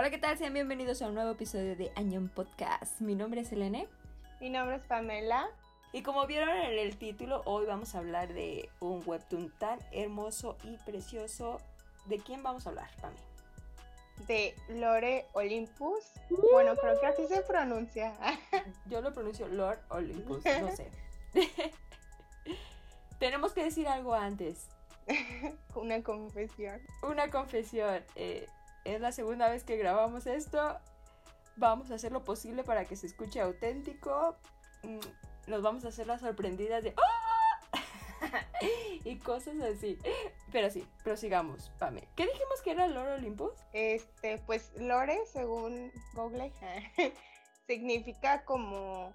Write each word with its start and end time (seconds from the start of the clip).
Hola, 0.00 0.08
¿qué 0.08 0.16
tal? 0.16 0.38
Sean 0.38 0.54
bienvenidos 0.54 1.02
a 1.02 1.08
un 1.08 1.14
nuevo 1.14 1.32
episodio 1.32 1.76
de 1.76 1.92
Añón 1.94 2.30
Podcast. 2.30 3.02
Mi 3.02 3.14
nombre 3.14 3.42
es 3.42 3.52
Elene. 3.52 3.86
Mi 4.40 4.48
nombre 4.48 4.76
es 4.76 4.82
Pamela. 4.84 5.50
Y 5.92 6.02
como 6.02 6.26
vieron 6.26 6.48
en 6.48 6.78
el 6.78 6.96
título, 6.96 7.42
hoy 7.44 7.66
vamos 7.66 7.94
a 7.94 7.98
hablar 7.98 8.32
de 8.32 8.70
un 8.80 9.02
webtoon 9.04 9.50
tan 9.58 9.78
hermoso 9.92 10.56
y 10.64 10.78
precioso. 10.90 11.60
¿De 12.06 12.18
quién 12.18 12.42
vamos 12.42 12.64
a 12.64 12.70
hablar, 12.70 12.88
Pamela? 13.02 13.20
De 14.26 14.54
Lore 14.70 15.26
Olympus. 15.34 16.02
Bueno, 16.50 16.76
creo 16.76 16.98
que 16.98 17.06
así 17.06 17.26
se 17.26 17.42
pronuncia. 17.42 18.14
Yo 18.86 19.02
lo 19.02 19.12
pronuncio 19.12 19.48
Lord 19.48 19.80
Olympus, 19.90 20.42
no 20.62 20.74
sé. 20.74 20.90
Tenemos 23.18 23.52
que 23.52 23.64
decir 23.64 23.86
algo 23.86 24.14
antes. 24.14 24.66
Una 25.74 26.02
confesión. 26.02 26.80
Una 27.02 27.30
confesión. 27.30 28.02
Eh, 28.16 28.46
es 28.84 29.00
la 29.00 29.12
segunda 29.12 29.48
vez 29.48 29.64
que 29.64 29.76
grabamos 29.76 30.26
esto. 30.26 30.78
Vamos 31.56 31.90
a 31.90 31.94
hacer 31.94 32.12
lo 32.12 32.24
posible 32.24 32.64
para 32.64 32.84
que 32.84 32.96
se 32.96 33.06
escuche 33.06 33.40
auténtico. 33.40 34.36
Mm, 34.82 35.50
nos 35.50 35.62
vamos 35.62 35.84
a 35.84 35.88
hacer 35.88 36.06
las 36.06 36.20
sorprendidas 36.20 36.84
de 36.84 36.94
¡Ah! 36.96 37.70
y 39.04 39.18
cosas 39.18 39.60
así. 39.60 39.98
Pero 40.52 40.70
sí, 40.70 40.86
prosigamos, 41.04 41.70
Pame. 41.78 42.08
¿Qué 42.16 42.26
dijimos 42.26 42.62
que 42.62 42.72
era 42.72 42.86
Lore 42.86 43.14
Olympus? 43.14 43.52
Este, 43.72 44.38
pues 44.46 44.72
Lore, 44.76 45.18
según 45.26 45.92
Google, 46.14 46.52
significa 47.66 48.44
como 48.44 49.12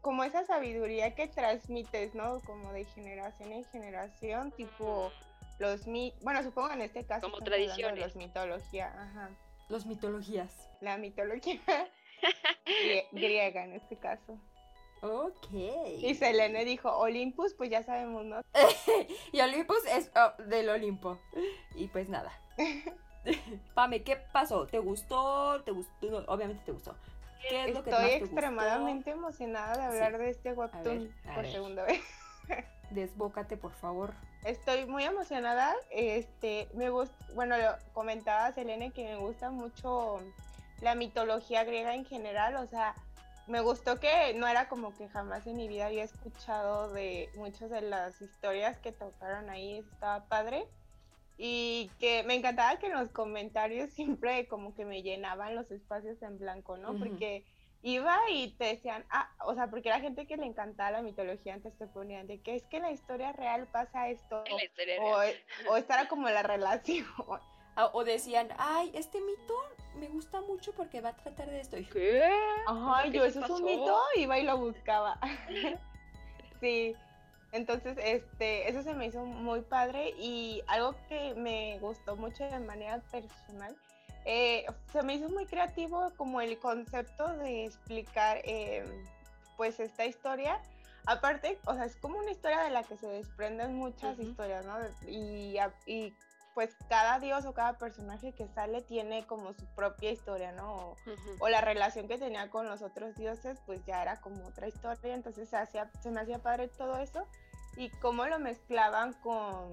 como 0.00 0.24
esa 0.24 0.44
sabiduría 0.44 1.14
que 1.14 1.28
transmites, 1.28 2.14
¿no? 2.14 2.40
Como 2.40 2.72
de 2.72 2.84
generación 2.84 3.52
en 3.52 3.64
generación, 3.66 4.50
tipo 4.52 5.12
los 5.58 5.86
mi 5.86 6.14
bueno, 6.22 6.42
supongo 6.42 6.70
en 6.70 6.82
este 6.82 7.04
caso 7.04 7.30
como 7.30 7.42
tradiciones, 7.42 8.00
los 8.00 8.16
mitología, 8.16 8.86
ajá. 8.88 9.30
Los 9.68 9.86
mitologías. 9.86 10.68
La 10.80 10.98
mitología 10.98 11.60
griega 13.12 13.64
en 13.64 13.74
este 13.74 13.96
caso. 13.96 14.38
Ok. 15.02 15.52
Y 15.98 16.14
Selene 16.14 16.64
dijo 16.64 16.88
Olympus, 16.96 17.54
pues 17.54 17.70
ya 17.70 17.82
sabemos, 17.82 18.24
¿no? 18.24 18.40
y 19.32 19.40
Olympus 19.40 19.84
es 19.86 20.12
oh, 20.14 20.42
del 20.44 20.68
Olimpo. 20.68 21.18
Y 21.74 21.88
pues 21.88 22.08
nada. 22.08 22.32
Pame, 23.74 24.02
¿qué 24.02 24.16
pasó? 24.16 24.66
¿Te 24.66 24.78
gustó? 24.78 25.62
¿Te 25.64 25.72
gustó? 25.72 26.24
Obviamente 26.28 26.62
te 26.64 26.72
gustó. 26.72 26.96
¿Qué 27.48 27.64
es 27.64 27.74
lo 27.74 27.82
que 27.82 27.90
Estoy 27.90 28.10
extremadamente 28.10 29.10
emocionada 29.10 29.76
de 29.76 29.82
hablar 29.82 30.18
de 30.18 30.30
este 30.30 30.52
webtoon 30.52 31.12
por 31.34 31.46
segunda 31.46 31.82
vez. 31.84 32.00
Desbócate, 32.90 33.56
por 33.56 33.72
favor. 33.72 34.14
Estoy 34.44 34.86
muy 34.86 35.04
emocionada. 35.04 35.74
Este, 35.90 36.68
me 36.74 36.90
gusta, 36.90 37.14
bueno, 37.34 37.54
comentaba 37.92 38.52
Selene 38.52 38.90
que 38.90 39.04
me 39.04 39.16
gusta 39.16 39.50
mucho 39.50 40.20
la 40.80 40.94
mitología 40.96 41.62
griega 41.64 41.94
en 41.94 42.04
general, 42.04 42.56
o 42.56 42.66
sea, 42.66 42.94
me 43.46 43.60
gustó 43.60 44.00
que 44.00 44.34
no 44.34 44.46
era 44.46 44.68
como 44.68 44.96
que 44.96 45.08
jamás 45.08 45.46
en 45.46 45.56
mi 45.56 45.68
vida 45.68 45.86
había 45.86 46.04
escuchado 46.04 46.92
de 46.92 47.28
muchas 47.36 47.70
de 47.70 47.82
las 47.82 48.20
historias 48.20 48.78
que 48.78 48.92
tocaron 48.92 49.50
ahí, 49.50 49.78
estaba 49.78 50.24
padre. 50.24 50.66
Y 51.38 51.90
que 51.98 52.22
me 52.24 52.34
encantaba 52.34 52.78
que 52.78 52.86
en 52.86 52.92
los 52.92 53.10
comentarios 53.10 53.90
siempre 53.94 54.46
como 54.46 54.74
que 54.74 54.84
me 54.84 55.02
llenaban 55.02 55.54
los 55.54 55.70
espacios 55.70 56.20
en 56.22 56.38
blanco, 56.38 56.76
¿no? 56.76 56.94
Porque 56.94 57.44
iba 57.82 58.16
y 58.30 58.52
te 58.52 58.64
decían, 58.64 59.04
ah, 59.10 59.30
o 59.44 59.54
sea, 59.54 59.68
porque 59.68 59.88
la 59.88 60.00
gente 60.00 60.26
que 60.26 60.36
le 60.36 60.46
encantaba 60.46 60.92
la 60.92 61.02
mitología 61.02 61.54
antes 61.54 61.76
te 61.76 61.86
ponían 61.86 62.26
de 62.26 62.40
que 62.40 62.54
es 62.54 62.62
que 62.64 62.76
en 62.76 62.84
la 62.84 62.92
historia 62.92 63.32
real 63.32 63.66
pasa 63.66 64.08
esto, 64.08 64.44
o, 65.00 65.72
o 65.72 65.76
esta 65.76 66.08
como 66.08 66.28
la 66.28 66.42
relación. 66.42 67.06
O 67.94 68.04
decían, 68.04 68.50
ay, 68.58 68.92
este 68.92 69.18
mito 69.18 69.54
me 69.94 70.06
gusta 70.08 70.42
mucho 70.42 70.72
porque 70.72 71.00
va 71.00 71.08
a 71.08 71.16
tratar 71.16 71.48
de 71.48 71.58
esto. 71.58 71.78
¿Qué? 71.90 72.30
Ajá, 72.66 73.06
yo, 73.06 73.24
eso 73.24 73.42
es 73.42 73.48
un 73.48 73.64
mito, 73.64 73.98
iba 74.16 74.38
y 74.38 74.42
lo 74.42 74.58
buscaba. 74.58 75.18
sí, 76.60 76.94
entonces, 77.52 77.96
este, 78.02 78.68
eso 78.68 78.82
se 78.82 78.92
me 78.92 79.06
hizo 79.06 79.24
muy 79.24 79.62
padre 79.62 80.10
y 80.18 80.62
algo 80.66 80.94
que 81.08 81.32
me 81.34 81.78
gustó 81.78 82.14
mucho 82.14 82.44
de 82.44 82.58
manera 82.60 83.00
personal 83.10 83.74
eh, 84.24 84.66
se 84.92 85.02
me 85.02 85.14
hizo 85.14 85.28
muy 85.28 85.46
creativo 85.46 86.12
como 86.16 86.40
el 86.40 86.58
concepto 86.58 87.26
de 87.38 87.66
explicar 87.66 88.38
eh, 88.44 88.84
pues 89.56 89.80
esta 89.80 90.06
historia. 90.06 90.60
Aparte, 91.06 91.58
o 91.66 91.74
sea, 91.74 91.84
es 91.84 91.96
como 91.96 92.18
una 92.18 92.30
historia 92.30 92.60
de 92.60 92.70
la 92.70 92.84
que 92.84 92.96
se 92.96 93.08
desprenden 93.08 93.74
muchas 93.74 94.18
historias, 94.20 94.64
¿no? 94.64 94.76
Y, 95.08 95.56
y, 95.86 96.14
pues 96.54 96.76
cada 96.88 97.18
dios 97.18 97.46
o 97.46 97.54
cada 97.54 97.78
personaje 97.78 98.32
que 98.32 98.46
sale 98.46 98.82
tiene 98.82 99.26
como 99.26 99.54
su 99.54 99.64
propia 99.74 100.10
historia, 100.10 100.52
¿no? 100.52 100.74
O, 100.74 100.96
o, 101.40 101.48
la 101.48 101.62
relación 101.62 102.06
que 102.08 102.18
tenía 102.18 102.50
con 102.50 102.68
los 102.68 102.82
otros 102.82 103.16
dioses, 103.16 103.58
pues 103.64 103.84
ya 103.86 104.02
era 104.02 104.20
como 104.20 104.46
otra 104.46 104.68
historia, 104.68 105.14
entonces 105.14 105.48
se, 105.48 105.56
hacía, 105.56 105.90
se 106.02 106.10
me 106.10 106.20
hacía 106.20 106.38
padre 106.40 106.68
todo 106.68 106.98
eso 106.98 107.26
y 107.76 107.88
cómo 107.88 108.26
lo 108.26 108.38
mezclaban 108.38 109.14
con 109.14 109.70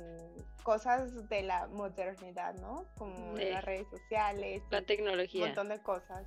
cosas 0.63 1.29
de 1.29 1.43
la 1.43 1.67
modernidad, 1.67 2.55
¿no? 2.55 2.85
Como 2.97 3.35
las 3.37 3.63
redes 3.63 3.87
sociales. 3.89 4.61
La 4.69 4.81
tecnología. 4.81 5.41
Un 5.41 5.47
montón 5.49 5.69
de 5.69 5.81
cosas. 5.81 6.25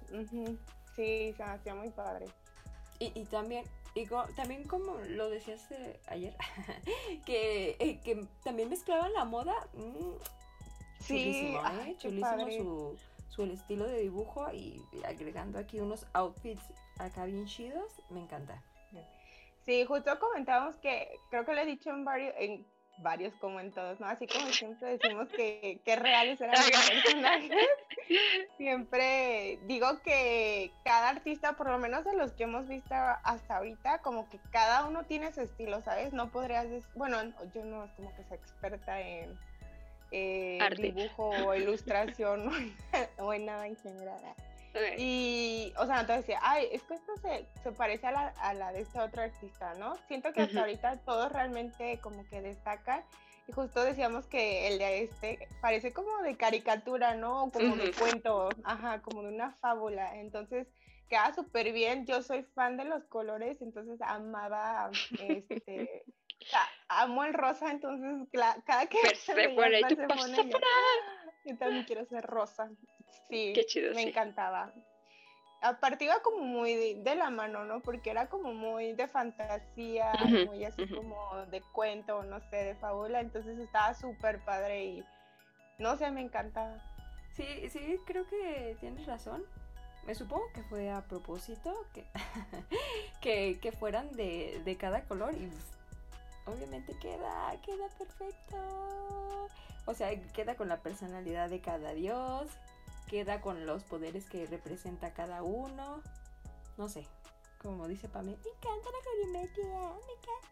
Sí, 0.97 1.33
se 1.37 1.45
me 1.45 1.51
hacía 1.51 1.75
muy 1.75 1.91
padre. 1.91 2.27
Y, 2.99 3.25
también, 3.25 3.65
y 3.95 4.07
también 4.37 4.63
como 4.65 4.95
lo 5.09 5.29
decías 5.29 5.67
ayer, 6.07 6.37
que, 7.27 7.77
eh, 7.81 8.01
que 8.05 8.27
también 8.45 8.69
mezclaban 8.69 9.13
la 9.13 9.25
moda. 9.25 9.55
Mm, 9.75 10.13
sí, 11.01 11.57
¿eh? 11.57 11.97
chulísimo 11.99 12.49
su, 12.51 12.99
su 13.29 13.43
estilo 13.45 13.89
de 13.89 14.01
dibujo 14.01 14.53
y 14.53 14.81
agregando 15.05 15.59
aquí 15.59 15.81
unos 15.81 16.07
outfits 16.13 16.63
acá 16.99 17.25
bien 17.25 17.47
chidos, 17.47 17.93
me 18.11 18.21
encanta. 18.21 18.63
Sí, 19.65 19.85
justo 19.85 20.19
comentábamos 20.19 20.77
que 20.77 21.19
creo 21.31 21.45
que 21.45 21.55
lo 21.55 21.61
he 21.61 21.67
dicho 21.67 21.91
en 21.91 22.05
varios, 22.05 22.35
en 22.39 22.67
varios 22.99 23.35
como 23.37 23.61
en 23.61 23.73
todos, 23.73 24.01
¿no? 24.01 24.07
Así 24.07 24.27
como 24.27 24.47
siempre 24.49 24.99
decimos 24.99 25.29
que, 25.29 25.81
que 25.85 25.97
reales 25.97 26.41
eran 26.41 26.55
los 26.55 26.91
personajes. 26.91 27.51
Siempre 28.57 29.59
digo 29.67 30.01
que 30.03 30.73
cada 30.85 31.11
artista, 31.11 31.55
por 31.55 31.71
lo 31.71 31.79
menos 31.79 32.05
de 32.05 32.17
los 32.17 32.33
que 32.33 32.45
hemos 32.45 32.69
visto 32.69 32.95
hasta 32.95 33.57
ahorita, 33.57 33.99
como 33.99 34.29
que 34.29 34.39
cada 34.51 34.87
uno 34.87 35.05
tiene 35.05 35.33
su 35.33 35.41
estilo, 35.41 35.81
¿sabes? 35.83 36.13
No 36.13 36.31
podrías, 36.31 36.67
bueno, 36.95 37.19
yo 37.55 37.65
no 37.65 37.85
es 37.85 37.93
como 37.93 38.15
que 38.15 38.25
sea 38.25 38.37
experta 38.37 39.01
en 39.01 39.39
eh, 40.11 40.59
dibujo 40.77 41.31
o 41.31 41.55
ilustración 41.55 42.51
o 43.19 43.33
en 43.33 43.47
nada 43.47 43.67
en 43.67 43.77
general. 43.77 44.21
Y, 44.99 45.73
o 45.79 45.87
sea, 45.87 46.01
entonces 46.01 46.27
decía, 46.27 46.41
ay, 46.43 46.69
es 46.73 46.83
que 46.83 46.95
esto 46.95 47.13
se, 47.17 47.47
se 47.63 47.73
parece 47.73 48.07
a 48.07 48.13
la, 48.13 48.29
a 48.29 48.55
la, 48.55 48.73
de 48.73 48.81
este 48.81 49.01
otro 49.01 49.23
artista, 49.23 49.75
¿no? 49.75 49.97
Siento 50.09 50.33
que 50.33 50.43
hasta 50.43 50.61
ahorita 50.61 50.97
todos 51.05 51.31
realmente 51.33 51.99
como 52.03 52.27
que 52.29 52.41
destacan. 52.41 53.03
Y 53.49 53.53
justo 53.53 53.83
decíamos 53.83 54.27
que 54.27 54.69
el 54.69 54.79
de 54.79 55.03
este 55.03 55.49
parece 55.61 55.93
como 55.93 56.23
de 56.23 56.37
caricatura, 56.37 57.15
¿no? 57.15 57.51
Como 57.51 57.77
de 57.77 57.93
cuento, 57.93 58.49
ajá, 58.65 59.03
como 59.03 59.23
de 59.23 59.29
una 59.29 59.53
fábula. 59.61 60.19
Entonces, 60.19 60.69
queda 61.09 61.35
súper 61.35 61.73
bien. 61.73 62.07
Yo 62.07 62.23
soy 62.23 62.45
fan 62.55 62.77
de 62.77 62.85
los 62.85 63.05
colores, 63.05 63.61
entonces 63.61 64.01
amaba 64.01 64.91
este. 65.19 66.05
amo 66.89 67.25
el 67.25 67.35
rosa, 67.35 67.71
entonces 67.71 68.29
cada 68.65 68.87
que 68.87 68.99
se, 69.15 69.33
pone, 69.51 69.81
yo, 69.89 69.97
yo 71.45 71.59
también 71.59 71.85
quiero 71.85 72.05
ser 72.07 72.25
rosa. 72.25 72.71
Sí, 73.33 73.55
me 73.95 74.03
encantaba. 74.03 74.75
Aparte 75.63 76.05
iba 76.05 76.21
como 76.21 76.45
muy 76.45 76.75
de, 76.75 77.15
la 77.15 77.31
mano, 77.31 77.65
¿no? 77.65 77.81
Porque 77.81 78.11
era 78.11 78.29
como 78.29 78.53
muy 78.53 78.93
de 78.93 79.09
fantasía, 79.09 80.13
muy 80.47 80.65
así 80.65 80.87
como 80.87 81.47
de 81.47 81.63
cuento, 81.73 82.23
no 82.25 82.41
sé, 82.51 82.57
de 82.57 82.75
fábula. 82.75 83.21
Entonces 83.21 83.59
estaba 83.59 83.95
súper 83.95 84.45
padre 84.45 84.85
y 84.85 85.05
no 85.79 85.97
sé, 85.97 86.11
me 86.11 86.21
encantaba. 86.21 86.83
Sí, 87.33 87.71
sí, 87.71 87.99
creo 88.05 88.27
que 88.27 88.77
tienes 88.81 89.07
razón. 89.07 89.45
Me 90.05 90.15
supongo 90.15 90.45
que 90.53 90.63
fue 90.65 90.91
a 90.91 91.01
propósito 91.03 91.87
que, 91.95 92.05
que, 93.63 93.73
fueran 93.73 94.11
de, 94.13 94.61
de, 94.65 94.77
cada 94.77 95.05
color 95.05 95.33
y 95.35 95.49
obviamente 96.45 96.95
queda, 96.99 97.55
queda 97.65 97.89
perfecto. 97.97 99.49
O 99.87 99.95
sea, 99.95 100.11
queda 100.33 100.57
con 100.57 100.69
la 100.69 100.83
personalidad 100.83 101.49
de 101.51 101.61
cada 101.61 101.93
dios, 101.95 102.49
queda 103.13 103.43
con 103.43 103.67
los 103.67 103.85
poderes 103.85 104.25
que 104.25 104.47
representa 104.47 105.13
cada 105.13 105.43
uno. 105.43 106.03
No 106.79 106.89
sé, 106.89 107.07
como 107.59 107.87
dice 107.87 108.09
Pamela, 108.09 108.39
me 108.39 108.49
encanta 108.49 108.89
la 108.91 109.05
colorimetría, 109.05 109.81
me 110.07 110.13
encanta. 110.15 110.49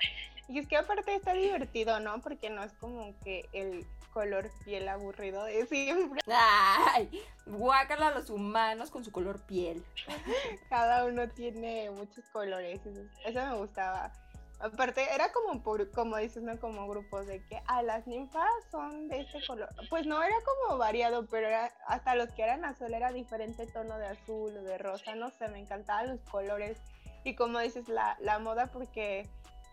Y 0.48 0.58
es 0.58 0.68
que 0.68 0.76
aparte 0.76 1.14
está 1.14 1.32
divertido, 1.32 2.00
¿no? 2.00 2.20
Porque 2.20 2.50
no 2.50 2.62
es 2.62 2.72
como 2.74 3.18
que 3.20 3.48
el 3.54 3.86
color 4.12 4.50
piel 4.62 4.86
aburrido 4.88 5.44
de 5.44 5.64
siempre. 5.66 6.20
¡Ay! 6.26 7.08
Guácala 7.46 8.08
a 8.08 8.10
los 8.10 8.28
humanos 8.28 8.90
con 8.90 9.04
su 9.04 9.12
color 9.12 9.40
piel. 9.46 9.82
Cada 10.68 11.06
uno 11.06 11.30
tiene 11.30 11.90
muchos 11.92 12.24
colores, 12.26 12.80
eso, 13.24 13.46
me 13.46 13.56
gustaba. 13.56 14.12
Aparte, 14.60 15.06
era 15.12 15.32
como, 15.32 15.62
por, 15.62 15.90
como 15.90 16.16
dices, 16.16 16.42
¿no? 16.42 16.58
Como 16.58 16.88
grupos 16.88 17.26
de 17.26 17.44
que, 17.46 17.60
ah, 17.66 17.82
las 17.82 18.06
ninfas 18.06 18.48
son 18.70 19.08
de 19.08 19.20
este 19.20 19.44
color. 19.46 19.68
Pues 19.90 20.06
no, 20.06 20.22
era 20.22 20.36
como 20.44 20.78
variado, 20.78 21.26
pero 21.26 21.48
era, 21.48 21.72
hasta 21.86 22.14
los 22.14 22.30
que 22.32 22.42
eran 22.42 22.64
azul 22.64 22.94
era 22.94 23.12
diferente 23.12 23.66
tono 23.66 23.98
de 23.98 24.06
azul 24.06 24.56
o 24.56 24.62
de 24.62 24.78
rosa, 24.78 25.14
no 25.14 25.30
sé, 25.30 25.48
me 25.48 25.58
encantaban 25.58 26.08
los 26.08 26.20
colores. 26.30 26.78
Y 27.24 27.34
como 27.34 27.58
dices, 27.58 27.88
la, 27.88 28.16
la 28.20 28.38
moda, 28.38 28.68
porque 28.68 29.28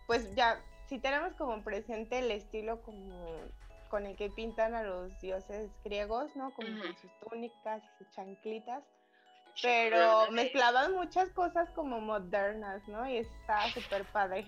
pues 0.06 0.34
ya, 0.34 0.60
si 0.88 0.98
tenemos 0.98 1.34
como 1.34 1.62
presente 1.62 2.18
el 2.18 2.30
estilo 2.30 2.82
como 2.82 3.26
con 3.88 4.06
el 4.06 4.16
que 4.16 4.30
pintan 4.30 4.74
a 4.74 4.82
los 4.82 5.18
dioses 5.20 5.70
griegos, 5.84 6.34
¿no? 6.34 6.52
Como 6.54 6.68
con 6.80 6.96
sus 6.96 7.10
túnicas 7.20 7.82
y 7.82 7.98
sus 7.98 8.10
chanclitas 8.14 8.82
pero 9.60 10.30
mezclaban 10.30 10.94
muchas 10.94 11.28
cosas 11.30 11.68
como 11.70 12.00
modernas, 12.00 12.86
¿no? 12.88 13.08
Y 13.08 13.18
está 13.18 13.68
súper 13.70 14.04
padre. 14.06 14.46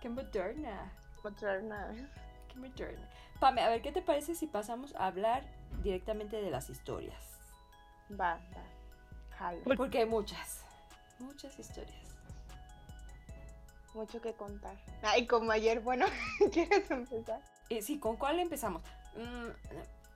Qué 0.00 0.08
moderna. 0.08 0.92
Moderna. 1.22 1.94
Qué 2.48 2.58
moderna. 2.58 3.08
Pame, 3.40 3.62
a 3.62 3.68
ver, 3.68 3.82
¿qué 3.82 3.92
te 3.92 4.02
parece 4.02 4.34
si 4.34 4.46
pasamos 4.46 4.94
a 4.96 5.06
hablar 5.06 5.44
directamente 5.82 6.40
de 6.40 6.50
las 6.50 6.70
historias? 6.70 7.38
Va, 8.10 8.40
va. 8.56 9.52
Porque 9.76 9.98
hay 9.98 10.06
muchas, 10.06 10.64
muchas 11.20 11.56
historias. 11.58 11.96
Mucho 13.94 14.20
que 14.20 14.32
contar. 14.32 14.76
Ay, 15.02 15.26
como 15.26 15.50
ayer, 15.50 15.80
bueno, 15.80 16.06
¿quieres 16.52 16.90
empezar? 16.90 17.40
Eh, 17.68 17.82
sí, 17.82 17.98
¿con 17.98 18.16
cuál 18.16 18.38
empezamos? 18.40 18.82
Mm, 19.14 19.48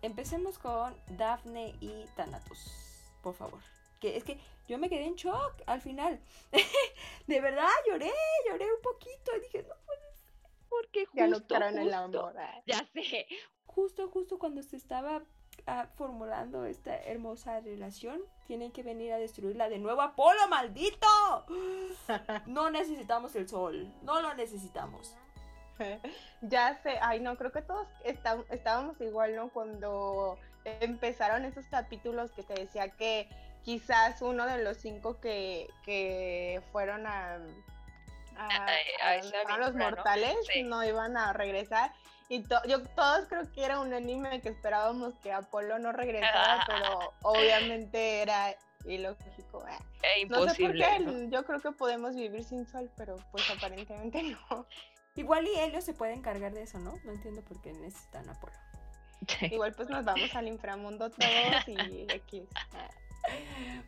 empecemos 0.03 0.59
con 0.59 0.95
Daphne 1.17 1.75
y 1.81 2.07
Thanatos 2.17 2.83
por 3.23 3.35
favor. 3.35 3.61
Que 4.03 4.17
es 4.17 4.25
que 4.25 4.37
yo 4.67 4.79
me 4.79 4.89
quedé 4.89 5.05
en 5.05 5.15
shock 5.15 5.63
al 5.65 5.81
final. 5.81 6.19
de 7.29 7.41
verdad, 7.41 7.69
lloré, 7.87 8.11
lloré 8.49 8.67
un 8.67 8.83
poquito. 8.83 9.37
Y 9.37 9.41
dije, 9.43 9.63
no 9.63 9.77
puede 9.87 10.13
ser. 10.15 10.51
Porque 10.69 11.07
justo. 11.07 11.55
Ya 11.55 11.61
lo 11.61 11.67
en 11.69 11.79
el 11.79 11.95
amor. 11.95 12.35
¿eh? 12.37 12.63
Ya 12.67 12.85
sé. 12.93 13.29
Justo, 13.65 14.09
justo 14.09 14.41
cuando 14.41 14.61
se 14.65 14.77
estaba 14.77 15.23
ah, 15.69 15.87
formulando 15.95 16.65
esta 16.65 16.97
hermosa 16.97 17.61
relación, 17.61 18.21
tienen 18.49 18.73
que 18.73 18.83
venir 18.83 19.13
a 19.13 19.19
destruirla 19.19 19.69
de 19.69 19.79
nuevo. 19.79 20.03
¡Apolo, 20.03 20.49
maldito! 20.49 21.07
No 22.47 22.71
necesitamos 22.71 23.37
el 23.37 23.49
sol. 23.49 23.89
No 24.03 24.21
lo 24.21 24.35
necesitamos. 24.35 25.17
Ya 26.43 26.81
sé, 26.83 26.99
ay 27.01 27.21
no, 27.21 27.37
creo 27.37 27.53
que 27.53 27.63
todos 27.63 27.87
estábamos 28.51 29.01
igual, 29.01 29.37
¿no? 29.37 29.49
Cuando 29.51 30.37
empezaron 30.65 31.45
esos 31.45 31.67
capítulos 31.67 32.33
que 32.33 32.43
te 32.43 32.55
decía 32.55 32.89
que 32.89 33.29
quizás 33.65 34.23
uno 34.23 34.47
de 34.47 34.63
los 34.63 34.77
cinco 34.77 35.21
que, 35.21 35.69
que 35.85 36.61
fueron 36.73 37.07
a, 37.07 37.39
a, 38.37 39.59
los 39.59 39.75
mortales 39.75 40.37
¿no? 40.65 40.85
iban 40.85 41.17
a 41.17 41.33
regresar. 41.33 41.93
Y 42.29 42.45
yo 42.67 42.83
todos 42.95 43.29
creo 43.29 43.53
que 43.53 43.65
era 43.65 43.81
un 43.81 43.93
anime 43.93 44.41
que 44.41 44.49
esperábamos 44.49 45.15
que 45.23 45.33
Apolo 45.33 45.79
no 45.79 45.93
regresara, 45.93 46.65
pero 46.67 47.13
obviamente 47.23 48.23
era 48.23 48.57
ilógico. 48.87 49.65
Eh. 49.69 50.27
No 50.29 50.49
sé 50.49 50.63
por 50.63 50.73
qué, 50.73 51.29
yo 51.31 51.45
creo 51.45 51.61
que 51.61 51.73
podemos 51.73 52.15
vivir 52.15 52.43
sin 52.43 52.67
sol, 52.67 52.91
pero 52.97 53.17
pues 53.31 53.49
aparentemente 53.51 54.23
no. 54.23 54.67
Igual 55.15 55.47
y 55.47 55.59
Helio 55.59 55.83
se 55.83 55.93
puede 55.93 56.15
encargar 56.15 56.55
de 56.55 56.63
eso, 56.63 56.79
¿no? 56.79 56.95
No 57.05 57.13
entiendo 57.13 57.43
por 57.43 57.61
qué 57.61 57.73
necesitan 57.75 58.29
Apolo. 58.31 58.55
Igual 59.51 59.75
pues 59.75 59.89
nos 59.91 60.05
vamos 60.05 60.35
al 60.35 60.49
inframundo 60.49 61.11
todos 61.11 61.69
y 61.69 62.07
X. 62.09 62.49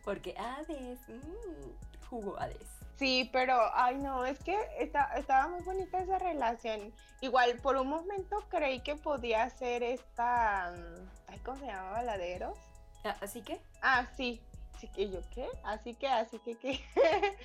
Porque 0.03 0.35
Hades, 0.37 0.99
mmm, 1.07 2.07
jugó 2.09 2.39
Hades. 2.39 2.69
Sí, 2.97 3.29
pero, 3.33 3.59
ay 3.73 3.97
no, 3.97 4.25
es 4.25 4.39
que 4.39 4.57
está, 4.79 5.11
estaba 5.17 5.47
muy 5.49 5.61
bonita 5.63 5.99
esa 5.99 6.17
relación. 6.17 6.93
Igual, 7.21 7.57
por 7.59 7.75
un 7.75 7.89
momento 7.89 8.45
creí 8.49 8.79
que 8.79 8.95
podía 8.95 9.49
ser 9.49 9.83
esta, 9.83 10.73
mm, 10.75 11.31
ay, 11.31 11.39
¿cómo 11.39 11.59
se 11.59 11.65
llamaba? 11.65 12.03
¿La 12.03 12.17
de 12.17 12.33
Eros? 12.33 12.57
Ah, 13.03 13.15
¿Así 13.21 13.41
que? 13.41 13.59
Ah, 13.81 14.07
sí, 14.15 14.41
Así 14.75 14.87
que 14.89 15.09
yo, 15.09 15.21
¿qué? 15.33 15.47
Así 15.63 15.95
que, 15.95 16.07
así 16.07 16.37
que, 16.39 16.55
¿qué? 16.55 16.83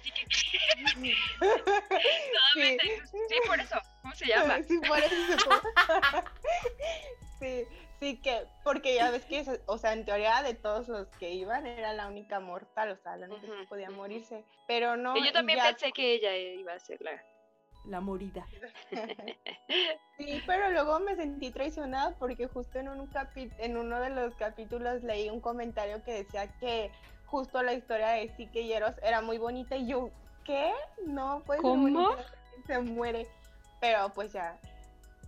sí. 1.01 1.15
sí, 2.55 3.37
por 3.47 3.61
eso. 3.61 3.77
¿Cómo 4.03 4.15
se 4.17 4.27
llama? 4.27 4.59
Sí, 4.67 4.81
por 4.87 4.99
eso 4.99 5.15
se 5.29 5.37
Sí, 7.39 7.69
sí 8.01 8.17
que, 8.17 8.47
porque 8.65 8.95
ya 8.95 9.11
ves 9.11 9.25
que, 9.27 9.45
o 9.67 9.79
sea, 9.79 9.93
en 9.93 10.05
teoría 10.05 10.43
de 10.43 10.55
todos 10.55 10.89
los 10.89 11.07
que 11.19 11.31
iban 11.31 11.67
era 11.67 11.93
la 11.93 12.09
única 12.09 12.41
mortal, 12.41 12.91
o 12.91 12.97
sea, 12.97 13.17
la 13.17 13.27
única 13.27 13.47
que 13.47 13.67
podía 13.69 13.91
morirse, 13.91 14.45
pero 14.67 14.97
no. 14.97 15.17
Y 15.17 15.25
yo 15.25 15.33
también 15.33 15.61
pensé 15.63 15.93
que 15.93 16.15
ella 16.15 16.35
iba 16.35 16.73
a 16.73 16.81
ser 16.81 17.01
la, 17.03 17.23
la 17.85 18.01
morida. 18.01 18.47
sí, 20.19 20.43
pero 20.47 20.71
luego 20.71 20.99
me 21.01 21.15
sentí 21.15 21.51
traicionada 21.51 22.17
porque 22.19 22.49
justo 22.49 22.79
en 22.79 22.89
un 22.89 23.07
capi 23.07 23.51
en 23.59 23.77
uno 23.77 24.01
de 24.01 24.11
los 24.11 24.35
capítulos 24.35 25.03
leí 25.03 25.29
un 25.29 25.41
comentario 25.41 26.03
que 26.03 26.13
decía 26.13 26.49
que 26.59 26.91
justo 27.27 27.63
la 27.63 27.75
historia 27.75 28.09
de 28.09 28.29
Sique 28.37 28.63
y 28.63 28.73
Eros 28.73 28.95
era 29.03 29.21
muy 29.21 29.39
bonita 29.39 29.77
y 29.77 29.87
yo, 29.87 30.11
¿qué? 30.45 30.73
No, 31.07 31.43
pues 31.47 31.61
¿Cómo? 31.61 32.17
se 32.67 32.79
muere. 32.81 33.27
Pero 33.81 34.11
pues 34.11 34.33
ya, 34.33 34.59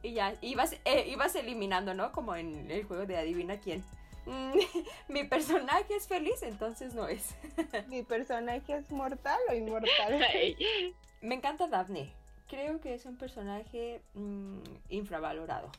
y 0.02 0.14
ya, 0.14 0.34
ibas, 0.40 0.74
eh, 0.84 1.06
ibas 1.08 1.34
eliminando, 1.36 1.94
¿no? 1.94 2.12
Como 2.12 2.34
en 2.34 2.70
el 2.70 2.84
juego 2.84 3.06
de 3.06 3.16
adivina 3.16 3.58
quién. 3.58 3.84
Mm, 4.26 4.52
mi 5.08 5.24
personaje 5.24 5.94
es 5.94 6.06
feliz, 6.06 6.42
entonces 6.42 6.94
no 6.94 7.08
es. 7.08 7.34
mi 7.88 8.02
personaje 8.02 8.76
es 8.76 8.90
mortal 8.90 9.40
o 9.48 9.54
inmortal. 9.54 10.20
Me 11.22 11.36
encanta 11.36 11.68
Daphne. 11.68 12.12
Creo 12.48 12.80
que 12.80 12.94
es 12.94 13.06
un 13.06 13.16
personaje 13.16 14.02
mm, 14.14 14.60
infravalorado. 14.88 15.70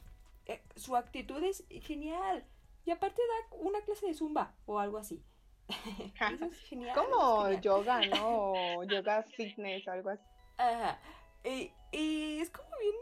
Eh, 0.46 0.62
su 0.76 0.96
actitud 0.96 1.44
es 1.44 1.66
genial. 1.82 2.46
Y 2.86 2.92
aparte 2.92 3.22
da 3.22 3.58
una 3.58 3.82
clase 3.82 4.08
de 4.08 4.14
zumba 4.14 4.54
o 4.66 4.80
algo 4.80 4.98
así. 4.98 5.22
Eso 5.68 6.46
es 6.46 6.58
genial. 6.64 6.96
Como 6.96 7.50
yoga, 7.62 8.06
¿no? 8.08 8.84
yoga 8.84 9.24
fitness 9.24 9.88
o 9.88 9.92
algo 9.92 10.10
así. 10.10 10.24
Ajá. 10.58 11.00
Y, 11.46 11.72
y 11.92 12.40
es 12.40 12.50
como 12.50 12.70
bien 12.80 12.96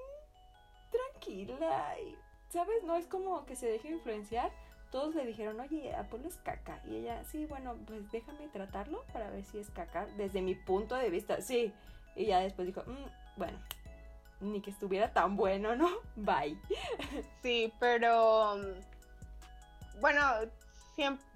tranquila 0.91 1.99
y, 1.99 2.15
¿sabes? 2.49 2.83
No 2.83 2.95
es 2.95 3.07
como 3.07 3.45
que 3.45 3.55
se 3.55 3.67
deje 3.67 3.89
influenciar. 3.89 4.51
Todos 4.91 5.15
le 5.15 5.25
dijeron, 5.25 5.59
oye, 5.59 5.95
Apolo 5.95 6.27
es 6.27 6.37
caca. 6.37 6.81
Y 6.85 6.97
ella, 6.97 7.23
sí, 7.23 7.45
bueno, 7.45 7.77
pues 7.87 8.11
déjame 8.11 8.49
tratarlo 8.49 9.05
para 9.13 9.29
ver 9.29 9.45
si 9.45 9.59
es 9.59 9.69
caca. 9.69 10.05
Desde 10.17 10.41
mi 10.41 10.55
punto 10.55 10.95
de 10.95 11.09
vista, 11.09 11.41
sí. 11.41 11.73
Y 12.15 12.25
ya 12.25 12.39
después 12.41 12.67
dijo, 12.67 12.83
mm, 12.85 13.37
bueno, 13.37 13.57
ni 14.41 14.61
que 14.61 14.71
estuviera 14.71 15.13
tan 15.13 15.37
bueno, 15.37 15.75
¿no? 15.75 15.89
Bye. 16.15 16.59
Sí, 17.41 17.73
pero 17.79 18.57
bueno, 19.99 20.21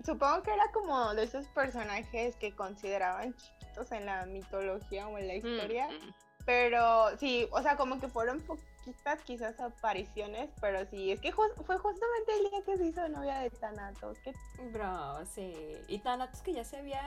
supongo 0.03 0.43
que 0.43 0.53
era 0.53 0.71
como 0.71 1.13
de 1.13 1.23
esos 1.23 1.47
personajes 1.47 2.35
que 2.35 2.53
consideraban 2.53 3.35
chiquitos 3.35 3.91
en 3.91 4.05
la 4.05 4.25
mitología 4.25 5.07
o 5.07 5.17
en 5.17 5.27
la 5.27 5.33
mm, 5.33 5.37
historia. 5.37 5.87
Mm. 5.87 6.13
Pero 6.45 7.17
sí, 7.17 7.47
o 7.51 7.61
sea, 7.61 7.75
como 7.75 7.99
que 7.99 8.07
fueron 8.07 8.43
poquitas 8.85 9.21
quizás 9.23 9.59
apariciones, 9.59 10.49
pero 10.61 10.85
sí, 10.85 11.11
es 11.11 11.19
que 11.19 11.31
fue 11.31 11.49
justamente 11.55 12.33
el 12.37 12.49
día 12.49 12.61
que 12.65 12.77
se 12.77 12.85
hizo 12.85 13.09
novia 13.09 13.39
de 13.39 13.49
Thanatos. 13.49 14.19
Que... 14.19 14.31
Bro, 14.71 15.25
sí. 15.25 15.53
Y 15.87 15.97
Thanatos 15.99 16.41
que 16.41 16.53
ya 16.53 16.63
se 16.63 16.77
había 16.77 17.01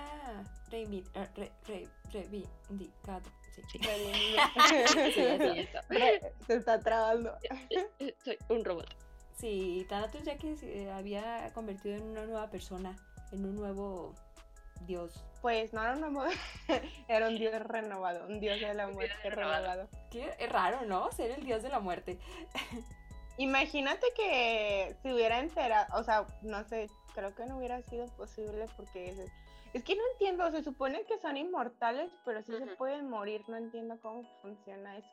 reivindicado. 0.71 3.23
Sí. 3.55 3.63
sí. 3.73 3.81
se 6.47 6.55
está 6.55 6.81
trabando. 6.81 7.37
Soy 8.25 8.39
un 8.49 8.65
robot. 8.65 8.89
Sí, 9.37 9.87
Thanatos 9.89 10.25
ya 10.25 10.37
que 10.37 10.57
se 10.57 10.91
había 10.91 11.53
convertido 11.55 11.97
en 11.97 12.03
una 12.03 12.27
nueva 12.27 12.51
persona, 12.51 12.97
en 13.31 13.45
un 13.45 13.55
nuevo 13.55 14.15
dios 14.87 15.25
pues 15.41 15.73
no 15.73 15.83
era 15.85 15.95
un 15.95 16.13
nuevo, 16.13 16.31
era 17.09 17.29
un 17.29 17.39
dios 17.39 17.55
renovado, 17.63 18.27
un 18.27 18.41
dios 18.41 18.61
de 18.61 18.75
la 18.75 18.89
muerte 18.89 19.31
renovado. 19.31 19.89
Qué 20.11 20.35
es 20.39 20.49
raro, 20.51 20.85
¿no? 20.87 21.11
Ser 21.13 21.33
el 21.33 21.45
dios 21.45 21.63
de 21.63 21.69
la 21.69 21.81
muerte. 21.81 22.19
Imagínate 23.39 24.07
que 24.17 24.97
si 25.03 25.13
hubiera 25.13 25.39
enterado, 25.39 25.97
o 25.97 26.03
sea, 26.03 26.27
no 26.43 26.65
sé, 26.65 26.89
creo 27.15 27.35
que 27.35 27.47
no 27.47 27.59
hubiera 27.59 27.81
sido 27.83 28.07
posible 28.17 28.67
porque 28.77 29.11
es, 29.11 29.19
es 29.75 29.85
que 29.85 29.95
no 29.95 30.03
entiendo, 30.13 30.51
se 30.51 30.65
supone 30.65 31.05
que 31.05 31.19
son 31.19 31.37
inmortales, 31.37 32.11
pero 32.25 32.43
sí 32.43 32.53
se 32.59 32.67
pueden 32.77 33.09
morir, 33.09 33.43
no 33.47 33.57
entiendo 33.57 33.97
cómo 34.03 34.25
funciona 34.43 34.97
eso. 34.97 35.09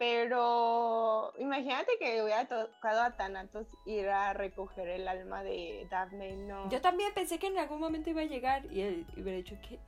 Pero 0.00 1.34
imagínate 1.38 1.92
que 1.98 2.22
hubiera 2.22 2.48
tocado 2.48 3.02
a 3.02 3.18
Thanatos 3.18 3.66
ir 3.84 4.08
a 4.08 4.32
recoger 4.32 4.88
el 4.88 5.06
alma 5.06 5.42
de 5.42 5.86
Daphne, 5.90 6.38
no. 6.38 6.70
Yo 6.70 6.80
también 6.80 7.12
pensé 7.12 7.38
que 7.38 7.48
en 7.48 7.58
algún 7.58 7.80
momento 7.80 8.08
iba 8.08 8.22
a 8.22 8.24
llegar 8.24 8.64
y 8.72 8.80
él 8.80 9.06
hubiera 9.12 9.36
dicho 9.36 9.58
que 9.60 9.78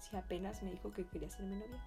si 0.00 0.16
apenas 0.16 0.64
me 0.64 0.72
dijo 0.72 0.92
que 0.92 1.06
quería 1.06 1.30
ser 1.30 1.44
mi 1.44 1.54
novia, 1.54 1.78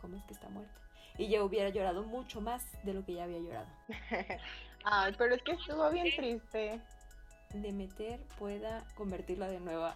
¿cómo 0.00 0.16
es 0.16 0.24
que 0.24 0.32
está 0.32 0.48
muerta? 0.48 0.80
Y 1.16 1.28
yo 1.28 1.44
hubiera 1.44 1.68
llorado 1.68 2.02
mucho 2.02 2.40
más 2.40 2.66
de 2.82 2.92
lo 2.92 3.04
que 3.04 3.14
ya 3.14 3.22
había 3.22 3.38
llorado. 3.38 3.68
Ay, 4.84 5.14
pero 5.16 5.36
es 5.36 5.42
que 5.42 5.52
estuvo 5.52 5.88
bien 5.90 6.08
triste. 6.16 6.80
Demeter 7.54 8.18
pueda 8.36 8.84
convertirla 8.96 9.46
de 9.46 9.60
nuevo 9.60 9.90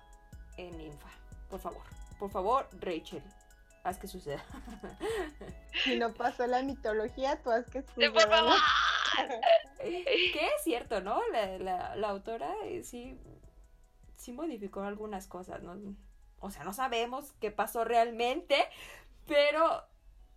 en 0.59 0.79
ninfa. 0.79 1.09
Por 1.51 1.59
favor, 1.59 1.83
por 2.21 2.31
favor, 2.31 2.69
Rachel. 2.79 3.25
Haz 3.85 3.99
que 3.99 4.09
suceda. 4.09 4.45
Si 5.85 5.97
no 5.97 6.15
pasó 6.15 6.47
la 6.47 6.63
mitología, 6.63 7.43
tú 7.43 7.51
haz 7.51 7.69
que 7.69 7.83
¡Por 7.83 7.95
suceda. 7.95 8.29
favor! 8.29 8.55
¿no? 8.55 9.35
que 9.79 10.47
es 10.57 10.63
cierto, 10.63 11.01
¿no? 11.01 11.21
La, 11.33 11.59
la, 11.59 11.97
la 11.97 12.09
autora 12.09 12.55
eh, 12.65 12.83
sí, 12.85 13.19
sí 14.17 14.33
modificó 14.33 14.83
algunas 14.83 15.27
cosas, 15.27 15.63
¿no? 15.63 15.77
O 16.39 16.51
sea, 16.51 16.65
no 16.65 16.73
sabemos 16.73 17.33
qué 17.41 17.51
pasó 17.51 17.85
realmente, 17.85 18.57
pero 19.27 19.83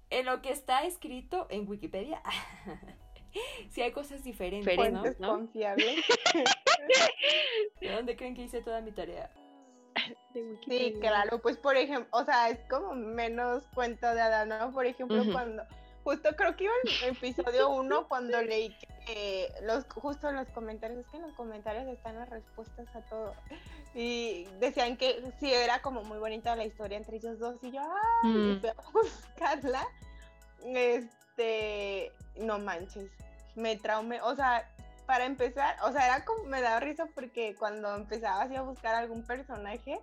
en 0.10 0.26
lo 0.26 0.42
que 0.42 0.52
está 0.52 0.84
escrito 0.86 1.48
en 1.50 1.68
Wikipedia, 1.68 2.22
sí 3.70 3.82
hay 3.82 3.92
cosas 3.92 4.24
diferentes, 4.24 4.76
¿no? 4.76 4.84
Fuentes 4.84 5.20
¿no? 5.20 5.30
confiables. 5.30 6.04
¿De 7.82 7.92
dónde 7.92 8.16
creen 8.16 8.36
que 8.36 8.44
hice 8.44 8.62
toda 8.62 8.82
mi 8.82 8.92
tarea? 8.92 9.32
De 10.34 10.58
Sí, 10.66 10.96
claro, 11.00 11.40
pues 11.42 11.58
por 11.58 11.76
ejemplo, 11.76 12.08
o 12.12 12.24
sea, 12.24 12.50
es 12.50 12.60
como 12.70 12.94
menos 12.94 13.64
cuento 13.74 14.14
de 14.14 14.22
Adán, 14.22 14.50
¿no? 14.50 14.72
Por 14.72 14.86
ejemplo, 14.86 15.24
cuando, 15.32 15.64
justo 16.04 16.30
creo 16.36 16.56
que 16.56 16.66
iba 16.66 16.74
en 16.84 17.16
episodio 17.16 17.70
1 17.70 18.08
cuando 18.08 18.42
leí 18.42 18.76
que 19.06 19.52
los, 19.64 19.86
justo 19.86 20.30
en 20.30 20.36
los 20.36 20.48
comentarios, 20.50 21.00
es 21.00 21.08
que 21.08 21.18
en 21.18 21.24
los 21.24 21.34
comentarios 21.34 21.88
están 21.88 22.16
las 22.16 22.30
respuestas 22.30 22.88
a 22.96 23.02
todo. 23.10 23.34
Y 23.96 24.46
decían 24.60 24.98
que 24.98 25.24
sí 25.40 25.52
era 25.52 25.82
como 25.82 26.04
muy 26.04 26.20
bonita 26.20 26.56
la 26.56 26.66
historia 26.66 26.98
entre 26.98 27.18
ellos 27.18 27.40
dos 27.40 27.56
y 27.64 27.72
yo, 27.72 27.82
¡ay! 27.82 28.30
Mm. 28.30 28.52
y 28.52 28.60
fui 28.60 28.70
a 28.70 28.76
buscarla. 28.94 29.88
Este, 30.66 32.12
no 32.38 32.60
manches, 32.60 33.10
me 33.56 33.76
traumé, 33.78 34.22
o 34.22 34.36
sea, 34.36 34.70
para 35.08 35.26
empezar, 35.26 35.78
o 35.84 35.92
sea, 35.92 36.06
era 36.06 36.26
como, 36.26 36.44
me 36.44 36.62
daba 36.62 36.82
risa 36.82 37.08
porque 37.16 37.56
cuando 37.56 37.96
empezaba 37.96 38.42
así 38.42 38.56
a 38.56 38.62
buscar 38.62 38.94
algún 38.94 39.26
personaje, 39.26 40.00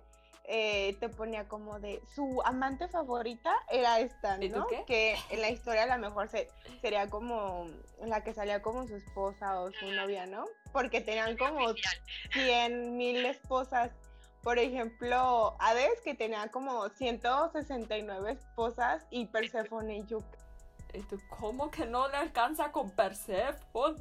eh, 0.47 0.97
te 0.99 1.09
ponía 1.09 1.47
como 1.47 1.79
de 1.79 2.01
su 2.13 2.41
amante 2.43 2.87
favorita 2.87 3.51
era 3.69 3.99
esta, 3.99 4.37
¿Y 4.43 4.49
tú 4.49 4.59
¿no? 4.59 4.67
qué? 4.67 4.83
Que 4.85 5.15
en 5.29 5.41
la 5.41 5.49
historia 5.49 5.83
a 5.83 5.97
lo 5.97 5.97
mejor 5.97 6.27
se, 6.27 6.49
sería 6.81 7.07
como 7.09 7.67
la 8.03 8.23
que 8.23 8.33
salía 8.33 8.61
como 8.61 8.87
su 8.87 8.95
esposa 8.95 9.61
o 9.61 9.71
su 9.71 9.91
novia, 9.91 10.25
¿no? 10.25 10.45
Porque 10.73 11.01
tenían 11.01 11.37
como 11.37 11.73
100 12.33 12.97
mil 12.97 13.25
esposas. 13.25 13.91
Por 14.41 14.59
ejemplo, 14.59 15.55
Hades, 15.59 16.01
que 16.03 16.13
tenía 16.13 16.47
como 16.49 16.89
169 16.89 18.31
esposas, 18.33 19.03
y 19.09 19.25
Persephone 19.25 19.97
y 19.97 20.05
yo, 20.05 20.19
Y 20.93 21.01
tú, 21.01 21.19
¿Cómo 21.39 21.71
que 21.71 21.87
no 21.87 22.07
le 22.07 22.17
alcanza 22.17 22.71
con 22.71 22.91
Persephone? 22.91 23.97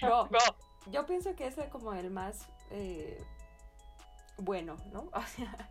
Yo 0.90 1.06
pienso 1.06 1.34
que 1.36 1.46
ese 1.46 1.62
es 1.62 1.68
como 1.68 1.92
el 1.92 2.10
más 2.10 2.46
eh, 2.70 3.22
bueno, 4.38 4.76
¿no? 4.92 5.10
O 5.14 5.22
sea, 5.22 5.70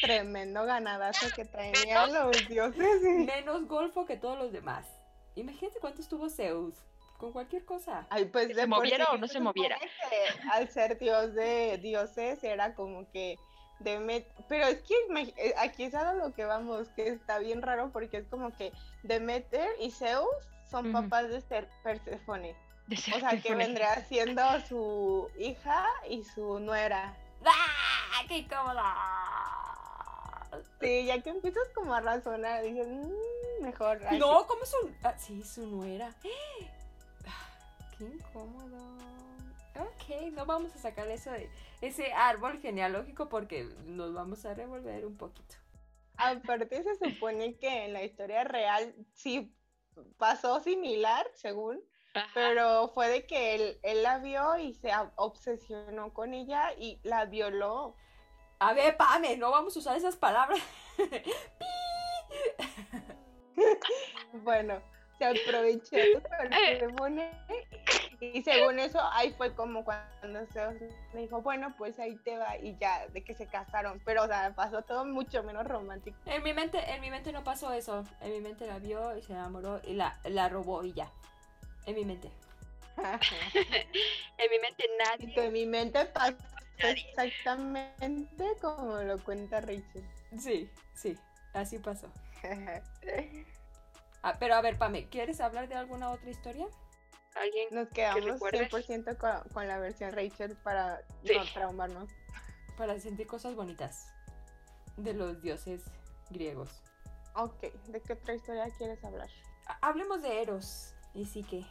tremendo 0.00 0.64
ganadazo 0.64 1.26
que 1.34 1.44
traían 1.44 2.12
los 2.12 2.48
dioses. 2.48 3.02
y- 3.02 3.24
menos 3.26 3.66
golfo 3.66 4.06
que 4.06 4.16
todos 4.16 4.38
los 4.38 4.52
demás. 4.52 4.86
Imagínate 5.34 5.78
cuánto 5.80 6.00
estuvo 6.00 6.28
Zeus 6.30 6.74
con 7.18 7.32
cualquier 7.32 7.64
cosa. 7.64 8.06
Ay, 8.10 8.26
pues 8.26 8.46
¿Que 8.48 8.54
de 8.54 8.60
se 8.62 8.66
moviera 8.68 9.06
o 9.12 9.16
no 9.18 9.26
se 9.26 9.40
moviera? 9.40 9.76
que 9.78 10.48
al 10.52 10.68
ser 10.68 10.98
dios 10.98 11.34
de 11.34 11.78
dioses 11.78 12.42
era 12.44 12.74
como 12.74 13.08
que 13.10 13.36
Demet 13.80 14.26
pero 14.48 14.66
es 14.66 14.82
que 14.82 14.94
eh, 15.36 15.54
aquí 15.58 15.84
es 15.84 15.94
a 15.94 16.12
lo 16.14 16.32
que 16.32 16.44
vamos, 16.44 16.88
que 16.90 17.08
está 17.08 17.38
bien 17.38 17.62
raro 17.62 17.90
porque 17.92 18.16
es 18.18 18.26
como 18.26 18.50
que 18.56 18.72
Demeter 19.04 19.68
y 19.80 19.90
Zeus 19.92 20.26
son 20.70 20.92
papás 20.92 21.28
de 21.28 21.40
Ser- 21.40 21.68
Perséfone. 21.84 22.56
De 22.88 22.96
O 22.96 23.20
sea, 23.20 23.40
que 23.40 23.54
vendría 23.54 24.04
siendo 24.06 24.42
su 24.66 25.30
hija 25.38 25.86
y 26.08 26.24
su 26.24 26.58
nuera. 26.58 27.14
¡Ah! 27.44 28.22
¡Qué 28.26 28.38
incómoda! 28.38 28.94
Sí, 30.80 31.04
ya 31.04 31.22
que 31.22 31.30
empiezas 31.30 31.68
como 31.74 31.94
a 31.94 32.00
razonar, 32.00 32.62
dices, 32.64 32.88
"Mm, 32.88 33.62
mejor. 33.62 34.04
así". 34.06 34.18
No, 34.18 34.46
¿cómo 34.46 34.62
es 34.62 34.70
su...? 34.70 34.90
Ah, 35.02 35.14
sí, 35.18 35.42
su 35.42 35.66
nuera. 35.66 36.14
Ah, 37.26 37.90
¡Qué 37.96 38.04
incómodo! 38.04 38.78
Ok, 39.76 40.32
no 40.32 40.46
vamos 40.46 40.74
a 40.74 40.78
sacar 40.78 41.06
eso 41.08 41.30
de 41.30 41.48
ese 41.82 42.12
árbol 42.12 42.58
genealógico 42.60 43.28
porque 43.28 43.64
nos 43.84 44.12
vamos 44.14 44.44
a 44.46 44.54
revolver 44.54 45.04
un 45.06 45.16
poquito. 45.16 45.54
Aparte 46.16 46.82
se 46.82 46.96
supone 46.96 47.54
que 47.56 47.84
en 47.84 47.92
la 47.92 48.02
historia 48.02 48.42
real 48.42 48.94
sí 49.12 49.54
pasó 50.16 50.58
similar, 50.60 51.30
según, 51.34 51.80
Ajá. 52.18 52.30
pero 52.34 52.88
fue 52.88 53.08
de 53.08 53.26
que 53.26 53.54
él, 53.54 53.78
él 53.82 54.02
la 54.02 54.18
vio 54.18 54.58
y 54.58 54.74
se 54.74 54.90
obsesionó 55.16 56.12
con 56.12 56.34
ella 56.34 56.72
y 56.78 56.98
la 57.02 57.24
violó. 57.24 57.94
A 58.58 58.72
ver, 58.72 58.96
Pame, 58.96 59.36
no 59.36 59.50
vamos 59.50 59.76
a 59.76 59.78
usar 59.78 59.96
esas 59.96 60.16
palabras. 60.16 60.60
Bueno, 64.44 64.80
se 65.18 65.24
aprovechó 65.24 65.96
de 65.96 66.20
Perséfone 66.20 67.30
y 68.20 68.42
según 68.42 68.78
eso 68.78 69.00
ahí 69.12 69.32
fue 69.32 69.54
como 69.54 69.84
cuando 69.84 70.46
Zeus 70.52 70.74
le 71.14 71.20
dijo, 71.20 71.40
bueno, 71.40 71.74
pues 71.76 71.98
ahí 71.98 72.16
te 72.16 72.36
va 72.36 72.56
y 72.56 72.76
ya, 72.78 73.06
de 73.08 73.22
que 73.22 73.34
se 73.34 73.46
casaron, 73.46 74.00
pero 74.04 74.24
o 74.24 74.26
sea, 74.26 74.52
pasó 74.54 74.82
todo 74.82 75.04
mucho 75.04 75.42
menos 75.42 75.66
romántico. 75.66 76.16
En 76.26 76.42
mi 76.42 76.52
mente, 76.52 76.78
en 76.92 77.00
mi 77.00 77.10
mente 77.10 77.32
no 77.32 77.44
pasó 77.44 77.72
eso. 77.72 78.04
En 78.20 78.32
mi 78.32 78.40
mente 78.40 78.66
la 78.66 78.78
vio 78.78 79.16
y 79.16 79.22
se 79.22 79.32
enamoró 79.32 79.80
y 79.84 79.94
la, 79.94 80.18
la 80.24 80.48
robó 80.48 80.84
y 80.84 80.92
ya. 80.92 81.10
En 81.88 81.94
mi 81.94 82.04
mente. 82.04 82.30
En 82.98 84.50
mi 84.50 84.58
mente 84.60 84.84
y 84.84 84.98
nadie. 85.04 85.34
que 85.34 85.44
en 85.46 85.52
mi 85.52 85.66
mente 85.66 86.04
pasó 86.06 86.36
Nadie. 86.82 87.04
exactamente 87.10 88.44
como 88.60 88.96
lo 89.02 89.18
cuenta 89.24 89.60
Rachel. 89.60 90.04
Sí, 90.38 90.70
sí, 90.94 91.16
así 91.54 91.78
pasó. 91.78 92.08
Ah, 94.22 94.34
pero 94.40 94.56
a 94.56 94.60
ver, 94.60 94.76
Pame, 94.78 95.08
¿quieres 95.08 95.40
hablar 95.40 95.68
de 95.68 95.76
alguna 95.76 96.10
otra 96.10 96.28
historia? 96.28 96.66
Alguien. 97.36 97.68
Nos 97.70 97.88
quedamos 97.90 98.24
recuerdes? 98.24 98.68
100% 98.72 99.16
con, 99.16 99.48
con 99.54 99.68
la 99.68 99.78
versión 99.78 100.12
Rachel 100.12 100.56
para 100.56 101.00
Sí. 101.24 101.34
no 101.36 101.44
traumarnos. 101.54 102.10
Para 102.76 102.98
sentir 102.98 103.28
cosas 103.28 103.54
bonitas 103.54 104.08
de 104.96 105.14
los 105.14 105.40
dioses 105.40 105.84
griegos. 106.30 106.82
Ok, 107.36 107.60
¿de 107.86 108.00
qué 108.02 108.14
otra 108.14 108.34
historia 108.34 108.66
quieres 108.76 109.02
hablar? 109.04 109.28
Ha- 109.68 109.78
Hablemos 109.82 110.20
de 110.20 110.42
Eros 110.42 110.94
y 111.14 111.24
Psique. 111.24 111.64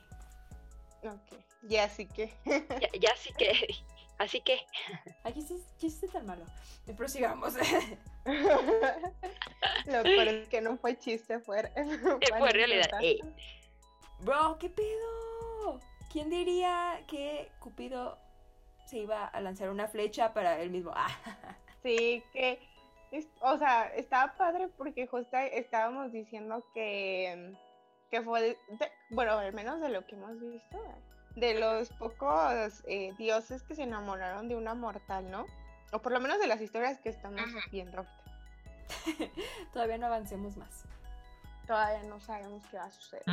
Ok, 1.03 1.39
ya 1.63 1.85
así 1.85 2.05
que. 2.07 2.33
Ya, 2.45 2.89
ya 2.99 3.15
sí 3.15 3.33
que. 3.33 3.51
Así 4.19 4.41
que. 4.41 4.59
Aquí 5.23 5.43
sí, 5.43 5.63
está 5.85 6.07
tan 6.07 6.25
malo. 6.25 6.43
Prosigamos. 6.95 7.53
Lo 9.85 10.03
peor 10.03 10.27
es 10.27 10.47
que 10.49 10.59
no 10.59 10.75
fue 10.77 10.97
chiste, 10.97 11.39
fue, 11.39 11.71
fue 12.39 12.49
realidad. 12.49 12.89
Bro, 14.21 14.57
¿qué 14.57 14.69
pedo? 14.69 15.79
¿Quién 16.11 16.29
diría 16.31 17.03
que 17.07 17.51
Cupido 17.59 18.17
se 18.87 18.97
iba 18.97 19.25
a 19.27 19.39
lanzar 19.39 19.69
una 19.69 19.87
flecha 19.87 20.33
para 20.33 20.59
él 20.61 20.71
mismo? 20.71 20.91
Ah, 20.95 21.15
Sí, 21.83 22.23
que. 22.33 22.59
o 23.41 23.57
sea, 23.59 23.93
estaba 23.95 24.35
padre 24.35 24.67
porque 24.77 25.05
justo 25.05 25.37
estábamos 25.37 26.11
diciendo 26.11 26.65
que. 26.73 27.53
Que 28.09 28.21
fue. 28.21 28.41
de- 28.41 28.57
de- 28.77 28.91
bueno, 29.09 29.33
al 29.37 29.53
menos 29.53 29.81
de 29.81 29.89
lo 29.89 30.05
que 30.05 30.15
hemos 30.15 30.39
visto. 30.39 30.77
De 31.35 31.59
los 31.59 31.89
pocos 31.89 32.83
eh, 32.87 33.13
dioses 33.17 33.61
que 33.63 33.75
se 33.75 33.83
enamoraron 33.83 34.47
de 34.49 34.55
una 34.55 34.73
mortal, 34.73 35.29
¿no? 35.29 35.45
O 35.91 35.99
por 35.99 36.11
lo 36.11 36.19
menos 36.19 36.39
de 36.39 36.47
las 36.47 36.59
historias 36.61 36.99
que 36.99 37.09
estamos 37.09 37.41
Ujú. 37.41 37.59
viendo 37.71 37.97
ahorita. 37.97 38.23
todavía 39.73 39.97
no 39.97 40.07
avancemos 40.07 40.57
más. 40.57 40.83
Todavía 41.67 42.03
no 42.09 42.19
sabemos 42.21 42.63
qué 42.71 42.77
va 42.77 42.85
a 42.85 42.91
suceder. 42.91 43.23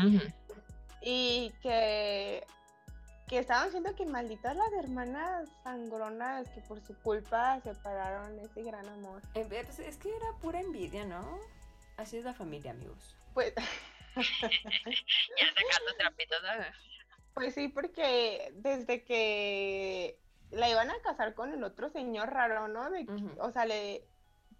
Y 1.00 1.52
que, 1.62 2.44
que 3.28 3.38
estaban 3.38 3.66
diciendo 3.66 3.94
que 3.94 4.04
malditas 4.06 4.56
las 4.56 4.72
hermanas 4.72 5.48
sangronas 5.62 6.48
que 6.50 6.60
por 6.62 6.80
su 6.80 6.94
culpa 6.98 7.60
separaron 7.60 8.38
ese 8.40 8.62
gran 8.64 8.88
amor. 8.88 9.22
Eh, 9.34 9.46
pues 9.48 9.78
es 9.78 9.96
que 9.96 10.14
era 10.14 10.26
pura 10.40 10.60
envidia, 10.60 11.04
¿no? 11.04 11.38
Así 11.96 12.16
es 12.18 12.24
la 12.24 12.34
familia, 12.34 12.72
amigos. 12.72 13.16
Pues, 13.34 13.52
Ya 15.40 15.46
sacando 15.48 15.96
trapitos. 15.98 16.38
pues 17.34 17.54
sí, 17.54 17.68
porque 17.68 18.52
desde 18.56 19.04
que 19.04 20.18
la 20.50 20.68
iban 20.68 20.90
a 20.90 21.00
casar 21.02 21.34
con 21.34 21.52
el 21.52 21.64
otro 21.64 21.90
señor 21.90 22.30
raro, 22.30 22.68
¿no? 22.68 22.90
De. 22.90 23.06
O 23.38 23.50
sea, 23.50 23.66
le 23.66 24.06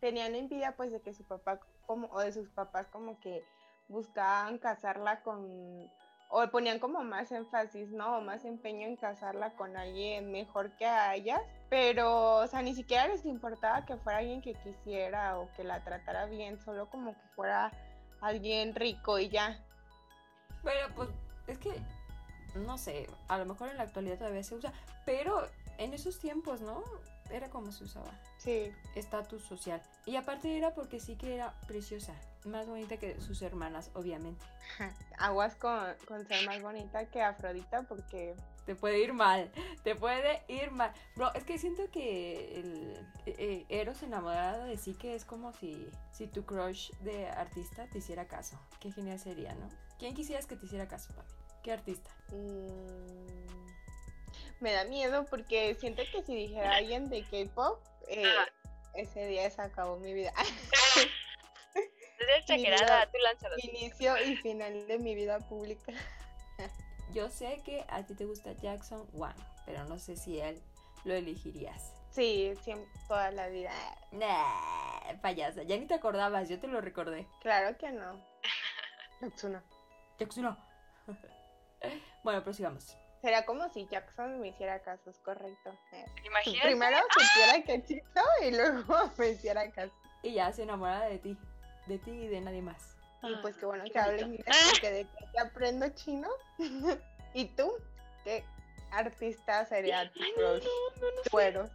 tenían 0.00 0.34
envidia 0.34 0.76
pues 0.76 0.90
de 0.92 1.00
que 1.00 1.14
su 1.14 1.24
papá 1.24 1.60
como 1.86 2.08
o 2.08 2.20
de 2.20 2.32
sus 2.32 2.48
papás 2.50 2.88
como 2.88 3.18
que 3.20 3.42
buscaban 3.88 4.58
casarla 4.58 5.22
con 5.22 5.88
o 6.28 6.50
ponían 6.50 6.80
como 6.80 7.04
más 7.04 7.30
énfasis, 7.30 7.90
¿no? 7.90 8.18
O 8.18 8.20
más 8.20 8.44
empeño 8.44 8.86
en 8.88 8.96
casarla 8.96 9.50
con 9.50 9.76
alguien 9.76 10.32
mejor 10.32 10.76
que 10.76 10.86
a 10.86 11.14
ellas, 11.14 11.40
pero 11.70 12.36
o 12.36 12.46
sea, 12.48 12.60
ni 12.60 12.74
siquiera 12.74 13.06
les 13.06 13.24
importaba 13.24 13.84
que 13.86 13.96
fuera 13.98 14.18
alguien 14.18 14.42
que 14.42 14.54
quisiera 14.54 15.38
o 15.38 15.48
que 15.54 15.62
la 15.62 15.84
tratara 15.84 16.26
bien, 16.26 16.58
solo 16.58 16.90
como 16.90 17.12
que 17.14 17.28
fuera 17.36 17.70
alguien 18.26 18.74
rico 18.74 19.18
y 19.18 19.28
ya. 19.28 19.62
Pero 20.62 20.94
pues 20.94 21.08
es 21.46 21.58
que, 21.58 21.72
no 22.54 22.78
sé, 22.78 23.08
a 23.28 23.38
lo 23.38 23.46
mejor 23.46 23.68
en 23.68 23.76
la 23.76 23.84
actualidad 23.84 24.18
todavía 24.18 24.42
se 24.42 24.54
usa, 24.54 24.72
pero 25.04 25.48
en 25.78 25.92
esos 25.92 26.18
tiempos, 26.18 26.60
¿no? 26.60 26.82
era 27.30 27.48
como 27.48 27.72
se 27.72 27.84
usaba. 27.84 28.10
Sí. 28.38 28.72
Estatus 28.94 29.42
social. 29.42 29.82
Y 30.06 30.16
aparte 30.16 30.56
era 30.56 30.74
porque 30.74 31.00
sí 31.00 31.16
que 31.16 31.34
era 31.34 31.54
preciosa. 31.66 32.14
Más 32.44 32.66
bonita 32.66 32.96
que 32.98 33.20
sus 33.20 33.40
hermanas, 33.42 33.90
obviamente. 33.94 34.44
Aguas 35.18 35.54
con, 35.56 35.80
con 36.06 36.26
ser 36.26 36.46
más 36.46 36.60
bonita 36.62 37.06
que 37.06 37.22
Afrodita 37.22 37.82
porque 37.82 38.34
Te 38.66 38.74
puede 38.74 38.98
ir 38.98 39.12
mal, 39.12 39.52
te 39.82 39.94
puede 39.94 40.42
ir 40.48 40.70
mal. 40.70 40.92
Bro, 41.16 41.34
es 41.34 41.44
que 41.44 41.58
siento 41.58 41.90
que 41.90 42.60
el 42.60 43.06
eh, 43.26 43.66
Eros 43.68 44.02
enamorado 44.02 44.64
de 44.64 44.78
sí 44.78 44.94
que 44.94 45.14
es 45.14 45.24
como 45.24 45.52
si, 45.52 45.90
si 46.12 46.26
tu 46.26 46.46
crush 46.46 46.90
de 47.00 47.28
artista 47.28 47.86
te 47.88 47.98
hiciera 47.98 48.26
caso. 48.26 48.58
Qué 48.80 48.90
genial 48.90 49.18
sería, 49.18 49.54
¿no? 49.54 49.68
¿Quién 49.98 50.14
quisieras 50.14 50.46
que 50.46 50.56
te 50.56 50.64
hiciera 50.66 50.88
caso, 50.88 51.14
papi? 51.14 51.32
¿Qué 51.62 51.72
artista? 51.72 52.10
mm, 52.30 53.44
me 54.60 54.72
da 54.72 54.84
miedo 54.84 55.26
porque 55.26 55.74
siento 55.74 56.02
que 56.10 56.22
si 56.22 56.34
dijera 56.34 56.76
alguien 56.76 57.10
de 57.10 57.22
K-pop, 57.22 57.78
eh, 58.08 58.24
ese 58.94 59.26
día 59.26 59.50
se 59.50 59.60
acabó 59.60 59.98
mi 59.98 60.14
vida. 60.14 60.32
Exagerada, 62.38 63.06
tú 63.10 63.18
lánzalo. 63.18 63.56
Inicio 63.58 64.16
y 64.24 64.36
final 64.36 64.86
de 64.86 64.98
mi 64.98 65.14
vida 65.14 65.38
pública. 65.40 65.92
Yo 67.14 67.30
sé 67.30 67.62
que 67.64 67.84
a 67.88 68.02
ti 68.02 68.14
te 68.14 68.24
gusta 68.24 68.52
Jackson 68.54 69.06
Wang, 69.12 69.36
pero 69.64 69.84
no 69.84 70.00
sé 70.00 70.16
si 70.16 70.40
él 70.40 70.60
lo 71.04 71.14
elegirías. 71.14 71.94
Sí, 72.10 72.52
siempre, 72.62 72.90
toda 73.06 73.30
la 73.30 73.46
vida. 73.48 73.70
Nah, 74.10 75.20
payasa, 75.22 75.62
ya 75.62 75.76
ni 75.76 75.86
te 75.86 75.94
acordabas, 75.94 76.48
yo 76.48 76.58
te 76.58 76.66
lo 76.66 76.80
recordé. 76.80 77.28
Claro 77.40 77.78
que 77.78 77.92
no. 77.92 78.20
Jackson. 79.20 79.62
Jackson 80.18 80.42
no. 80.42 80.58
bueno, 82.24 82.42
prosigamos. 82.42 82.96
Sería 83.20 83.46
como 83.46 83.68
si 83.68 83.86
Jackson 83.86 84.40
me 84.40 84.48
hiciera 84.48 84.82
caso, 84.82 85.08
es 85.08 85.18
correcto. 85.20 85.72
Imagínate. 86.26 86.66
Primero 86.66 86.96
supiera 87.10 87.64
que 87.64 87.84
chito 87.86 88.22
y 88.42 88.50
luego 88.50 89.10
me 89.18 89.28
hiciera 89.28 89.70
caso. 89.70 89.94
Y 90.24 90.34
ya 90.34 90.52
se 90.52 90.64
enamora 90.64 91.02
de 91.02 91.18
ti, 91.20 91.38
de 91.86 91.98
ti 91.98 92.10
y 92.10 92.26
de 92.26 92.40
nadie 92.40 92.60
más. 92.60 92.93
Y 93.30 93.36
pues 93.36 93.56
qué 93.56 93.66
bueno 93.66 93.84
qué 93.84 93.90
que 93.92 94.00
bonito. 94.00 94.26
inglés 94.26 94.56
porque 94.70 94.90
de 94.90 95.06
que 95.32 95.38
aprendo 95.40 95.88
chino. 95.90 96.28
¿Y 97.34 97.46
tú? 97.46 97.72
¿Qué 98.24 98.44
artista 98.90 99.64
sería 99.66 100.10
tu 100.12 100.20
crush? 100.36 100.64
Fueros. 101.30 101.70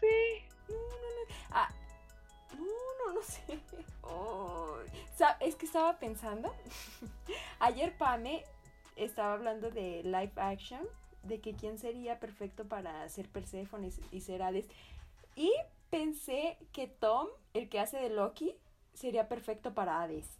Sí. 0.00 0.44
Ah, 1.50 1.68
no, 2.58 3.06
no, 3.06 3.14
no 3.14 3.22
sé. 3.22 3.58
Oh, 4.02 4.76
sa- 5.16 5.36
es 5.40 5.56
que 5.56 5.66
estaba 5.66 5.98
pensando. 5.98 6.54
Ayer 7.60 7.96
Pame 7.96 8.44
estaba 8.96 9.32
hablando 9.34 9.70
de 9.70 10.02
live 10.04 10.32
action, 10.36 10.86
de 11.22 11.40
que 11.40 11.54
quién 11.54 11.78
sería 11.78 12.20
perfecto 12.20 12.64
para 12.66 13.08
ser 13.08 13.28
Persephone 13.28 13.90
y 14.12 14.20
ser 14.20 14.42
Hades. 14.42 14.66
Y 15.36 15.52
pensé 15.90 16.58
que 16.72 16.86
Tom, 16.86 17.28
el 17.54 17.68
que 17.68 17.80
hace 17.80 17.98
de 17.98 18.10
Loki, 18.10 18.54
sería 18.94 19.28
perfecto 19.28 19.74
para 19.74 20.00
Hades. 20.02 20.38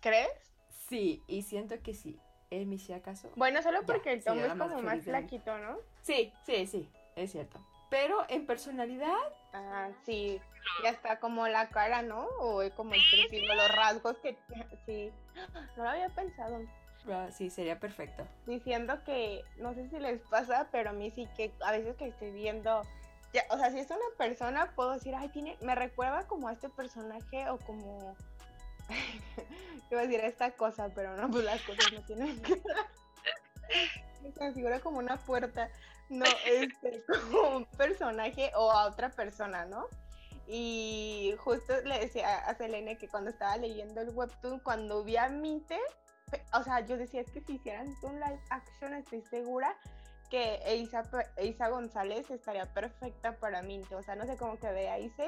¿Crees? 0.00 0.30
Sí, 0.88 1.22
y 1.26 1.42
siento 1.42 1.80
que 1.82 1.94
sí. 1.94 2.18
¿Él 2.50 2.66
me 2.66 2.76
hacía 2.76 3.00
caso? 3.00 3.30
Bueno, 3.36 3.62
solo 3.62 3.80
Ya, 3.80 3.86
porque 3.86 4.12
el 4.12 4.20
sí, 4.22 4.26
Tom 4.26 4.38
es 4.38 4.52
como 4.54 4.82
más 4.82 5.02
flaquito, 5.04 5.56
¿no? 5.58 5.78
Sí, 6.02 6.32
sí, 6.44 6.66
sí, 6.66 6.88
es 7.14 7.30
cierto. 7.32 7.64
Pero 7.90 8.24
en 8.28 8.46
personalidad, 8.46 9.14
Ah, 9.52 9.88
sí. 10.04 10.40
Ya 10.84 10.90
está 10.90 11.18
como 11.18 11.48
la 11.48 11.68
cara, 11.70 12.02
¿no? 12.02 12.26
O 12.38 12.62
es 12.62 12.72
como 12.74 12.94
el 12.94 13.00
Sí, 13.00 13.44
los 13.46 13.74
rasgos 13.74 14.16
que... 14.18 14.36
Sí. 14.86 15.12
No 15.76 15.82
lo 15.84 15.88
había 15.88 16.08
pensado. 16.08 16.60
sí, 17.32 17.50
sería 17.50 17.78
perfecto. 17.80 18.26
diciendo 18.46 19.02
que 19.04 19.42
no 19.56 19.74
sé 19.74 19.88
si 19.88 19.98
les 19.98 20.20
pasa, 20.22 20.68
pero 20.70 20.90
a 20.90 20.92
mí 20.92 21.10
sí 21.10 21.28
que 21.36 21.52
a 21.64 21.72
veces 21.72 21.96
que 21.96 22.08
estoy 22.08 22.30
viendo, 22.32 22.82
ya, 23.32 23.44
o 23.50 23.56
sea, 23.56 23.70
si 23.70 23.78
es 23.78 23.90
una 23.90 23.98
persona, 24.18 24.72
puedo 24.74 24.92
decir, 24.92 25.14
ay, 25.14 25.28
tiene, 25.28 25.56
me 25.60 25.74
recuerda 25.74 26.26
como 26.26 26.48
a 26.48 26.52
este 26.52 26.68
personaje 26.68 27.48
o 27.48 27.58
como, 27.58 28.16
iba 29.90 30.00
a 30.00 30.04
decir 30.04 30.20
esta 30.20 30.50
cosa, 30.52 30.88
pero 30.94 31.16
no, 31.16 31.30
pues 31.30 31.44
las 31.44 31.60
cosas 31.62 31.92
no 31.92 32.00
tienen 32.02 32.40
que 32.42 32.60
Se 34.34 34.44
me 34.44 34.52
figura 34.52 34.80
como 34.80 34.98
una 34.98 35.16
puerta, 35.16 35.70
no, 36.08 36.24
este, 36.46 37.04
como 37.30 37.56
un 37.58 37.64
personaje 37.66 38.50
o 38.56 38.70
a 38.72 38.86
otra 38.86 39.10
persona, 39.10 39.64
¿no? 39.64 39.86
Y 40.46 41.32
justo 41.38 41.80
le 41.82 42.00
decía 42.00 42.38
a 42.38 42.54
Selene 42.56 42.98
que 42.98 43.08
cuando 43.08 43.30
estaba 43.30 43.56
leyendo 43.56 44.00
el 44.00 44.10
webtoon, 44.10 44.58
cuando 44.58 45.04
vi 45.04 45.16
a 45.16 45.28
Minte, 45.28 45.78
pe- 46.28 46.42
o 46.52 46.64
sea, 46.64 46.80
yo 46.80 46.96
decía, 46.96 47.20
es 47.20 47.30
que 47.30 47.40
si 47.40 47.54
hicieran 47.54 47.94
un 48.02 48.18
live 48.18 48.40
action, 48.50 48.94
estoy 48.94 49.22
segura 49.22 49.76
que 50.30 50.60
Eisa, 50.64 51.02
Eisa 51.36 51.68
González 51.68 52.30
estaría 52.30 52.66
perfecta 52.72 53.36
para 53.36 53.62
Minte. 53.62 53.94
O 53.96 54.02
sea, 54.02 54.14
no 54.16 54.24
sé 54.26 54.36
cómo 54.36 54.58
que 54.58 54.70
ve 54.70 54.88
a 54.90 54.98
Isa, 54.98 55.24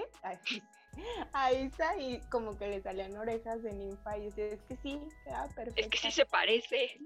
a 1.33 1.53
Isa- 1.53 1.97
y 1.99 2.21
como 2.31 2.57
que 2.57 2.69
le 2.69 2.81
salían 2.83 3.17
orejas 3.17 3.63
de 3.63 3.73
ninfa. 3.73 4.17
Y 4.17 4.25
decía, 4.27 4.47
es 4.47 4.63
que 4.63 4.77
sí, 4.77 5.01
queda 5.25 5.49
perfecta. 5.55 5.81
Es 5.81 5.89
que 5.89 5.99
sí 5.99 6.11
se 6.13 6.25
parece. 6.27 6.99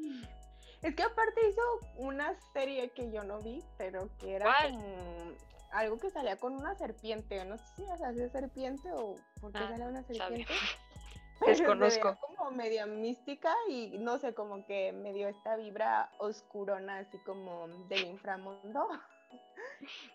Es 0.82 0.94
que 0.94 1.02
aparte 1.02 1.40
hizo 1.48 1.62
una 1.96 2.34
serie 2.52 2.90
que 2.90 3.10
yo 3.10 3.24
no 3.24 3.40
vi, 3.40 3.62
pero 3.78 4.08
que 4.18 4.36
era 4.36 4.44
¿Cuál? 4.44 4.72
como 4.72 5.32
algo 5.72 5.98
que 5.98 6.10
salía 6.10 6.36
con 6.36 6.52
una 6.54 6.74
serpiente. 6.76 7.44
No 7.44 7.56
sé 7.56 7.64
si 7.76 7.82
era 7.84 8.12
de 8.12 8.28
serpiente 8.30 8.92
o 8.92 9.16
por 9.40 9.52
qué 9.52 9.58
Ah, 9.58 9.68
salía 9.70 9.86
una 9.88 10.02
serpiente. 10.04 10.52
Desconozco. 11.44 12.16
como 12.20 12.50
media 12.50 12.86
mística 12.86 13.52
y 13.68 13.98
no 13.98 14.18
sé, 14.18 14.34
como 14.34 14.64
que 14.66 14.92
me 14.92 15.12
dio 15.12 15.28
esta 15.28 15.56
vibra 15.56 16.10
oscurona, 16.18 16.98
así 16.98 17.18
como 17.18 17.68
del 17.88 18.06
inframundo. 18.06 18.88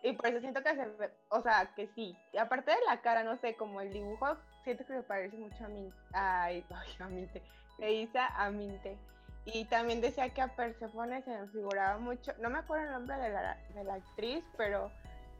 Y 0.01 0.13
por 0.13 0.27
eso 0.27 0.39
siento 0.39 0.63
que 0.63 0.75
se 0.75 0.85
ve, 0.85 1.11
o 1.29 1.41
sea, 1.41 1.69
que 1.75 1.87
sí. 1.87 2.17
Y 2.33 2.37
aparte 2.37 2.71
de 2.71 2.77
la 2.87 3.01
cara, 3.01 3.23
no 3.23 3.37
sé, 3.37 3.55
como 3.55 3.81
el 3.81 3.91
dibujo, 3.91 4.37
siento 4.63 4.85
que 4.85 4.93
me 4.93 5.03
parece 5.03 5.37
mucho 5.37 5.65
a 5.65 5.67
Minte. 5.67 5.97
Ay, 6.13 6.65
ay, 6.73 6.89
a 6.99 7.07
Minte. 7.07 7.43
Le 7.77 7.93
hice 7.93 8.17
a 8.17 8.49
Minte. 8.49 8.97
Y 9.45 9.65
también 9.65 10.01
decía 10.01 10.29
que 10.29 10.41
a 10.41 10.55
Persephone 10.55 11.21
se 11.23 11.31
me 11.31 11.47
figuraba 11.49 11.97
mucho, 11.97 12.31
no 12.39 12.49
me 12.49 12.59
acuerdo 12.59 12.85
el 12.85 12.91
nombre 12.91 13.17
de 13.17 13.29
la, 13.29 13.57
de 13.73 13.83
la 13.83 13.95
actriz, 13.95 14.43
pero 14.55 14.91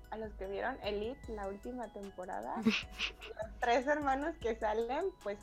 a 0.10 0.17
los 0.17 0.34
que 0.34 0.48
vieron 0.48 0.78
Elite, 0.84 1.34
la 1.34 1.48
última 1.48 1.88
temporada, 1.94 2.56
los 2.65 3.60
tres 3.60 3.88
hermanos 3.88 4.36
que 4.39 4.56
salen, 4.56 5.06
pues 5.24 5.38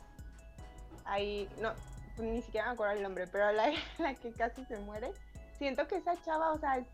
ahí, 1.05 1.47
no, 1.61 1.73
ni 2.17 2.41
siquiera 2.41 2.67
me 2.67 2.73
acuerdo 2.73 2.93
el 2.93 3.03
nombre, 3.03 3.27
pero 3.27 3.51
la, 3.51 3.71
la 3.99 4.15
que 4.15 4.31
casi 4.31 4.63
se 4.65 4.77
muere, 4.79 5.11
siento 5.57 5.87
que 5.87 5.97
esa 5.97 6.21
chava, 6.23 6.51
o 6.51 6.59
sea, 6.59 6.77
es 6.77 6.87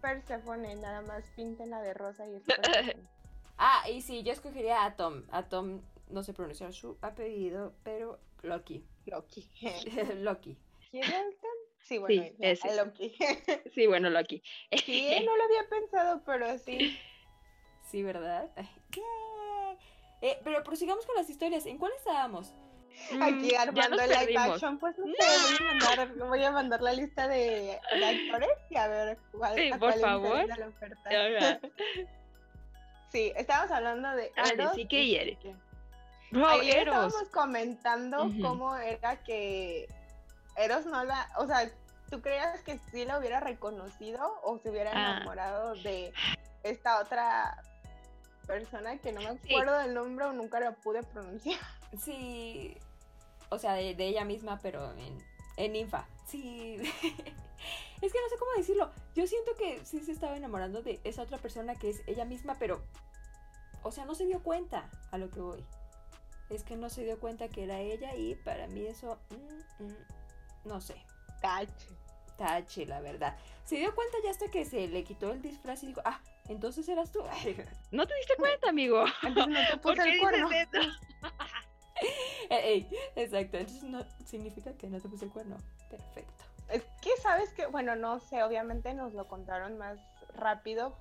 Persephone, 0.00 0.74
nada 0.76 1.00
más 1.02 1.24
píntenla 1.36 1.80
de 1.80 1.94
rosa 1.94 2.26
y 2.26 2.34
es. 2.36 2.42
Ah, 3.64 3.88
y 3.88 4.02
sí, 4.02 4.24
yo 4.24 4.32
escogería 4.32 4.84
a 4.84 4.96
Tom. 4.96 5.22
A 5.30 5.44
Tom, 5.44 5.82
no 6.08 6.24
sé 6.24 6.32
pronunciar 6.32 6.72
su 6.72 6.98
apellido, 7.00 7.74
pero 7.84 8.18
Loki. 8.42 8.84
Loki. 9.06 9.48
Loki. 10.16 10.58
Hiddleston? 10.90 11.50
Sí, 11.78 11.98
bueno, 11.98 12.22
Sí, 12.24 12.34
ya, 12.38 12.48
ese. 12.48 12.76
Loki. 12.76 13.14
Sí, 13.72 13.86
bueno, 13.86 14.10
Loki. 14.10 14.42
sí, 14.84 15.10
no 15.24 15.36
lo 15.36 15.44
había 15.44 15.68
pensado, 15.68 16.22
pero 16.24 16.58
sí. 16.58 16.98
Sí, 17.88 18.02
¿verdad? 18.02 18.50
Ay, 18.56 18.68
yay. 18.90 19.78
Eh, 20.22 20.40
pero 20.42 20.64
prosigamos 20.64 21.06
con 21.06 21.14
las 21.14 21.30
historias. 21.30 21.66
¿En 21.66 21.78
cuál 21.78 21.92
estábamos? 21.96 22.52
Aquí 23.20 23.52
Mm, 23.54 23.60
armando 23.60 24.02
el 24.02 24.10
live 24.10 24.38
action, 24.38 24.78
pues 24.78 24.96
no 24.98 25.04
sé, 25.06 25.12
voy 25.18 25.56
a 25.58 25.64
mandar, 25.74 26.14
voy 26.28 26.44
a 26.44 26.50
mandar 26.52 26.82
la 26.82 26.92
lista 26.92 27.28
de, 27.28 27.78
actores 27.92 28.50
y 28.70 28.76
a 28.76 28.88
ver 28.88 29.18
cuál, 29.32 29.54
Sí, 29.56 29.68
a 29.72 29.78
por 29.78 29.90
cuál 29.90 30.00
favor. 30.00 30.46
la 30.58 30.68
oferta. 30.68 31.10
Sí, 33.10 33.30
estábamos 33.36 33.70
hablando 33.72 34.10
de 34.12 34.32
Ah, 34.38 34.44
Eros. 34.54 34.74
sí 34.74 34.86
que 34.86 34.96
Ayer 35.00 35.36
Eros. 36.32 36.94
estábamos 36.94 37.28
comentando 37.30 38.30
cómo 38.40 38.74
era 38.78 39.22
que 39.22 39.86
Eros 40.56 40.86
no 40.86 41.04
la, 41.04 41.28
o 41.36 41.46
sea, 41.46 41.70
¿tú 42.08 42.22
creías 42.22 42.62
que 42.62 42.78
sí 42.90 43.04
la 43.04 43.18
hubiera 43.18 43.40
reconocido 43.40 44.40
o 44.42 44.58
se 44.58 44.70
hubiera 44.70 44.92
Ah. 44.94 45.16
enamorado 45.16 45.74
de 45.74 46.14
esta 46.62 47.00
otra 47.00 47.62
persona 48.46 48.96
que 48.96 49.12
no 49.12 49.20
me 49.20 49.28
acuerdo 49.28 49.76
del 49.80 49.92
nombre 49.92 50.24
o 50.24 50.32
nunca 50.32 50.58
la 50.60 50.72
pude 50.72 51.02
pronunciar? 51.02 51.58
Sí. 52.00 52.76
O 53.50 53.58
sea, 53.58 53.74
de, 53.74 53.94
de 53.94 54.06
ella 54.06 54.24
misma, 54.24 54.58
pero 54.62 54.92
en, 54.92 55.18
en 55.56 55.72
ninfa. 55.72 56.06
Sí. 56.26 56.76
es 58.02 58.12
que 58.12 58.18
no 58.20 58.28
sé 58.28 58.36
cómo 58.38 58.50
decirlo. 58.56 58.90
Yo 59.14 59.26
siento 59.26 59.54
que 59.56 59.84
sí 59.84 60.00
se 60.00 60.12
estaba 60.12 60.36
enamorando 60.36 60.82
de 60.82 61.00
esa 61.04 61.22
otra 61.22 61.38
persona 61.38 61.74
que 61.74 61.90
es 61.90 62.02
ella 62.06 62.24
misma, 62.24 62.56
pero. 62.58 62.82
O 63.82 63.90
sea, 63.90 64.04
no 64.04 64.14
se 64.14 64.26
dio 64.26 64.42
cuenta 64.42 64.88
a 65.10 65.18
lo 65.18 65.30
que 65.30 65.40
voy. 65.40 65.64
Es 66.50 66.62
que 66.62 66.76
no 66.76 66.90
se 66.90 67.04
dio 67.04 67.18
cuenta 67.18 67.48
que 67.48 67.64
era 67.64 67.80
ella 67.80 68.14
y 68.14 68.34
para 68.36 68.66
mí 68.68 68.86
eso. 68.86 69.18
mm, 69.30 69.84
mm, 69.84 69.96
no 70.64 70.80
sé. 70.80 70.96
Tache. 71.40 71.88
Tache, 72.36 72.86
la 72.86 73.00
verdad. 73.00 73.36
Se 73.64 73.76
dio 73.76 73.94
cuenta 73.94 74.18
ya 74.24 74.30
hasta 74.30 74.50
que 74.50 74.64
se 74.64 74.88
le 74.88 75.04
quitó 75.04 75.32
el 75.32 75.42
disfraz 75.42 75.82
y 75.82 75.88
dijo, 75.88 76.00
ah, 76.04 76.20
entonces 76.48 76.88
eras 76.88 77.12
tú. 77.12 77.20
¿No 77.90 78.06
te 78.06 78.14
diste 78.16 78.34
cuenta, 78.36 78.68
amigo? 78.68 79.04
Entonces 79.22 79.52
no 79.52 79.60
te 79.68 79.76
¿Por 79.82 79.94
puse 79.96 80.04
qué 80.04 80.14
el 80.14 80.20
cuerno. 80.20 80.48
Ey, 82.50 82.88
exacto, 83.16 83.58
entonces 83.58 83.82
no 83.84 84.04
significa 84.24 84.72
que 84.74 84.88
no 84.88 85.00
te 85.00 85.08
puse 85.08 85.24
el 85.24 85.30
cuerno. 85.30 85.56
Perfecto. 85.90 86.44
Es 86.68 86.82
que 87.02 87.16
sabes 87.18 87.52
que, 87.52 87.66
bueno, 87.66 87.96
no 87.96 88.20
sé, 88.20 88.42
obviamente 88.42 88.94
nos 88.94 89.12
lo 89.14 89.28
contaron 89.28 89.78
más 89.78 89.98
rápido, 90.34 90.96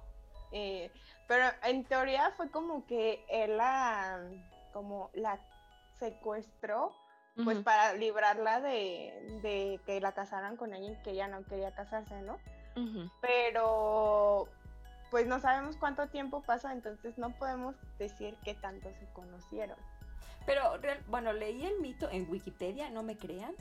eh, 0.52 0.92
pero 1.28 1.46
en 1.64 1.86
teoría 1.86 2.32
fue 2.32 2.50
como 2.52 2.86
que 2.86 3.24
él 3.30 3.58
la, 3.58 4.20
como 4.74 5.10
la 5.14 5.40
secuestró, 6.00 6.94
pues 7.46 7.60
para 7.60 7.94
librarla 7.94 8.60
de, 8.60 9.40
de 9.42 9.80
que 9.86 10.02
la 10.02 10.12
casaran 10.12 10.58
con 10.58 10.74
alguien 10.74 11.02
que 11.02 11.12
ella 11.12 11.28
no 11.28 11.44
quería 11.46 11.74
casarse, 11.74 12.22
¿no? 12.22 12.38
Pero 13.22 14.48
pues 15.10 15.28
no 15.28 15.40
sabemos 15.40 15.76
cuánto 15.78 16.08
tiempo 16.08 16.42
pasó, 16.42 16.70
entonces 16.70 17.18
no 17.18 17.32
podemos 17.32 17.76
decir 18.00 18.38
qué 18.44 18.54
tanto 18.54 18.92
se 18.94 19.06
conocieron. 19.14 19.78
Pero, 20.46 20.78
real- 20.78 21.04
bueno, 21.08 21.34
leí 21.34 21.66
el 21.66 21.80
mito 21.80 22.10
en 22.10 22.30
Wikipedia, 22.30 22.90
no 22.90 23.04
me 23.04 23.18
crean, 23.18 23.54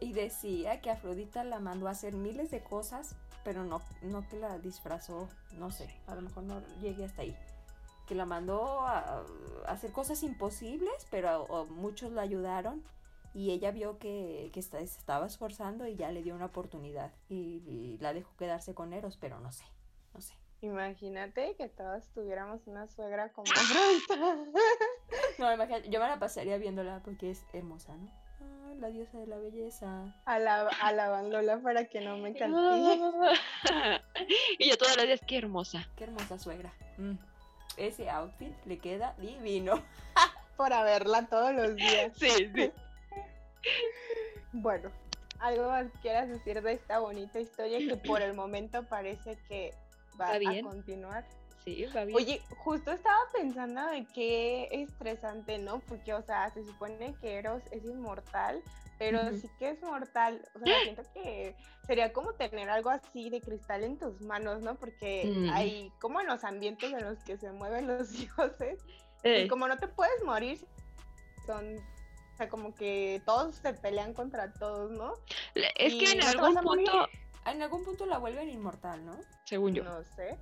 y 0.00 0.12
decía 0.12 0.80
que 0.80 0.90
Afrodita 0.90 1.44
la 1.44 1.58
mandó 1.60 1.88
a 1.88 1.92
hacer 1.92 2.14
miles 2.14 2.50
de 2.50 2.62
cosas, 2.62 3.14
pero 3.44 3.64
no, 3.64 3.80
no 4.02 4.26
que 4.28 4.38
la 4.38 4.58
disfrazó, 4.58 5.28
no 5.52 5.70
sé, 5.70 5.88
a 6.06 6.14
lo 6.14 6.22
mejor 6.22 6.42
no 6.44 6.60
llegué 6.80 7.04
hasta 7.04 7.22
ahí. 7.22 7.36
Que 8.06 8.14
la 8.14 8.24
mandó 8.26 8.80
a, 8.80 9.24
hacer 9.66 9.92
cosas 9.92 10.22
imposibles, 10.22 11.06
pero 11.10 11.66
muchos 11.70 12.12
la 12.12 12.22
ayudaron 12.22 12.82
y 13.34 13.50
ella 13.50 13.70
vio 13.70 13.98
que, 13.98 14.50
que 14.52 14.60
esta- 14.60 14.78
se 14.78 14.84
estaba 14.84 15.26
esforzando 15.26 15.86
y 15.86 15.96
ya 15.96 16.10
le 16.12 16.22
dio 16.22 16.34
una 16.34 16.46
oportunidad 16.46 17.12
y, 17.28 17.62
y 17.66 17.98
la 18.00 18.12
dejó 18.14 18.34
quedarse 18.36 18.74
con 18.74 18.92
Eros, 18.92 19.16
pero 19.20 19.40
no 19.40 19.50
sé, 19.52 19.64
no 20.14 20.20
sé. 20.20 20.34
Imagínate 20.62 21.54
que 21.56 21.68
todos 21.68 22.04
tuviéramos 22.14 22.66
una 22.66 22.86
suegra 22.88 23.30
como 23.32 23.50
Afrodita. 23.52 24.36
No, 25.38 25.52
imagínate, 25.52 25.88
yo 25.90 26.00
me 26.00 26.08
la 26.08 26.18
pasaría 26.18 26.56
viéndola 26.56 27.00
porque 27.04 27.30
es 27.30 27.44
hermosa, 27.52 27.94
¿no? 27.94 28.10
Ah, 28.40 28.72
la 28.80 28.88
diosa 28.88 29.18
de 29.18 29.26
la 29.26 29.36
belleza. 29.36 29.86
Alab- 30.24 30.74
alabándola 30.80 31.58
para 31.58 31.84
que 31.84 32.00
no 32.00 32.16
me 32.16 32.32
castigue. 32.34 33.12
y 34.58 34.70
yo 34.70 34.78
todas 34.78 34.96
las 34.96 35.06
días, 35.06 35.20
qué 35.26 35.36
hermosa. 35.38 35.86
Qué 35.96 36.04
hermosa 36.04 36.38
suegra. 36.38 36.72
Mm. 36.96 37.16
Ese 37.76 38.08
outfit 38.08 38.54
le 38.64 38.78
queda 38.78 39.14
divino. 39.18 39.82
por 40.56 40.72
haberla 40.72 41.26
todos 41.26 41.52
los 41.52 41.76
días. 41.76 42.12
Sí, 42.16 42.30
sí. 42.54 42.72
Bueno, 44.52 44.90
algo 45.38 45.68
más 45.68 45.86
quieras 46.00 46.28
decir 46.28 46.62
de 46.62 46.72
esta 46.72 46.98
bonita 46.98 47.38
historia 47.40 47.78
que 47.78 47.96
por 47.96 48.22
el 48.22 48.32
momento 48.32 48.84
parece 48.84 49.36
que 49.48 49.74
va 50.20 50.26
¿Va 50.26 50.32
a 50.32 50.62
continuar. 50.62 51.24
Sí, 51.64 51.84
va 51.86 52.04
bien. 52.04 52.16
Oye, 52.16 52.40
justo 52.50 52.92
estaba 52.92 53.18
pensando 53.32 53.84
de 53.86 54.06
qué 54.14 54.68
estresante, 54.70 55.58
¿no? 55.58 55.80
Porque, 55.80 56.14
o 56.14 56.22
sea, 56.22 56.50
se 56.50 56.64
supone 56.64 57.14
que 57.20 57.34
Eros 57.38 57.62
es 57.72 57.84
inmortal, 57.84 58.62
pero 58.98 59.18
sí 59.36 59.50
que 59.58 59.70
es 59.70 59.82
mortal. 59.82 60.40
O 60.54 60.58
sea, 60.60 60.80
siento 60.82 61.02
que 61.12 61.56
sería 61.86 62.12
como 62.12 62.32
tener 62.34 62.70
algo 62.70 62.90
así 62.90 63.30
de 63.30 63.40
cristal 63.42 63.82
en 63.84 63.98
tus 63.98 64.20
manos, 64.20 64.62
¿no? 64.62 64.76
Porque 64.76 65.26
Mm. 65.26 65.50
hay 65.50 65.92
como 66.00 66.20
en 66.20 66.28
los 66.28 66.44
ambientes 66.44 66.92
en 66.92 67.04
los 67.04 67.18
que 67.24 67.36
se 67.36 67.50
mueven 67.50 67.86
los 67.98 68.12
dioses, 68.12 68.78
Eh, 69.22 69.40
pues 69.40 69.48
como 69.48 69.66
no 69.66 69.76
te 69.78 69.88
puedes 69.88 70.22
morir, 70.24 70.64
son, 71.46 71.78
o 71.78 72.36
sea, 72.36 72.48
como 72.48 72.74
que 72.74 73.20
todos 73.26 73.56
se 73.56 73.72
pelean 73.74 74.14
contra 74.14 74.52
todos, 74.52 74.92
¿no? 74.92 75.14
es 75.54 75.92
y 75.94 75.98
que 75.98 76.12
en 76.12 76.18
no 76.18 76.26
algún 76.26 76.54
morir. 76.64 76.90
En 77.46 77.62
algún 77.62 77.84
punto 77.84 78.06
la 78.06 78.18
vuelven 78.18 78.48
inmortal, 78.50 79.04
¿no? 79.04 79.16
según 79.44 79.74
yo. 79.74 79.84
No 79.84 80.02
sé. 80.02 80.36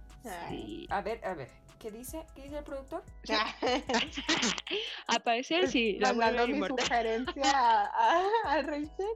Sí. 0.48 0.86
A 0.90 1.02
ver, 1.02 1.24
a 1.24 1.34
ver. 1.34 1.48
¿Qué 1.78 1.90
dice? 1.90 2.24
¿Qué 2.34 2.42
dice 2.44 2.58
el 2.58 2.64
productor? 2.64 3.02
A 5.06 5.18
parecer 5.18 5.68
sí, 5.68 5.98
la 5.98 6.08
Mandando 6.14 6.38
vuelven 6.46 6.50
mi 6.50 6.56
inmortal. 6.56 6.86
sugerencia 6.86 7.50
a, 7.50 7.84
a, 7.84 8.52
a 8.52 8.62
Rachel, 8.62 9.06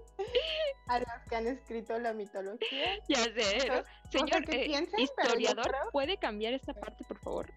a 0.88 0.98
los 0.98 1.08
que 1.30 1.36
han 1.36 1.46
escrito 1.46 1.98
la 1.98 2.12
mitología. 2.12 2.98
Ya 3.08 3.24
sé. 3.24 3.32
¿no? 3.68 3.74
Entonces, 3.74 3.86
Señor 4.10 4.44
que 4.44 4.62
eh, 4.62 4.66
piensen, 4.66 5.00
historiador, 5.00 5.66
creo- 5.66 5.90
¿puede 5.92 6.18
cambiar 6.18 6.52
esta 6.52 6.74
parte, 6.74 7.04
por 7.04 7.18
favor? 7.20 7.50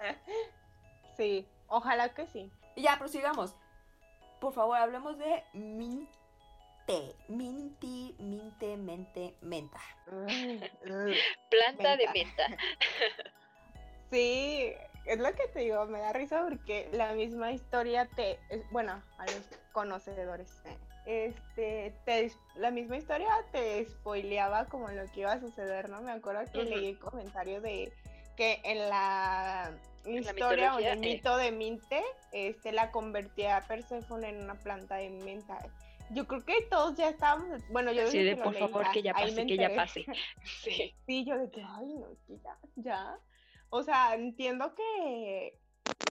Sí, 1.16 1.46
ojalá 1.68 2.08
que 2.14 2.26
sí. 2.28 2.50
Y 2.76 2.82
ya, 2.82 2.98
prosigamos. 2.98 3.54
Por 4.40 4.54
favor, 4.54 4.78
hablemos 4.78 5.18
de 5.18 5.44
Minte. 6.86 7.14
Minti, 7.28 8.14
Minte, 8.18 8.76
Mente, 8.76 9.34
Menta. 9.42 9.80
Planta 11.50 11.96
de 11.96 12.08
Menta. 12.12 12.46
Sí, 14.10 14.72
es 15.06 15.20
lo 15.20 15.32
que 15.36 15.46
te 15.54 15.60
digo, 15.60 15.86
me 15.86 16.00
da 16.00 16.12
risa 16.12 16.42
porque 16.42 16.88
la 16.92 17.12
misma 17.12 17.52
historia 17.52 18.08
te, 18.16 18.40
es- 18.48 18.68
bueno, 18.72 19.00
a 19.18 19.24
los 19.26 19.42
conocedores, 19.70 20.50
eh, 21.06 21.32
este, 21.32 21.94
te, 22.04 22.24
es- 22.24 22.36
la 22.56 22.72
misma 22.72 22.96
historia 22.96 23.30
te 23.52 23.86
spoileaba 23.86 24.64
como 24.64 24.88
lo 24.88 25.04
que 25.12 25.20
iba 25.20 25.30
a 25.34 25.38
suceder, 25.38 25.88
¿no? 25.90 26.02
Me 26.02 26.10
acuerdo 26.10 26.40
que 26.52 26.64
leí 26.64 26.88
el 26.88 26.98
comentario 26.98 27.60
de 27.60 27.92
que 28.36 28.60
en 28.64 28.88
la 28.88 29.72
historia 30.12 30.74
o 30.74 30.80
en 30.80 30.86
el 30.86 30.98
eh. 30.98 31.00
mito 31.14 31.36
de 31.36 31.52
Minte, 31.52 32.02
este, 32.32 32.72
la 32.72 32.90
convertía 32.90 33.58
a 33.58 33.60
Perséfone 33.60 34.30
en 34.30 34.42
una 34.42 34.56
planta 34.56 34.96
de 34.96 35.08
menta. 35.10 35.56
Yo 36.12 36.26
creo 36.26 36.44
que 36.44 36.62
todos 36.70 36.96
ya 36.96 37.08
estábamos, 37.08 37.62
bueno, 37.70 37.92
yo 37.92 38.02
desde 38.04 38.24
de, 38.24 38.36
por 38.36 38.52
leí, 38.52 38.60
favor, 38.68 38.90
que 38.92 39.02
ya 39.02 39.14
pase, 39.14 39.46
que 39.46 39.56
ya 39.56 39.74
pase. 39.74 40.04
Sí. 40.44 40.94
Sí, 41.06 41.24
yo 41.24 41.38
de 41.38 41.50
que, 41.50 41.62
ay, 41.62 41.94
no, 41.94 42.08
que 42.26 42.38
ya, 42.42 42.58
ya. 42.76 43.18
O 43.70 43.82
sea, 43.82 44.14
entiendo 44.14 44.74
que 44.74 45.58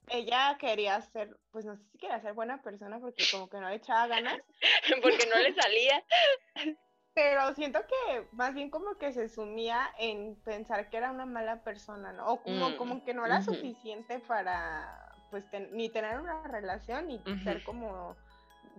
ella 0.10 0.58
quería 0.60 1.02
ser, 1.02 1.38
pues 1.52 1.66
no 1.66 1.76
sé 1.78 1.84
si 1.92 1.98
quería 1.98 2.20
ser 2.22 2.34
buena 2.34 2.62
persona 2.62 3.00
porque 3.00 3.26
como 3.32 3.50
que 3.50 3.60
no 3.60 3.70
le 3.70 3.76
echaba 3.76 4.08
ganas, 4.08 4.40
Porque 5.04 5.26
no 5.28 5.38
le 5.40 5.54
salía. 5.54 6.04
pero 7.14 7.54
siento 7.54 7.80
que 7.82 8.28
más 8.32 8.54
bien 8.54 8.70
como 8.70 8.98
que 8.98 9.12
se 9.12 9.28
sumía 9.28 9.90
en 10.00 10.36
pensar 10.46 10.90
que 10.90 10.98
era 10.98 11.12
una 11.12 11.26
mala 11.26 11.64
persona, 11.64 12.14
¿no? 12.14 12.26
O 12.28 12.42
como, 12.42 12.70
Mm, 12.70 12.78
como 12.78 13.04
que 13.04 13.14
no 13.14 13.26
era 13.26 13.42
suficiente 13.42 14.20
para, 14.20 15.12
pues, 15.30 15.50
ten- 15.52 15.70
ni 15.74 15.90
tener 15.90 16.18
una 16.20 16.42
relación 16.48 17.08
ni 17.08 17.20
ser 17.44 17.62
como 17.64 18.16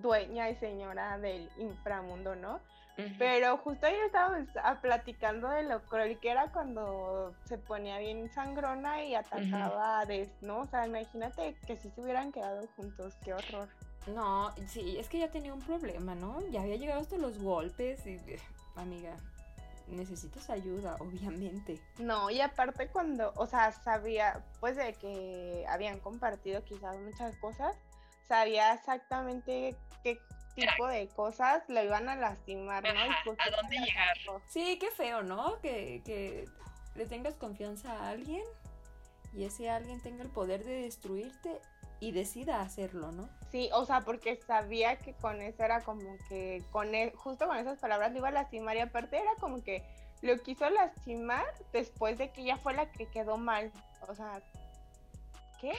dueña 0.01 0.49
y 0.51 0.57
señora 0.57 1.19
del 1.19 1.51
inframundo, 1.59 2.35
¿no? 2.37 2.61
Pero 3.19 3.57
justo 3.59 3.87
ayer 3.87 4.05
estábamos 4.05 4.47
platicando 4.83 5.49
de 5.49 5.63
lo 5.63 5.81
cruel 5.85 6.19
que 6.19 6.31
era 6.31 6.53
cuando 6.53 7.35
se 7.45 7.57
ponía 7.57 7.99
bien 7.99 8.31
sangrona 8.31 9.03
y 9.03 9.15
atacaba 9.15 10.01
a 10.01 10.05
Des, 10.05 10.29
¿no? 10.43 10.61
O 10.61 10.67
sea, 10.67 10.87
imagínate 10.87 11.57
que 11.67 11.79
si 11.79 11.89
se 11.91 12.01
hubieran 12.03 12.31
quedado 12.31 12.67
juntos, 12.77 13.15
qué 13.25 13.33
horror. 13.33 13.69
No, 14.07 14.53
sí, 14.67 14.99
es 14.99 15.09
que 15.09 15.19
ya 15.19 15.31
tenía 15.31 15.55
un 15.55 15.61
problema, 15.61 16.15
¿no? 16.15 16.41
Ya 16.51 16.61
había 16.63 16.77
llegado 16.77 17.01
hasta 17.01 17.17
los 17.17 17.39
golpes 17.39 18.07
y... 18.07 18.17
eh, 18.17 18.39
Amiga, 18.77 19.17
necesitas 19.89 20.49
ayuda, 20.51 20.97
obviamente. 21.01 21.81
No, 21.99 22.31
y 22.31 22.41
aparte 22.41 22.89
cuando, 22.89 23.33
o 23.37 23.47
sea, 23.47 23.73
sabía, 23.73 24.45
pues 24.61 24.77
de 24.77 24.95
que 24.95 25.65
habían 25.69 26.01
compartido 26.01 26.63
quizás 26.65 26.99
muchas 26.99 27.37
cosas, 27.37 27.77
sabía 28.31 28.73
exactamente 28.75 29.75
qué 30.05 30.21
tipo 30.55 30.87
de 30.87 31.09
cosas 31.09 31.69
le 31.69 31.85
iban 31.85 32.09
a 32.09 32.15
lastimar, 32.15 32.85
¿no? 32.85 32.91
Ajá, 32.91 33.17
pues, 33.25 33.37
¿a 33.41 33.51
dónde 33.51 33.77
llegar? 33.77 34.17
Sí, 34.49 34.79
qué 34.79 34.89
feo, 34.93 35.25
¿no? 35.25 35.61
Que, 35.61 36.01
que 36.05 36.45
le 36.95 37.07
tengas 37.07 37.35
confianza 37.35 37.93
a 37.93 38.11
alguien 38.11 38.45
y 39.33 39.45
ese 39.45 39.69
alguien 39.69 40.01
tenga 40.01 40.23
el 40.23 40.31
poder 40.31 40.63
de 40.63 40.83
destruirte 40.83 41.61
y 41.99 42.13
decida 42.13 42.63
hacerlo, 42.63 43.11
¿no? 43.11 43.29
Sí, 43.51 43.69
o 43.73 43.85
sea, 43.85 44.03
porque 44.03 44.37
sabía 44.47 44.97
que 44.97 45.13
con 45.15 45.43
eso 45.43 45.65
era 45.65 45.81
como 45.81 46.17
que, 46.29 46.63
con 46.71 46.95
e- 46.95 47.13
justo 47.17 47.49
con 47.49 47.59
esas 47.59 47.81
palabras 47.81 48.13
le 48.13 48.19
iba 48.19 48.29
a 48.29 48.33
lastimar 48.33 48.77
y 48.77 48.81
aparte 48.81 49.19
era 49.19 49.35
como 49.41 49.61
que 49.65 49.83
lo 50.23 50.39
quiso 50.39 50.71
lastimar 50.71 51.45
después 51.73 52.17
de 52.17 52.31
que 52.31 52.43
ella 52.43 52.59
fue 52.59 52.75
la 52.75 52.93
que 52.93 53.07
quedó 53.07 53.39
mal. 53.39 53.73
O 54.09 54.15
sea, 54.15 54.41
¿qué? 55.61 55.73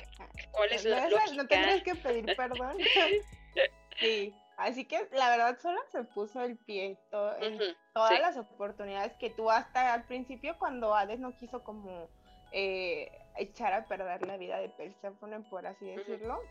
¿Cuál 0.52 0.72
es 0.72 0.84
No, 0.86 0.92
la 0.92 0.98
esa- 0.98 1.10
no 1.10 1.16
lógica? 1.18 1.48
tendrías 1.48 1.84
que 1.84 1.96
pedir 1.96 2.36
perdón. 2.36 2.78
sí, 4.00 4.34
así 4.58 4.86
que 4.86 5.08
la 5.12 5.30
verdad 5.30 5.58
solo 5.60 5.80
se 5.92 6.04
puso 6.04 6.42
el 6.44 6.58
pie 6.58 6.98
to- 7.10 7.36
en 7.38 7.60
todas 7.94 8.10
sí. 8.16 8.18
las 8.22 8.38
oportunidades 8.38 9.14
que 9.14 9.30
tuvo 9.30 9.52
hasta 9.52 9.94
al 9.94 10.04
principio 10.04 10.58
cuando 10.60 10.96
Hades 10.96 11.20
no 11.20 11.36
quiso 11.38 11.64
como 11.64 12.08
eh, 12.52 13.12
echar 13.38 13.74
a 13.74 13.86
perder 13.86 14.26
la 14.28 14.38
vida 14.38 14.60
de 14.60 14.70
Perséfone, 14.70 15.40
por 15.50 15.66
así 15.66 15.86
decirlo. 15.86 16.42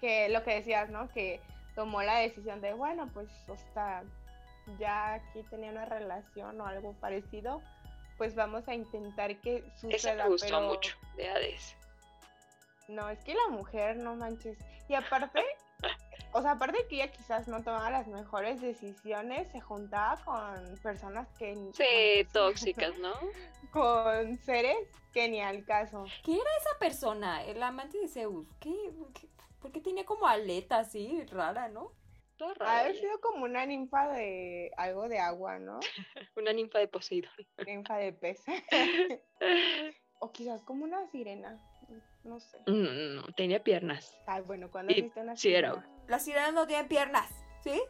Que 0.00 0.28
lo 0.28 0.42
que 0.44 0.54
decías, 0.54 0.90
¿no? 0.90 1.08
Que 1.10 1.40
tomó 1.74 2.02
la 2.02 2.18
decisión 2.18 2.60
de, 2.60 2.72
bueno, 2.72 3.08
pues, 3.14 3.28
sea, 3.74 4.02
ya 4.78 5.14
aquí 5.14 5.42
tenía 5.50 5.70
una 5.70 5.84
relación 5.86 6.60
o 6.60 6.66
algo 6.66 6.92
parecido, 6.94 7.62
pues 8.16 8.34
vamos 8.34 8.66
a 8.68 8.74
intentar 8.74 9.36
que 9.40 9.58
Eso 9.58 9.88
suceda. 9.90 10.24
me 10.24 10.30
gustó 10.30 10.46
pero... 10.48 10.60
mucho 10.62 10.96
de 11.16 11.28
Hades. 11.28 11.76
No, 12.88 13.08
es 13.10 13.22
que 13.24 13.34
la 13.34 13.48
mujer, 13.48 13.96
no 13.96 14.16
manches. 14.16 14.58
Y 14.88 14.94
aparte, 14.94 15.44
o 16.32 16.40
sea, 16.42 16.52
aparte 16.52 16.86
que 16.88 16.96
ella 16.96 17.12
quizás 17.12 17.46
no 17.48 17.62
tomaba 17.62 17.90
las 17.90 18.06
mejores 18.08 18.60
decisiones, 18.60 19.48
se 19.52 19.60
juntaba 19.60 20.16
con 20.24 20.78
personas 20.82 21.28
que... 21.38 21.54
ni- 21.54 21.72
Sí, 21.74 21.84
tóxicas, 22.32 22.96
¿no? 22.98 23.12
Con 23.72 24.36
seres 24.38 24.76
que 25.12 25.28
ni 25.28 25.40
al 25.40 25.64
caso. 25.64 26.06
Esa 26.26 26.78
persona, 26.80 27.44
el 27.44 27.62
amante 27.62 27.98
de 27.98 28.08
Zeus, 28.08 28.46
¿qué? 28.60 28.74
qué- 29.14 29.28
¿Por 29.60 29.72
qué 29.72 29.80
tenía 29.80 30.04
como 30.06 30.26
aleta 30.26 30.78
así, 30.78 31.24
rara, 31.26 31.68
no? 31.68 31.92
Todo 32.36 32.50
Ha 32.50 32.54
raro. 32.54 32.78
haber 32.80 32.96
sido 32.96 33.20
como 33.20 33.44
una 33.44 33.66
ninfa 33.66 34.06
de 34.12 34.70
algo 34.76 35.08
de 35.08 35.18
agua, 35.18 35.58
¿no? 35.58 35.80
Una 36.36 36.52
ninfa 36.52 36.78
de 36.78 36.86
Poseidón. 36.86 37.32
Ninfa 37.66 37.96
de 37.96 38.12
pez. 38.12 38.44
o 40.20 40.30
quizás 40.32 40.62
como 40.62 40.84
una 40.84 41.06
sirena, 41.08 41.60
no 42.28 42.40
sé. 42.40 42.58
No, 42.66 42.74
no, 42.74 43.22
tenía 43.34 43.62
piernas. 43.62 44.16
Ay, 44.26 44.42
bueno, 44.42 44.70
cuando 44.70 44.92
Y- 44.92 45.02
viste 45.02 45.20
una 45.20 45.36
sí, 45.36 45.52
era- 45.54 45.74
sirena. 45.74 45.88
Las 46.08 46.24
sirenas 46.24 46.52
no 46.54 46.66
tienen 46.66 46.88
piernas, 46.88 47.28
¿sí? 47.62 47.80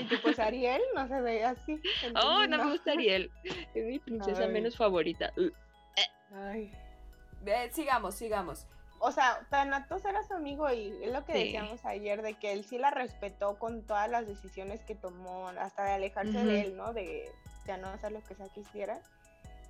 Y 0.00 0.04
tú, 0.04 0.16
pues 0.22 0.38
Ariel 0.38 0.82
no 0.94 1.06
se 1.08 1.20
ve 1.20 1.44
así. 1.44 1.80
Oh, 2.22 2.46
no 2.46 2.58
me 2.64 2.72
gusta 2.72 2.92
Ariel. 2.92 3.30
Es 3.74 3.84
mi 3.86 3.98
princesa 3.98 4.42
Ay. 4.42 4.48
menos 4.52 4.76
favorita. 4.76 5.32
Uh, 5.36 5.50
Ay. 6.34 6.72
Eh, 7.46 7.70
sigamos, 7.72 8.14
sigamos. 8.16 8.66
O 8.98 9.12
sea, 9.12 9.46
Thanatos 9.50 10.04
era 10.04 10.22
su 10.24 10.34
amigo 10.34 10.70
y 10.72 10.88
es 11.02 11.12
lo 11.12 11.24
que 11.24 11.32
Sí. 11.34 11.38
decíamos 11.44 11.84
ayer, 11.84 12.22
de 12.22 12.34
que 12.34 12.52
él 12.52 12.64
sí 12.64 12.78
la 12.78 12.90
respetó 12.90 13.58
con 13.58 13.86
todas 13.86 14.10
las 14.10 14.26
decisiones 14.26 14.82
que 14.84 14.94
tomó, 14.94 15.48
hasta 15.48 15.84
de 15.84 15.92
alejarse 15.92 16.44
de 16.44 16.60
él, 16.62 16.76
¿no? 16.76 16.92
De 16.92 17.30
ya 17.66 17.76
no 17.76 17.88
hacer 17.88 18.12
lo 18.12 18.22
que 18.24 18.34
sea 18.34 18.48
que 18.48 18.60
hiciera. 18.60 19.00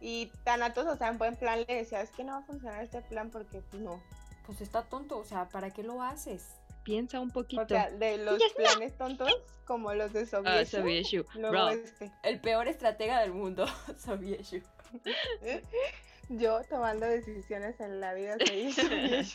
Y 0.01 0.31
Thanatos, 0.45 0.87
o 0.87 0.97
sea, 0.97 1.09
en 1.09 1.19
buen 1.19 1.37
plan 1.37 1.65
le 1.67 1.75
decía, 1.75 2.01
es 2.03 2.11
que 2.11 2.25
no 2.25 2.33
va 2.33 2.39
a 2.39 2.43
funcionar 2.43 2.83
este 2.85 3.01
plan 3.03 3.31
porque 3.31 3.61
pues 3.71 3.83
no. 3.83 4.03
Pues 4.47 4.61
está 4.61 4.83
tonto, 4.83 5.19
o 5.19 5.25
sea, 5.25 5.49
¿para 5.49 5.71
qué 5.71 5.83
lo 5.83 6.03
haces? 6.03 6.47
Piensa 6.85 7.19
un 7.19 7.31
poquito. 7.33 7.63
O 7.63 7.67
sea, 7.69 7.91
de 7.91 8.19
los 8.19 8.41
planes 8.55 8.97
tontos, 8.97 9.33
como 9.65 9.93
los 9.95 10.13
de 10.13 10.21
Ah. 10.45 10.65
Sobieshu. 10.65 11.25
Luego 11.35 11.51
Bro, 11.51 11.69
este. 11.71 12.13
El 12.23 12.41
peor 12.41 12.69
estratega 12.69 13.21
del 13.21 13.33
mundo, 13.33 13.67
Sobieshu. 13.99 14.61
Yo 16.29 16.63
tomando 16.69 17.07
decisiones 17.07 17.79
en 17.81 18.01
la 18.01 18.13
vida 18.15 18.37
soy 18.45 18.73
Soviet. 18.73 19.27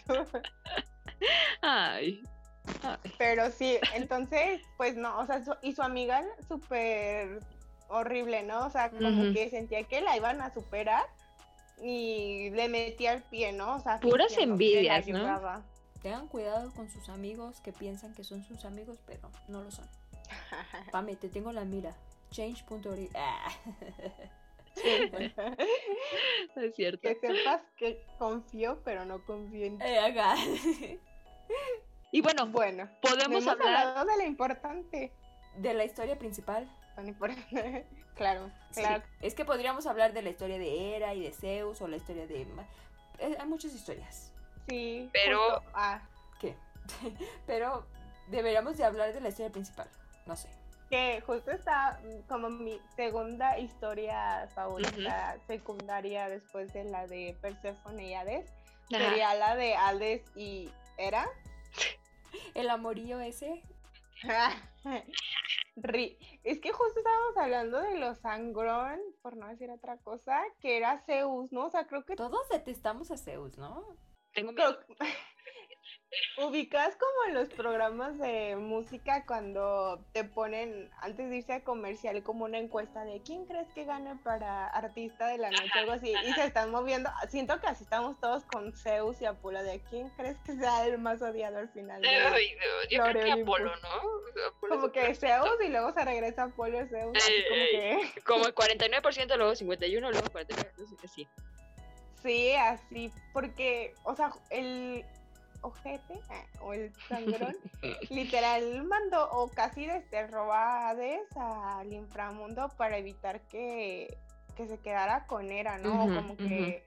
Ay. 1.62 2.22
Ay. 2.84 2.98
Pero 3.18 3.50
sí, 3.52 3.78
entonces, 3.96 4.62
pues 4.78 4.96
no, 4.96 5.20
o 5.20 5.26
sea, 5.26 5.44
su- 5.44 5.56
y 5.62 5.74
su 5.74 5.82
amiga 5.82 6.24
súper 6.48 7.40
horrible, 7.92 8.44
¿no? 8.44 8.66
O 8.66 8.70
sea, 8.70 8.90
como 8.90 9.34
que 9.34 9.50
sentía 9.50 9.84
que 9.84 10.02
la 10.02 10.16
iban 10.18 10.42
a 10.42 10.54
superar 10.54 11.06
y 11.82 12.50
le 12.52 12.68
metía 12.70 13.14
el 13.14 13.22
pie, 13.24 13.52
¿no? 13.52 13.76
O 13.76 13.80
sea, 13.80 14.00
Puras 14.00 14.38
envidias, 14.38 15.08
¿no? 15.08 15.18
ayudaba. 15.18 15.62
Tengan 16.02 16.28
cuidado 16.28 16.72
con 16.74 16.90
sus 16.90 17.10
amigos 17.10 17.62
que 17.62 17.72
piensan 17.74 18.14
que 18.16 18.24
son 18.24 18.44
sus 18.44 18.66
amigos, 18.66 18.98
pero 19.06 19.30
no 19.48 19.64
lo 19.64 19.70
son. 19.72 19.88
Pame, 20.92 21.16
te 21.16 21.30
tengo 21.30 21.52
la 21.52 21.64
mira. 21.66 21.96
Change.org. 22.32 23.10
Ah. 23.16 23.52
Sí. 24.74 24.88
Es 26.56 26.76
cierto. 26.76 27.02
que 27.02 27.16
sepas 27.16 27.62
que 27.78 28.06
confío, 28.18 28.80
pero 28.86 29.04
no 29.06 29.24
confío 29.26 29.66
en 29.66 29.78
ti. 29.78 29.84
Eh, 29.86 30.00
acá. 30.00 30.36
Y 32.12 32.22
bueno, 32.22 32.48
Bueno, 32.48 32.90
podemos 33.02 33.46
hablar. 33.48 33.88
hablado 33.88 34.06
de 34.06 34.18
lo 34.18 34.24
importante. 34.26 35.12
De 35.58 35.74
la 35.74 35.84
historia 35.84 36.18
principal. 36.18 36.70
Tan 37.02 37.08
importante. 37.08 37.86
claro, 38.16 38.52
Sí, 38.70 38.82
claro. 38.82 39.04
Es 39.22 39.34
que 39.34 39.44
podríamos 39.44 39.88
hablar 39.88 40.14
de 40.14 40.22
la 40.22 40.30
historia 40.30 40.60
de 40.60 40.96
Hera 40.96 41.16
y 41.16 41.24
de 41.24 41.32
Zeus 41.34 41.82
o 41.82 41.88
la 41.88 41.98
historia 41.98 42.28
de... 42.28 42.42
Eh, 43.18 43.38
hay 43.40 43.48
muchas 43.48 43.74
historias. 43.74 44.32
Sí. 44.70 45.10
Pero- 45.12 45.40
justo, 45.56 45.64
ah, 45.74 46.00
¿Qué? 46.40 46.56
Pero 47.48 47.88
deberíamos 48.28 48.78
de 48.78 48.86
hablar 48.86 49.14
de 49.14 49.20
la 49.20 49.30
historia 49.30 49.52
principal. 49.52 49.90
No 50.28 50.36
sé. 50.36 50.48
que 50.92 51.22
justo 51.26 51.50
está 51.50 52.00
como 52.28 52.50
mi 52.52 52.80
segunda 52.96 53.58
historia 53.58 54.48
favorita 54.54 55.38
secundaria 55.48 56.30
después 56.30 56.72
de 56.74 56.84
la 56.84 57.08
de 57.08 57.36
Persephone 57.42 58.04
y 58.10 58.14
Hades. 58.14 58.48
Ajá. 58.94 59.10
Sería 59.10 59.34
la 59.34 59.56
de 59.56 59.74
Hades 59.74 60.22
y 60.36 60.70
Hera. 60.98 61.28
El 62.54 62.70
amorío 62.70 63.20
ese. 63.22 63.64
Ri- 65.82 66.18
es 66.44 66.60
que 66.60 66.72
justo 66.72 67.00
estábamos 67.00 67.38
hablando 67.38 67.80
de 67.82 67.98
los 67.98 68.18
sangrón, 68.20 69.00
por 69.22 69.36
no 69.38 69.48
decir 69.48 69.70
otra 69.72 69.98
cosa, 69.98 70.42
que 70.60 70.78
era 70.78 71.00
Zeus, 71.06 71.52
¿no? 71.52 71.66
O 71.66 71.70
sea, 71.70 71.88
creo 71.88 72.06
que 72.06 72.16
Todos 72.16 72.48
detestamos 72.50 73.12
a 73.12 73.18
Zeus, 73.18 73.58
¿no? 73.58 73.86
Tengo 74.34 74.52
miedo. 74.54 74.78
creo- 74.80 74.98
ubicas 76.38 76.96
como 76.98 77.28
en 77.30 77.34
los 77.36 77.50
programas 77.50 78.18
de 78.18 78.56
música 78.56 79.26
cuando 79.26 80.04
te 80.14 80.24
ponen 80.24 80.90
antes 81.02 81.30
de 81.30 81.38
irse 81.38 81.54
a 81.54 81.64
comercial 81.64 82.22
como 82.24 82.46
una 82.46 82.58
encuesta 82.58 83.04
de 83.06 83.22
quién 83.22 83.46
crees 83.46 83.68
que 83.74 83.86
gane 83.86 84.16
para 84.18 84.68
artista 84.68 85.28
de 85.28 85.38
la 85.38 85.52
noche 85.52 85.72
algo 85.80 85.92
así 85.94 86.12
y 86.12 86.34
se 86.34 86.46
están 86.46 86.72
moviendo. 86.72 87.10
Siento 87.30 87.60
que 87.62 87.68
así 87.68 87.84
estamos 87.84 88.20
todos 88.20 88.44
con 88.46 88.74
Zeus 88.74 89.22
y 89.22 89.26
Apolo 89.26 89.64
de 89.64 89.82
quién 89.90 90.10
crees 90.12 90.38
que 90.46 90.54
sea 90.56 90.86
el 90.86 90.98
más 90.98 91.22
odiado 91.22 91.60
al 91.60 91.70
final 91.70 92.02
de- 92.02 92.10
Ay, 92.10 92.56
no, 92.56 92.90
yo 92.90 93.04
creo 93.12 93.26
que 93.36 93.42
Apolo, 93.44 93.72
¿no? 93.78 94.48
Apolo 94.48 94.76
como 94.82 94.92
que 94.92 95.16
Zeus 95.16 95.50
y 95.64 95.70
luego 95.70 95.92
se 95.94 96.04
regresa 96.04 96.44
Apolo 96.44 96.86
Zeus 96.88 97.18
así 97.18 97.44
como 97.48 97.64
que 97.66 98.22
Como 98.24 98.46
el 98.48 98.56
49%, 98.56 99.38
luego 99.38 99.56
51, 99.56 100.12
luego 100.12 100.28
49, 100.32 100.72
sí. 101.08 101.28
Sí, 102.22 102.54
así, 102.54 103.12
porque, 103.34 103.96
o 104.04 104.16
sea, 104.16 104.32
el 104.52 105.04
ojete 105.62 106.20
ah, 106.30 106.44
o 106.62 106.74
el 106.74 106.94
sangrón 107.08 107.56
literal 108.10 108.84
mandó 108.84 109.30
o 109.32 109.50
casi 109.50 109.86
desterró 109.86 110.52
a 110.52 110.90
Hades 110.90 111.26
al 111.38 111.92
inframundo 111.92 112.70
para 112.78 112.98
evitar 112.98 113.42
que, 113.42 114.18
que 114.56 114.68
se 114.68 114.78
quedara 114.80 115.26
con 115.28 115.52
Hera, 115.52 115.78
¿no? 115.78 116.06
Ujú, 116.06 116.16
como 116.16 116.38
que 116.38 116.84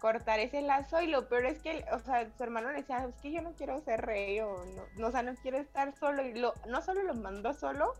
cortar 0.00 0.38
ese 0.38 0.60
lazo 0.60 1.00
y 1.00 1.06
lo 1.06 1.28
peor 1.28 1.46
es 1.46 1.62
que, 1.62 1.84
o 1.92 1.98
sea, 1.98 2.30
su 2.36 2.42
hermano 2.42 2.70
le 2.70 2.82
decía, 2.82 3.06
es 3.08 3.14
que 3.22 3.32
yo 3.32 3.40
no 3.40 3.52
quiero 3.52 3.80
ser 3.80 4.02
rey 4.02 4.38
o 4.40 4.64
no, 4.66 4.82
no, 4.96 5.06
o 5.06 5.10
sea, 5.10 5.22
no 5.22 5.34
quiero 5.36 5.58
estar 5.58 5.94
solo 5.94 6.26
y 6.26 6.34
lo, 6.34 6.52
no 6.66 6.82
solo 6.82 7.02
lo 7.04 7.14
mandó 7.14 7.54
solo 7.54 7.94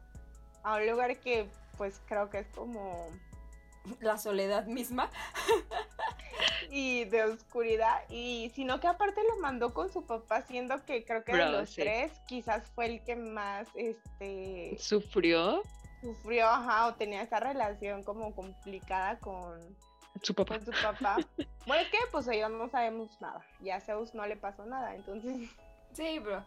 a 0.65 0.77
un 0.77 0.87
lugar 0.87 1.17
que 1.19 1.49
pues 1.79 2.01
creo 2.07 2.29
que 2.31 2.41
es 2.41 2.47
como 2.49 3.09
La 4.01 4.19
soledad 4.19 4.67
misma. 4.67 5.11
y 6.71 7.05
de 7.05 7.25
oscuridad 7.25 8.03
y 8.09 8.51
sino 8.55 8.81
que 8.81 8.87
aparte 8.89 9.23
lo 9.23 9.41
mandó 9.41 9.73
con 9.73 9.93
su 9.93 10.05
papá 10.07 10.43
siendo 10.43 10.85
que 10.85 11.05
creo 11.05 11.23
que 11.23 11.37
de 11.37 11.47
los 11.47 11.71
sí. 11.71 11.83
tres 11.83 12.13
quizás 12.27 12.69
fue 12.75 12.87
el 12.87 13.05
que 13.05 13.15
más 13.15 13.69
este 13.75 14.77
Sufrió 14.81 15.63
sufrió 16.01 16.49
ajá 16.49 16.87
o 16.87 16.95
tenía 16.95 17.23
esa 17.23 17.39
relación 17.39 18.03
como 18.03 18.35
complicada 18.35 19.19
con, 19.21 19.61
su 20.23 20.35
papá. 20.35 20.57
con 20.57 20.67
su 20.67 20.83
papá 20.83 21.17
bueno 21.67 21.83
es 21.83 21.89
que 21.91 21.99
pues 22.11 22.27
ellos 22.29 22.51
no 22.51 22.69
sabemos 22.69 23.21
nada 23.21 23.41
y 23.61 23.71
a 23.71 23.81
Zeus 23.81 24.13
no 24.15 24.27
le 24.27 24.37
pasó 24.37 24.67
nada 24.67 24.95
entonces 24.97 25.49
Sí, 25.95 26.19
bro. 26.19 26.43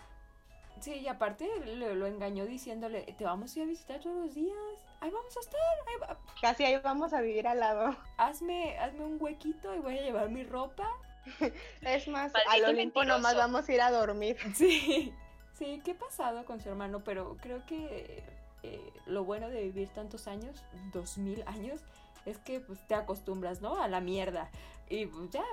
Sí, 0.81 0.93
y 0.93 1.07
aparte 1.07 1.47
lo, 1.65 1.95
lo 1.95 2.05
engañó 2.07 2.45
diciéndole, 2.45 3.01
te 3.17 3.23
vamos 3.25 3.55
a 3.55 3.59
ir 3.59 3.63
a 3.65 3.67
visitar 3.67 3.99
todos 3.99 4.15
los 4.25 4.35
días. 4.35 4.55
Ahí 5.01 5.09
vamos 5.11 5.35
a 5.35 5.39
estar. 5.39 5.59
ahí 5.87 5.95
va- 6.01 6.17
casi 6.41 6.63
ahí 6.65 6.79
vamos 6.83 7.13
a 7.13 7.21
vivir 7.21 7.47
al 7.47 7.59
lado 7.59 7.95
Hazme, 8.17 8.77
hazme 8.79 9.03
un 9.05 9.17
huequito 9.19 9.75
y 9.75 9.79
voy 9.79 9.97
a 9.97 10.01
llevar 10.01 10.29
mi 10.29 10.43
ropa. 10.43 10.87
es 11.81 12.07
más 12.07 12.31
al 12.47 12.63
Olimpo 12.65 13.03
nomás 13.03 13.21
mentiroso. 13.33 13.37
vamos 13.37 13.69
a 13.69 13.73
ir 13.73 13.81
a 13.81 13.91
dormir 13.91 14.37
Sí. 14.55 15.13
Sí, 15.53 15.81
¿qué 15.83 15.93
pasado 15.95 16.45
con 16.45 16.61
su 16.61 16.69
hermano? 16.69 17.03
Pero 17.03 17.35
creo 17.41 17.65
que 17.65 18.23
eh, 18.63 18.91
lo 19.07 19.23
bueno 19.23 19.49
de 19.49 19.63
vivir 19.63 19.89
tantos 19.89 20.27
años, 20.27 20.63
dos 20.93 21.17
mil 21.17 21.43
años, 21.47 21.81
es 22.25 22.37
que 22.37 22.59
pues 22.59 22.79
te 22.87 22.93
acostumbras, 22.95 23.61
¿no? 23.61 23.81
A 23.81 23.87
la 23.87 23.99
mierda. 23.99 24.49
Y 24.89 25.07
pues 25.07 25.31
ya 25.31 25.43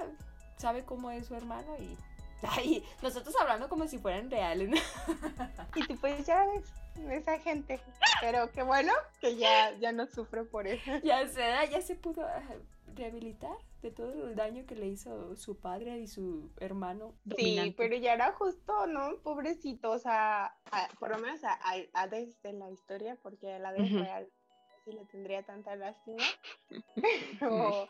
sabe 0.58 0.84
cómo 0.84 1.10
es 1.10 1.26
su 1.26 1.34
hermano 1.34 1.74
y... 1.78 1.96
Ay, 2.48 2.85
nosotros 3.02 3.35
hablando 3.40 3.68
como 3.68 3.87
si 3.87 3.98
fueran 3.98 4.30
reales, 4.30 4.68
¿no? 4.68 4.76
y 5.74 5.87
tú 5.87 5.96
pues 5.98 6.26
ya 6.26 6.44
ves 6.46 6.64
esa 7.11 7.38
gente 7.40 7.80
pero 8.20 8.50
qué 8.52 8.62
bueno 8.62 8.92
que 9.20 9.37
ya 9.37 9.72
ya 9.78 9.90
no 9.90 10.07
sufre 10.07 10.44
por 10.44 10.66
eso 10.68 10.90
Ya 11.02 11.26
se, 11.28 11.40
ya 11.70 11.80
se 11.83 11.96
pudo 11.96 12.24
ah, 12.24 12.42
rehabilitar 12.94 13.57
de 13.83 13.90
todo 13.90 14.28
el 14.28 14.35
daño 14.37 14.64
que 14.66 14.76
le 14.76 14.87
hizo 14.87 15.37
su 15.37 15.57
padre 15.59 15.98
y 15.98 16.07
su 16.09 16.50
hermano. 16.59 17.12
Sí, 17.37 17.74
pero 17.76 17.96
ya 17.96 18.14
era 18.14 18.33
justo, 18.33 18.87
¿no? 18.87 19.16
Pobrecito, 19.22 19.90
o 19.90 19.98
sea, 19.98 20.54
a- 20.70 20.88
por 20.98 21.11
lo 21.11 21.18
menos 21.18 21.40
a, 21.44 21.59
a, 21.92 22.07
desde 22.07 22.52
la 22.54 22.70
historia, 22.70 23.16
porque 23.22 23.52
a 23.52 23.59
la 23.59 23.72
vez 23.72 23.90
Ujú. 23.90 23.98
real 24.00 24.26
sí 24.87 24.92
le 24.92 25.04
tendría 25.04 25.42
tanta 25.42 25.76
lástima. 25.76 26.22
Pero 27.40 27.88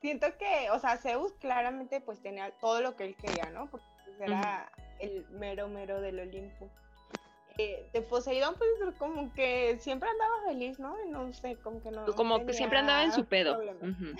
siento 0.00 0.26
que, 0.38 0.70
o 0.70 0.78
sea, 0.78 0.96
Zeus 0.96 1.32
claramente 1.40 2.00
pues 2.00 2.20
tenía 2.20 2.50
todo 2.60 2.80
lo 2.80 2.96
que 2.96 3.04
él 3.04 3.16
quería, 3.16 3.50
¿no? 3.50 3.66
Porque 3.70 3.86
pues, 4.04 4.20
era 4.20 4.70
el 5.00 5.26
mero 5.30 5.68
mero 5.68 6.00
del 6.00 6.20
Olimpo. 6.20 6.68
Eh, 7.60 7.88
de 7.92 8.02
Poseidón, 8.02 8.54
pues 8.56 8.70
como 8.98 9.32
que 9.34 9.78
siempre 9.80 10.08
andaba 10.08 10.44
feliz, 10.46 10.78
¿no? 10.78 10.96
Y 11.04 11.08
no 11.10 11.32
sé, 11.32 11.56
como 11.56 11.82
que 11.82 11.90
no. 11.90 12.04
Como 12.14 12.38
que 12.46 12.52
siempre 12.54 12.78
andaba 12.78 13.02
en 13.02 13.12
su 13.12 13.24
pedo. 13.24 13.58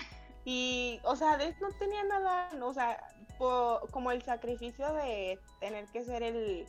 Y, 0.45 0.99
o 1.05 1.15
sea, 1.15 1.33
Hades 1.33 1.61
no 1.61 1.69
tenía 1.73 2.03
nada, 2.05 2.51
no, 2.55 2.69
o 2.69 2.73
sea, 2.75 2.99
po- 3.37 3.81
como 3.91 4.13
el 4.13 4.23
sacrificio 4.23 4.95
de 4.95 5.39
tener 5.61 5.85
que 5.89 6.05
ser 6.05 6.23
el 6.23 6.65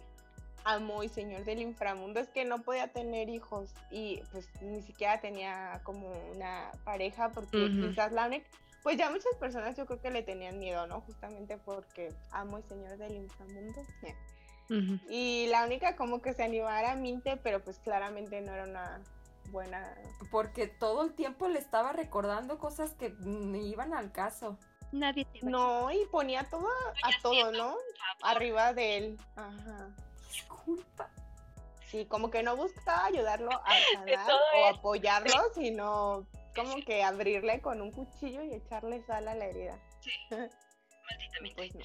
amo 0.65 1.01
y 1.01 1.07
señor 1.07 1.45
del 1.45 1.61
inframundo, 1.61 2.19
es 2.19 2.27
que 2.27 2.43
no 2.43 2.61
podía 2.61 2.89
tener 2.89 3.29
hijos 3.29 3.73
y 3.89 4.21
pues 4.33 4.49
ni 4.61 4.81
siquiera 4.81 5.21
tenía 5.21 5.79
como 5.85 6.11
una 6.35 6.69
pareja 6.83 7.29
porque 7.29 7.57
quizás 7.89 8.11
la 8.11 8.25
única, 8.27 8.45
pues 8.83 8.97
ya 8.97 9.09
muchas 9.09 9.33
personas 9.39 9.75
yo 9.75 9.85
creo 9.85 10.01
que 10.01 10.11
le 10.11 10.23
tenían 10.23 10.59
miedo, 10.59 10.87
¿no? 10.87 11.01
Justamente 11.01 11.57
porque 11.57 12.13
amo 12.31 12.59
y 12.59 12.63
señor 12.63 12.97
del 12.97 13.15
inframundo. 13.15 13.81
Y 15.09 15.47
la 15.47 15.65
única 15.65 15.95
como 15.95 16.21
que 16.21 16.35
se 16.35 16.43
animara 16.43 16.79
era 16.79 16.95
Minte, 16.95 17.37
pero 17.37 17.63
pues 17.63 17.79
claramente 17.79 18.39
no 18.41 18.53
era 18.53 18.65
una 18.65 19.01
buena 19.49 19.95
Porque 20.29 20.67
todo 20.67 21.03
el 21.03 21.13
tiempo 21.13 21.47
le 21.47 21.57
estaba 21.57 21.91
recordando 21.91 22.59
cosas 22.59 22.93
que 22.93 23.15
iban 23.55 23.95
al 23.95 24.11
caso. 24.11 24.59
nadie 24.91 25.25
te 25.25 25.39
a 25.39 25.49
No, 25.49 25.91
y 25.91 26.05
ponía 26.11 26.47
todo 26.51 26.67
a 26.67 27.21
todo, 27.23 27.51
¿no? 27.51 27.75
Arriba 28.21 28.73
de 28.73 28.97
él. 28.97 29.17
Ajá. 29.35 29.89
Disculpa. 30.27 31.09
Sí, 31.87 32.05
como 32.05 32.29
que 32.29 32.43
no 32.43 32.55
buscaba 32.55 33.05
ayudarlo 33.05 33.49
a 33.51 33.71
sanar 33.93 34.29
o 34.55 34.67
apoyarlo, 34.67 35.51
sino 35.55 36.27
como 36.63 36.83
que 36.85 37.03
abrirle 37.03 37.61
con 37.61 37.81
un 37.81 37.91
cuchillo 37.91 38.43
y 38.43 38.53
echarle 38.53 39.01
sal 39.03 39.27
a 39.27 39.35
la 39.35 39.45
herida. 39.45 39.79
malditamente. 40.29 41.55
Pues 41.55 41.75
no. 41.75 41.81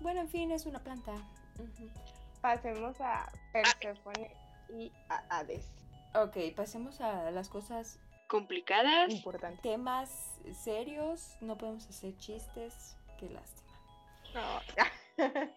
Bueno, 0.00 0.20
en 0.20 0.28
fin, 0.28 0.50
es 0.50 0.66
una 0.66 0.82
planta. 0.82 1.12
Pasemos 2.40 3.00
a 3.00 3.30
Perséfone 3.52 4.34
y 4.70 4.92
a 5.08 5.24
Hades. 5.30 5.66
Ok, 6.14 6.36
pasemos 6.54 7.00
a 7.00 7.30
las 7.30 7.48
cosas, 7.48 7.98
Complicadas. 8.28 9.10
Importante. 9.10 9.62
temas 9.62 10.40
serios. 10.52 11.36
No 11.40 11.56
podemos 11.56 11.86
hacer 11.86 12.16
chistes. 12.18 12.96
Qué 13.18 13.28
lástima. 13.30 13.68
No. 14.34 14.60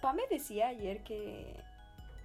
Pa 0.00 0.14
me 0.14 0.26
decía 0.28 0.68
ayer 0.68 1.04
que, 1.04 1.62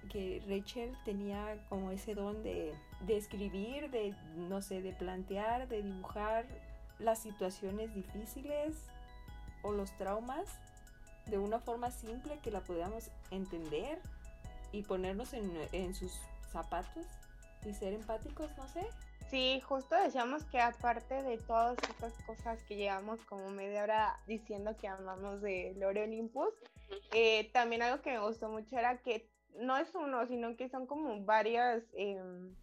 que 0.08 0.42
Rachel 0.48 0.96
tenía 1.04 1.64
como 1.68 1.90
ese 1.90 2.14
don 2.14 2.42
de, 2.42 2.74
de 3.06 3.16
escribir, 3.16 3.90
de, 3.90 4.14
no 4.36 4.62
sé, 4.62 4.82
de 4.82 4.92
plantear, 4.92 5.68
de 5.68 5.82
dibujar 5.82 6.46
las 6.98 7.20
situaciones 7.20 7.94
difíciles 7.94 8.76
o 9.62 9.72
los 9.72 9.90
traumas 9.96 10.48
de 11.26 11.38
una 11.38 11.58
forma 11.58 11.90
simple 11.90 12.38
que 12.42 12.50
la 12.50 12.60
podamos 12.60 13.10
entender 13.30 14.00
y 14.72 14.82
ponernos 14.82 15.32
en, 15.32 15.52
en 15.72 15.94
sus 15.94 16.12
zapatos 16.52 17.06
y 17.64 17.74
ser 17.74 17.92
empáticos, 17.92 18.50
no 18.56 18.68
sé. 18.68 18.86
Sí, 19.30 19.60
justo 19.66 19.96
decíamos 19.96 20.44
que 20.44 20.60
aparte 20.60 21.22
de 21.22 21.38
todas 21.38 21.76
estas 21.90 22.12
cosas 22.24 22.62
que 22.64 22.76
llevamos 22.76 23.20
como 23.22 23.50
media 23.50 23.82
hora 23.82 24.20
diciendo 24.28 24.76
que 24.76 24.86
amamos 24.86 25.42
de 25.42 25.74
Lore 25.76 26.04
Olympus, 26.04 26.54
eh, 27.12 27.50
también 27.52 27.82
algo 27.82 28.02
que 28.02 28.12
me 28.12 28.20
gustó 28.20 28.48
mucho 28.48 28.78
era 28.78 28.98
que 28.98 29.28
no 29.58 29.76
es 29.76 29.94
uno, 29.94 30.26
sino 30.26 30.56
que 30.56 30.68
son 30.68 30.86
como 30.86 31.24
varias 31.24 31.82
em, 31.94 32.54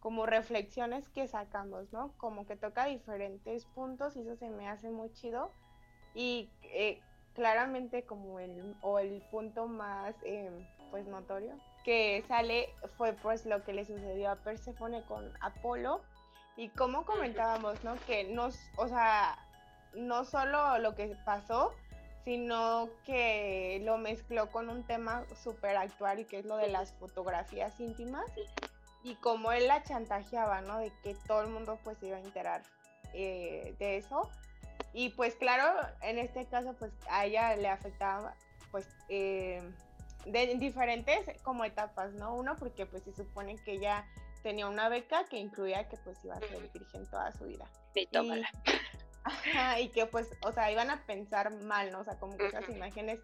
como 0.00 0.26
reflexiones 0.26 1.08
que 1.08 1.26
sacamos, 1.28 1.92
¿no? 1.92 2.12
Como 2.18 2.46
que 2.46 2.56
toca 2.56 2.84
diferentes 2.86 3.64
puntos 3.66 4.16
y 4.16 4.20
eso 4.20 4.36
se 4.36 4.48
me 4.50 4.68
hace 4.68 4.90
muy 4.90 5.10
chido. 5.14 5.50
Y 6.14 6.50
eh, 6.62 7.00
claramente 7.34 8.04
como 8.04 8.38
el, 8.38 8.74
o 8.82 8.98
el 8.98 9.22
punto 9.30 9.66
más 9.66 10.14
em, 10.24 10.52
pues 10.90 11.06
notorio 11.06 11.54
que 11.84 12.22
sale 12.28 12.68
fue 12.96 13.12
pues 13.12 13.44
lo 13.44 13.62
que 13.64 13.72
le 13.74 13.84
sucedió 13.84 14.30
a 14.30 14.36
Perséfone 14.36 15.02
con 15.02 15.30
Apolo 15.42 16.00
y 16.56 16.68
como 16.70 17.04
comentábamos, 17.04 17.82
¿no? 17.84 17.94
Que 18.06 18.24
no, 18.24 18.46
s- 18.46 18.70
o 18.76 18.88
sea, 18.88 19.36
no 19.94 20.24
solo 20.24 20.78
lo 20.78 20.94
que 20.94 21.14
pasó, 21.24 21.74
sino 22.24 22.88
que 23.04 23.80
lo 23.84 23.98
mezcló 23.98 24.50
con 24.50 24.70
un 24.70 24.82
tema 24.84 25.24
súper 25.42 25.76
actual 25.76 26.26
que 26.26 26.38
es 26.38 26.46
lo 26.46 26.56
de 26.56 26.68
las 26.68 26.92
fotografías 26.92 27.78
íntimas 27.78 28.24
y 29.02 29.14
como 29.16 29.52
él 29.52 29.68
la 29.68 29.82
chantajeaba, 29.82 30.62
¿no? 30.62 30.78
De 30.78 30.90
que 31.02 31.14
todo 31.26 31.42
el 31.42 31.48
mundo 31.48 31.78
pues 31.84 31.98
se 31.98 32.06
iba 32.06 32.16
a 32.16 32.20
enterar 32.20 32.62
eh, 33.12 33.74
de 33.78 33.98
eso. 33.98 34.30
Y 34.94 35.10
pues 35.10 35.36
claro, 35.36 35.86
en 36.00 36.18
este 36.18 36.46
caso 36.46 36.74
pues 36.78 36.92
a 37.10 37.26
ella 37.26 37.54
le 37.56 37.68
afectaba 37.68 38.34
pues 38.70 38.88
eh, 39.08 39.62
de 40.24 40.52
en 40.52 40.58
diferentes 40.58 41.42
como 41.42 41.64
etapas, 41.64 42.14
¿no? 42.14 42.34
Uno 42.34 42.56
porque 42.56 42.86
pues 42.86 43.02
se 43.04 43.12
supone 43.12 43.56
que 43.56 43.72
ella 43.72 44.06
tenía 44.42 44.66
una 44.66 44.88
beca 44.88 45.24
que 45.26 45.38
incluía 45.38 45.88
que 45.88 45.98
pues 45.98 46.18
iba 46.24 46.36
a 46.36 46.40
ser 46.40 46.68
virgen 46.72 47.06
toda 47.10 47.30
su 47.32 47.44
vida. 47.44 47.68
Y 47.94 48.06
tómala. 48.06 48.48
Ajá, 49.24 49.80
y 49.80 49.88
que 49.88 50.06
pues, 50.06 50.28
o 50.42 50.52
sea, 50.52 50.70
iban 50.70 50.90
a 50.90 51.04
pensar 51.06 51.50
mal, 51.62 51.90
¿no? 51.90 52.00
O 52.00 52.04
sea, 52.04 52.18
como 52.18 52.36
que 52.36 52.46
esas 52.46 52.68
imágenes, 52.68 53.20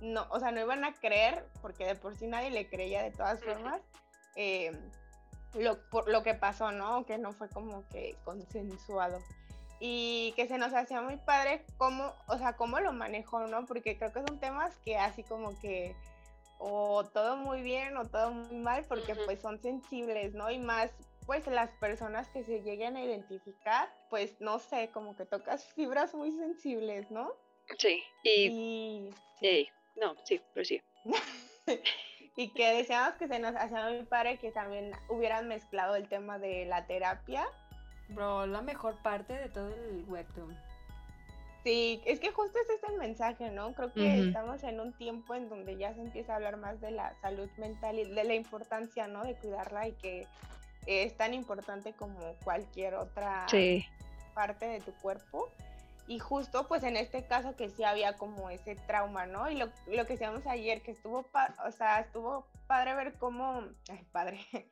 no, 0.00 0.26
o 0.30 0.38
sea, 0.38 0.52
no 0.52 0.60
iban 0.60 0.84
a 0.84 0.94
creer, 0.94 1.44
porque 1.60 1.84
de 1.84 1.96
por 1.96 2.16
sí 2.16 2.26
nadie 2.26 2.50
le 2.50 2.68
creía 2.68 3.02
de 3.02 3.10
todas 3.10 3.42
formas, 3.42 3.82
eh, 4.36 4.72
lo, 5.54 5.80
por 5.90 6.08
lo 6.08 6.22
que 6.22 6.34
pasó, 6.34 6.70
¿no? 6.70 7.04
Que 7.04 7.18
no 7.18 7.32
fue 7.32 7.48
como 7.48 7.86
que 7.88 8.16
consensuado. 8.24 9.18
Y 9.80 10.32
que 10.36 10.46
se 10.46 10.58
nos 10.58 10.72
hacía 10.74 11.00
muy 11.00 11.16
padre 11.16 11.64
cómo, 11.78 12.14
o 12.28 12.38
sea, 12.38 12.52
cómo 12.52 12.78
lo 12.80 12.92
manejó, 12.92 13.46
¿no? 13.46 13.66
Porque 13.66 13.98
creo 13.98 14.12
que 14.12 14.20
son 14.20 14.38
temas 14.38 14.76
que 14.84 14.98
así 14.98 15.24
como 15.24 15.58
que 15.58 15.96
o 16.58 17.04
todo 17.04 17.36
muy 17.36 17.62
bien 17.62 17.96
o 17.96 18.04
todo 18.04 18.30
muy 18.30 18.56
mal, 18.58 18.84
porque 18.84 19.14
pues 19.14 19.40
son 19.40 19.58
sensibles, 19.60 20.34
¿no? 20.34 20.50
Y 20.50 20.58
más 20.58 20.90
pues 21.30 21.46
las 21.46 21.70
personas 21.74 22.28
que 22.30 22.42
se 22.42 22.60
lleguen 22.62 22.96
a 22.96 23.04
identificar, 23.04 23.88
pues 24.08 24.40
no 24.40 24.58
sé, 24.58 24.90
como 24.92 25.14
que 25.14 25.24
tocas 25.24 25.64
fibras 25.74 26.12
muy 26.12 26.32
sensibles, 26.32 27.08
¿no? 27.12 27.30
Sí. 27.78 28.02
Y, 28.24 29.10
Y, 29.40 29.46
eh, 29.46 29.68
no, 29.94 30.16
sí, 30.24 30.40
pero 30.52 30.64
sí. 30.64 30.82
y 32.36 32.48
que 32.52 32.74
deseamos 32.74 33.14
que 33.14 33.28
se 33.28 33.38
nos 33.38 33.54
hacía 33.54 33.90
muy 33.90 34.04
padre 34.06 34.38
que 34.38 34.50
también 34.50 34.90
hubieran 35.08 35.46
mezclado 35.46 35.94
el 35.94 36.08
tema 36.08 36.40
de 36.40 36.64
la 36.66 36.88
terapia. 36.88 37.46
Bro, 38.08 38.48
la 38.48 38.62
mejor 38.62 39.00
parte 39.00 39.32
de 39.34 39.50
todo 39.50 39.68
el 39.68 40.04
webtoon. 40.08 40.58
Sí, 41.62 42.02
es 42.06 42.18
que 42.18 42.32
justo 42.32 42.58
ese 42.58 42.74
es 42.74 42.90
el 42.90 42.98
mensaje, 42.98 43.50
¿no? 43.50 43.72
Creo 43.74 43.92
que 43.92 44.18
estamos 44.18 44.64
en 44.64 44.80
un 44.80 44.92
tiempo 44.94 45.36
en 45.36 45.48
donde 45.48 45.76
ya 45.76 45.94
se 45.94 46.00
empieza 46.00 46.32
a 46.32 46.36
hablar 46.36 46.56
más 46.56 46.80
de 46.80 46.90
la 46.90 47.14
salud 47.20 47.48
mental 47.56 48.00
y 48.00 48.10
de 48.10 48.24
la 48.24 48.34
importancia, 48.34 49.06
¿no? 49.06 49.22
De 49.22 49.36
cuidarla 49.36 49.86
y 49.86 49.92
que 49.92 50.26
es 50.86 51.16
tan 51.16 51.34
importante 51.34 51.92
como 51.92 52.18
cualquier 52.44 52.94
otra 52.94 53.46
Sí. 53.48 53.84
parte 54.34 54.66
de 54.66 54.80
tu 54.80 54.92
cuerpo. 54.94 55.48
Y 56.06 56.18
justo 56.18 56.66
pues 56.66 56.82
en 56.82 56.96
este 56.96 57.24
caso 57.26 57.54
que 57.54 57.68
sí 57.68 57.84
había 57.84 58.16
como 58.16 58.50
ese 58.50 58.74
trauma, 58.74 59.26
¿no? 59.26 59.48
Y 59.48 59.54
lo, 59.56 59.66
lo 59.86 60.06
que 60.06 60.14
decíamos 60.14 60.44
ayer, 60.46 60.82
que 60.82 60.90
estuvo, 60.90 61.24
o 61.64 61.70
sea, 61.72 62.00
estuvo 62.00 62.46
padre 62.66 62.94
ver 62.94 63.14
cómo, 63.18 63.62
ay, 63.88 64.04
padre, 64.10 64.40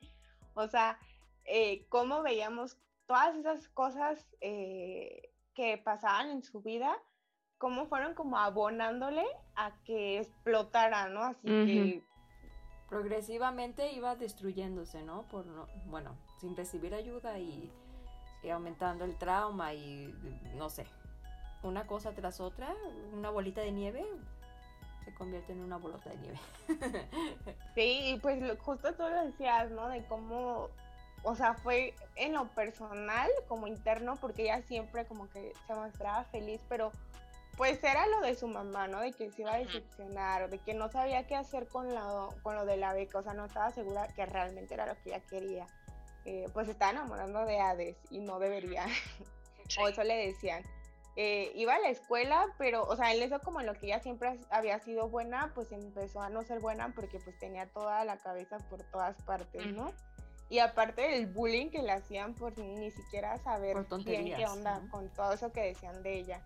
o 0.53 0.67
sea, 0.67 0.99
eh, 1.45 1.85
cómo 1.87 2.21
veíamos 2.23 2.77
todas 3.07 3.35
esas 3.37 3.69
cosas 3.69 4.25
eh, 4.41 5.31
que 5.53 5.77
pasaban 5.77 6.29
en 6.29 6.43
su 6.43 6.61
vida, 6.61 6.93
cómo 7.57 7.85
fueron 7.87 8.13
como 8.15 8.37
abonándole 8.37 9.25
a 9.55 9.71
que 9.83 10.19
explotara, 10.19 11.07
¿no? 11.09 11.23
Así 11.23 11.47
que 11.47 12.03
Progresivamente 12.89 13.91
iba 13.91 14.15
destruyéndose, 14.15 15.03
¿no? 15.03 15.23
Por 15.23 15.45
no, 15.45 15.67
bueno, 15.85 16.15
sin 16.39 16.55
recibir 16.55 16.93
ayuda 16.93 17.37
y, 17.37 17.71
aumentando 18.51 19.05
el 19.05 19.15
trauma 19.17 19.73
y 19.73 20.13
no 20.55 20.69
sé, 20.69 20.85
una 21.61 21.85
cosa 21.85 22.13
tras 22.13 22.39
otra, 22.39 22.73
una 23.13 23.29
bolita 23.29 23.61
de 23.61 23.71
nieve 23.71 24.05
se 25.03 25.13
convierte 25.13 25.51
en 25.51 25.59
una 25.59 25.77
bolota 25.77 26.09
de 26.09 26.17
nieve. 26.17 26.39
Sí, 27.75 28.13
y 28.13 28.19
pues 28.19 28.41
justo 28.59 28.93
tú 28.93 29.03
lo 29.03 29.25
decías, 29.25 29.71
¿no? 29.71 29.87
De 29.87 30.03
cómo, 30.05 30.67
o 31.23 31.35
sea, 31.35 31.53
fue 31.53 31.93
en 32.15 32.33
lo 32.33 32.47
personal 32.49 33.29
como 33.47 33.67
interno, 33.67 34.17
porque 34.17 34.43
ella 34.43 34.61
siempre 34.63 35.05
como 35.05 35.29
que 35.29 35.53
se 35.65 35.75
mostraba 35.75 36.25
feliz, 36.25 36.59
pero 36.67 36.91
pues 37.59 37.83
era 37.83 38.07
lo 38.07 38.21
de 38.21 38.35
su 38.35 38.47
mamá, 38.47 38.87
¿no? 38.87 39.01
De 39.01 39.11
que 39.11 39.29
se 39.31 39.41
iba 39.41 39.53
a 39.53 39.57
decepcionar, 39.57 40.49
de 40.49 40.59
que 40.59 40.73
no 40.73 40.87
sabía 40.87 41.27
qué 41.27 41.35
hacer 41.35 41.67
con 41.67 41.93
lo, 41.93 42.33
con 42.41 42.55
lo 42.55 42.65
de 42.65 42.77
la 42.77 42.93
beca, 42.93 43.19
o 43.19 43.21
sea, 43.21 43.33
no 43.33 43.47
estaba 43.47 43.69
segura 43.71 44.07
que 44.15 44.25
realmente 44.25 44.75
era 44.75 44.85
lo 44.85 44.95
que 45.01 45.09
ella 45.09 45.19
quería. 45.29 45.67
Eh, 46.23 46.45
pues 46.53 46.67
se 46.67 46.71
estaba 46.71 46.91
enamorando 46.91 47.43
de 47.45 47.59
Hades 47.59 47.97
y 48.11 48.21
no 48.21 48.39
debería, 48.39 48.87
sí. 49.67 49.81
o 49.81 49.89
eso 49.89 50.05
le 50.05 50.15
decían. 50.27 50.63
Eh, 51.17 51.51
iba 51.53 51.75
a 51.75 51.79
la 51.79 51.89
escuela, 51.89 52.45
pero, 52.57 52.83
o 52.85 52.95
sea, 52.95 53.13
en 53.13 53.21
eso 53.21 53.41
como 53.41 53.59
en 53.59 53.65
lo 53.65 53.73
que 53.73 53.87
ella 53.87 53.99
siempre 53.99 54.39
había 54.51 54.79
sido 54.79 55.09
buena, 55.09 55.51
pues 55.53 55.73
empezó 55.73 56.21
a 56.21 56.29
no 56.29 56.43
ser 56.43 56.61
buena 56.61 56.93
porque 56.95 57.19
pues 57.19 57.37
tenía 57.39 57.67
toda 57.73 58.05
la 58.05 58.15
cabeza 58.19 58.57
por 58.69 58.83
todas 58.83 59.21
partes, 59.23 59.65
¿no? 59.73 59.91
Y 60.47 60.59
aparte 60.59 61.01
del 61.01 61.27
bullying 61.27 61.71
que 61.71 61.81
le 61.81 61.91
hacían 61.91 62.35
por 62.35 62.57
ni 62.57 62.89
siquiera 62.91 63.37
saber 63.39 63.85
bien 64.05 64.33
qué 64.33 64.45
onda 64.45 64.81
con 64.91 65.09
todo 65.09 65.33
eso 65.33 65.51
que 65.51 65.61
decían 65.61 66.01
de 66.03 66.19
ella. 66.19 66.41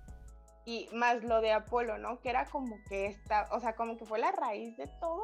Y 0.65 0.87
más 0.93 1.23
lo 1.23 1.41
de 1.41 1.51
Apolo, 1.51 1.97
¿no? 1.97 2.19
Que 2.21 2.29
era 2.29 2.45
como 2.45 2.77
que 2.87 3.07
esta, 3.07 3.47
o 3.51 3.59
sea, 3.59 3.75
como 3.75 3.97
que 3.97 4.05
fue 4.05 4.19
la 4.19 4.31
raíz 4.31 4.77
de 4.77 4.87
todo, 4.87 5.23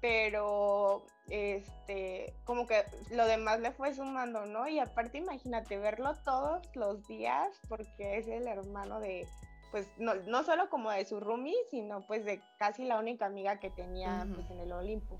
pero 0.00 1.02
este, 1.30 2.34
como 2.44 2.66
que 2.66 2.84
lo 3.10 3.26
demás 3.26 3.60
le 3.60 3.72
fue 3.72 3.94
sumando, 3.94 4.46
¿no? 4.46 4.68
Y 4.68 4.78
aparte 4.78 5.18
imagínate 5.18 5.78
verlo 5.78 6.14
todos 6.24 6.62
los 6.74 7.06
días 7.08 7.48
porque 7.68 8.18
es 8.18 8.28
el 8.28 8.46
hermano 8.46 9.00
de, 9.00 9.26
pues 9.70 9.88
no, 9.98 10.14
no 10.14 10.44
solo 10.44 10.68
como 10.68 10.90
de 10.90 11.04
su 11.04 11.20
roomie, 11.20 11.56
sino 11.70 12.06
pues 12.06 12.24
de 12.24 12.40
casi 12.58 12.84
la 12.84 12.98
única 12.98 13.26
amiga 13.26 13.58
que 13.58 13.70
tenía 13.70 14.26
pues 14.34 14.50
en 14.50 14.60
el 14.60 14.72
Olimpo. 14.72 15.18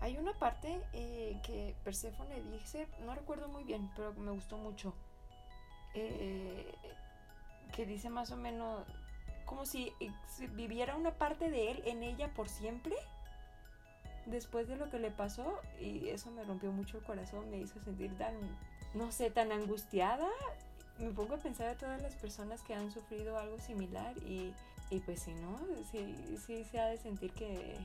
Hay 0.00 0.18
una 0.18 0.34
parte 0.34 0.82
eh, 0.92 1.40
que 1.42 1.74
Perséfone 1.84 2.42
dice, 2.52 2.86
no 3.00 3.14
recuerdo 3.14 3.48
muy 3.48 3.64
bien, 3.64 3.90
pero 3.96 4.12
me 4.12 4.32
gustó 4.32 4.58
mucho. 4.58 4.94
eh, 5.94 6.70
que 7.74 7.86
dice 7.86 8.08
más 8.10 8.30
o 8.30 8.36
menos 8.36 8.86
como 9.46 9.66
si 9.66 9.92
ex- 10.00 10.54
viviera 10.54 10.96
una 10.96 11.12
parte 11.12 11.50
de 11.50 11.70
él 11.70 11.82
en 11.86 12.02
ella 12.02 12.28
por 12.34 12.48
siempre. 12.48 12.94
Después 14.26 14.68
de 14.68 14.76
lo 14.76 14.88
que 14.88 14.98
le 14.98 15.10
pasó, 15.10 15.60
y 15.78 16.08
eso 16.08 16.30
me 16.30 16.44
rompió 16.44 16.72
mucho 16.72 16.96
el 16.98 17.04
corazón, 17.04 17.50
me 17.50 17.58
hizo 17.58 17.78
sentir 17.82 18.16
tan, 18.16 18.34
no 18.94 19.12
sé, 19.12 19.30
tan 19.30 19.52
angustiada 19.52 20.28
me 20.98 21.10
pongo 21.10 21.34
a 21.34 21.38
pensar 21.38 21.66
a 21.66 21.76
todas 21.76 22.00
las 22.00 22.14
personas 22.14 22.62
que 22.62 22.72
han 22.72 22.92
sufrido 22.92 23.36
algo 23.36 23.58
similar 23.58 24.16
y, 24.18 24.54
y 24.90 25.00
pues 25.00 25.22
si 25.22 25.34
no, 25.34 25.58
sí, 25.90 26.38
sí 26.46 26.64
se 26.64 26.78
ha 26.78 26.86
de 26.86 26.98
sentir 26.98 27.32
que, 27.32 27.76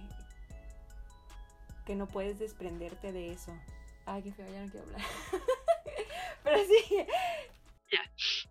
que 1.85 1.95
no 1.95 2.07
puedes 2.07 2.37
desprenderte 2.37 3.11
de 3.11 3.31
eso. 3.31 3.51
Ay, 4.05 4.21
qué 4.21 4.31
feo, 4.31 4.45
ya 4.51 4.63
no 4.63 4.69
quiero 4.71 4.85
hablar. 4.85 5.01
Pero 6.43 6.57
sí. 6.65 6.97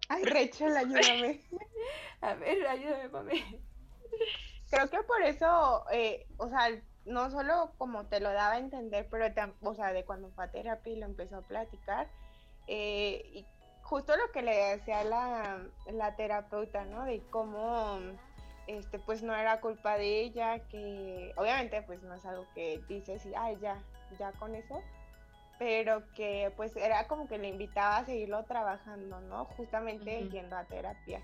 Ay, 0.09 0.24
Rachel, 0.24 0.76
ayúdame. 0.76 1.41
A 2.20 2.34
ver, 2.34 2.66
ayúdame, 2.66 3.09
mami. 3.09 3.62
Creo 4.70 4.91
que 4.91 5.03
por 5.05 5.22
eso, 5.22 5.84
eh, 5.93 6.26
o 6.36 6.49
sea, 6.49 6.68
no 7.05 7.30
solo 7.30 7.72
como 7.78 8.07
te 8.07 8.20
lo 8.20 8.32
daba 8.32 8.55
a 8.55 8.59
entender, 8.59 9.09
pero, 9.11 9.26
o 9.62 9.74
sea, 9.74 9.93
de 9.93 10.05
cuando 10.05 10.30
fue 10.32 10.45
a 10.45 10.51
terapia 10.51 10.93
y 10.93 10.97
lo 10.97 11.07
empezó 11.07 11.36
a 11.36 11.43
platicar, 11.43 12.09
eh, 12.66 13.22
y 13.32 13.47
justo 13.82 14.14
lo 14.16 14.30
que 14.32 14.43
le 14.43 14.55
decía 14.55 15.05
la, 15.05 15.62
la 15.91 16.16
terapeuta, 16.16 16.84
¿no? 16.84 17.05
De 17.05 17.22
cómo, 17.30 17.99
este, 18.66 18.99
pues 18.99 19.22
no 19.22 19.34
era 19.34 19.61
culpa 19.61 19.97
de 19.97 20.20
ella, 20.20 20.59
que 20.68 21.32
obviamente 21.36 21.80
pues 21.82 22.03
no 22.03 22.14
es 22.14 22.24
algo 22.26 22.47
que 22.55 22.82
dices 22.89 23.24
y, 23.24 23.34
ay, 23.34 23.57
ya, 23.62 23.82
ya 24.18 24.32
con 24.32 24.55
eso, 24.55 24.82
pero 25.59 26.03
que 26.15 26.53
pues 26.57 26.77
era 26.77 27.07
como 27.09 27.27
que 27.27 27.39
le 27.39 27.49
invitaba 27.49 27.99
a 27.99 28.05
seguirlo 28.05 28.45
trabajando, 28.45 29.21
¿no? 29.21 29.45
Justamente 29.45 30.29
yendo 30.29 30.57
a 30.57 30.65
terapia. 30.65 31.21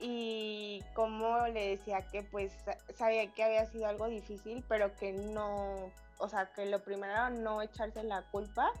Y 0.00 0.82
como 0.94 1.46
le 1.48 1.76
decía 1.76 2.06
que 2.10 2.22
pues 2.22 2.52
sabía 2.96 3.30
que 3.32 3.44
había 3.44 3.66
sido 3.66 3.86
algo 3.86 4.08
difícil, 4.08 4.64
pero 4.68 4.94
que 4.96 5.12
no, 5.12 5.90
o 6.18 6.28
sea, 6.28 6.46
que 6.52 6.66
lo 6.66 6.82
primero 6.82 7.12
era 7.12 7.30
no 7.30 7.62
echarse 7.62 8.02
la 8.02 8.22
culpa 8.30 8.72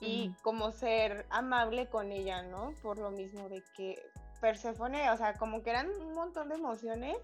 y 0.00 0.34
como 0.42 0.70
ser 0.72 1.24
amable 1.30 1.86
con 1.86 2.12
ella, 2.12 2.42
¿no? 2.42 2.74
Por 2.82 2.98
lo 2.98 3.10
mismo 3.10 3.48
de 3.48 3.62
que 3.76 4.02
Perséfone, 4.40 5.10
o 5.10 5.16
sea, 5.16 5.34
como 5.34 5.62
que 5.62 5.70
eran 5.70 5.88
un 5.88 6.14
montón 6.14 6.48
de 6.48 6.56
emociones 6.56 7.16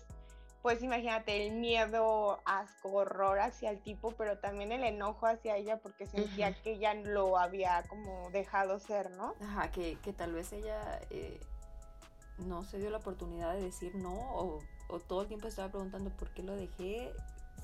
pues 0.63 0.83
imagínate 0.83 1.47
el 1.47 1.53
miedo, 1.53 2.41
asco, 2.45 2.93
horror 2.93 3.41
hacia 3.41 3.71
el 3.71 3.81
tipo, 3.83 4.13
pero 4.13 4.39
también 4.39 4.73
el 4.73 4.85
enojo 4.85 5.27
hacia 5.27 5.57
ella 5.57 5.79
porque 5.79 6.07
sentía 6.07 6.53
que 6.53 6.73
ella 6.73 6.95
lo 6.95 7.39
había 7.39 7.83
como 7.89 8.31
dejado 8.31 8.79
ser, 8.79 9.11
¿no? 9.13 9.35
Ajá, 9.41 9.71
que, 9.71 9.99
que 10.01 10.13
tal 10.13 10.33
vez 10.33 10.53
ella 10.53 11.01
eh, 11.11 11.41
no 12.39 12.65
se 12.65 12.79
dio 12.79 12.91
la 12.91 12.99
oportunidad 12.99 13.55
de 13.55 13.63
decir 13.63 13.95
no 13.95 14.13
o, 14.13 14.63
o, 14.89 15.01
todo 15.01 15.23
el 15.23 15.29
tiempo 15.29 15.49
estaba 15.49 15.71
preguntando 15.71 16.11
por 16.11 16.31
qué 16.35 16.43
lo 16.43 16.55
dejé, 16.55 17.13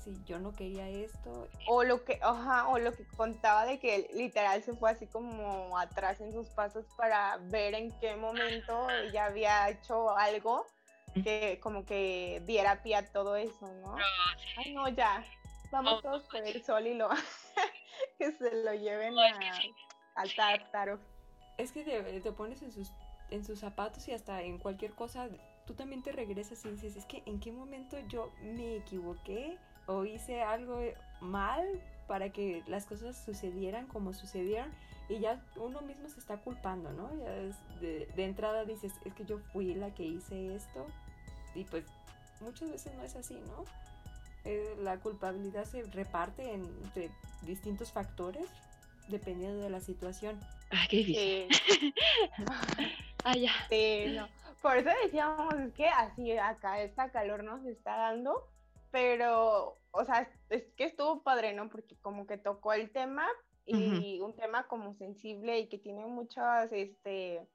si 0.03 0.23
yo 0.25 0.39
no 0.39 0.53
quería 0.53 0.89
esto. 0.89 1.47
O 1.67 1.83
lo 1.83 2.03
que, 2.03 2.19
ajá, 2.23 2.67
o 2.69 2.79
lo 2.79 2.93
que 2.93 3.05
contaba 3.15 3.65
de 3.65 3.79
que 3.79 4.09
literal 4.13 4.63
se 4.63 4.73
fue 4.73 4.89
así 4.89 5.05
como 5.05 5.77
atrás 5.77 6.19
en 6.19 6.33
sus 6.33 6.47
pasos 6.49 6.85
para 6.97 7.37
ver 7.37 7.75
en 7.75 7.91
qué 7.99 8.15
momento 8.15 8.89
ella 8.89 9.25
había 9.25 9.69
hecho 9.69 10.17
algo 10.17 10.65
que 11.13 11.59
como 11.61 11.85
que 11.85 12.41
diera 12.45 12.81
pie 12.83 12.95
a 12.95 13.11
todo 13.11 13.35
eso, 13.35 13.71
¿no? 13.81 13.95
Ay, 14.57 14.73
no, 14.73 14.87
ya, 14.89 15.23
vamos 15.71 16.01
todos 16.01 16.23
por 16.23 16.45
el 16.45 16.63
sol 16.63 16.87
y 16.87 16.93
lo 16.93 17.09
que 18.17 18.31
se 18.33 18.63
lo 18.63 18.73
lleven 18.73 19.15
al 20.15 20.35
tártaro. 20.35 20.99
Es 21.57 21.71
que 21.71 21.83
te, 21.83 22.31
pones 22.31 22.61
en 22.61 22.71
sus, 22.71 22.91
en 23.31 23.43
sus 23.43 23.59
zapatos 23.59 24.07
y 24.07 24.13
hasta 24.13 24.41
en 24.41 24.59
cualquier 24.59 24.93
cosa, 24.93 25.27
tú 25.65 25.73
también 25.73 26.03
te 26.03 26.11
regresas 26.11 26.63
y 26.65 26.69
dices, 26.69 26.95
es 26.95 27.05
que 27.05 27.23
en 27.25 27.39
qué 27.39 27.51
momento 27.51 27.97
yo 28.07 28.31
me 28.41 28.75
equivoqué 28.77 29.57
o 29.87 30.05
hice 30.05 30.41
algo 30.41 30.79
mal 31.19 31.65
para 32.07 32.29
que 32.29 32.63
las 32.67 32.85
cosas 32.85 33.17
sucedieran 33.25 33.87
como 33.87 34.13
sucedieron 34.13 34.71
y 35.09 35.19
ya 35.19 35.41
uno 35.55 35.81
mismo 35.81 36.09
se 36.09 36.19
está 36.19 36.37
culpando, 36.37 36.91
¿no? 36.91 37.09
Ya 37.17 37.31
de, 37.79 38.05
de, 38.15 38.25
entrada 38.25 38.65
dices, 38.65 38.93
es 39.05 39.13
que 39.13 39.25
yo 39.25 39.39
fui 39.53 39.73
la 39.73 39.93
que 39.93 40.03
hice 40.03 40.55
esto 40.55 40.85
y 41.55 41.63
pues 41.63 41.85
muchas 42.41 42.71
veces 42.71 42.93
no 42.95 43.03
es 43.03 43.15
así, 43.15 43.35
¿no? 43.35 43.65
Eh, 44.43 44.75
la 44.79 44.97
culpabilidad 44.99 45.65
se 45.65 45.83
reparte 45.83 46.53
entre 46.53 47.09
distintos 47.41 47.91
factores 47.91 48.47
dependiendo 49.07 49.61
de 49.61 49.69
la 49.69 49.81
situación. 49.81 50.39
Ah, 50.71 50.85
qué 50.89 50.97
difícil. 50.97 51.49
ah, 53.23 53.35
ya. 53.35 53.51
Sí, 53.69 54.05
no. 54.15 54.27
Por 54.61 54.77
eso 54.77 54.89
decíamos 55.03 55.53
es 55.55 55.73
que 55.73 55.87
así 55.87 56.37
acá 56.37 56.81
esta 56.81 57.11
calor 57.11 57.43
nos 57.43 57.65
está 57.65 57.97
dando, 57.97 58.49
pero, 58.91 59.77
o 59.91 60.05
sea, 60.05 60.29
es 60.49 60.63
que 60.75 60.85
estuvo 60.85 61.23
padre, 61.23 61.53
¿no? 61.53 61.69
Porque 61.69 61.95
como 62.01 62.25
que 62.25 62.37
tocó 62.37 62.73
el 62.73 62.89
tema 62.89 63.27
y 63.67 64.19
un 64.21 64.33
tema 64.33 64.67
como 64.67 64.93
sensible 64.95 65.59
y 65.59 65.67
que 65.67 65.77
tiene 65.77 66.05
muchas, 66.05 66.71
este, 66.71 67.45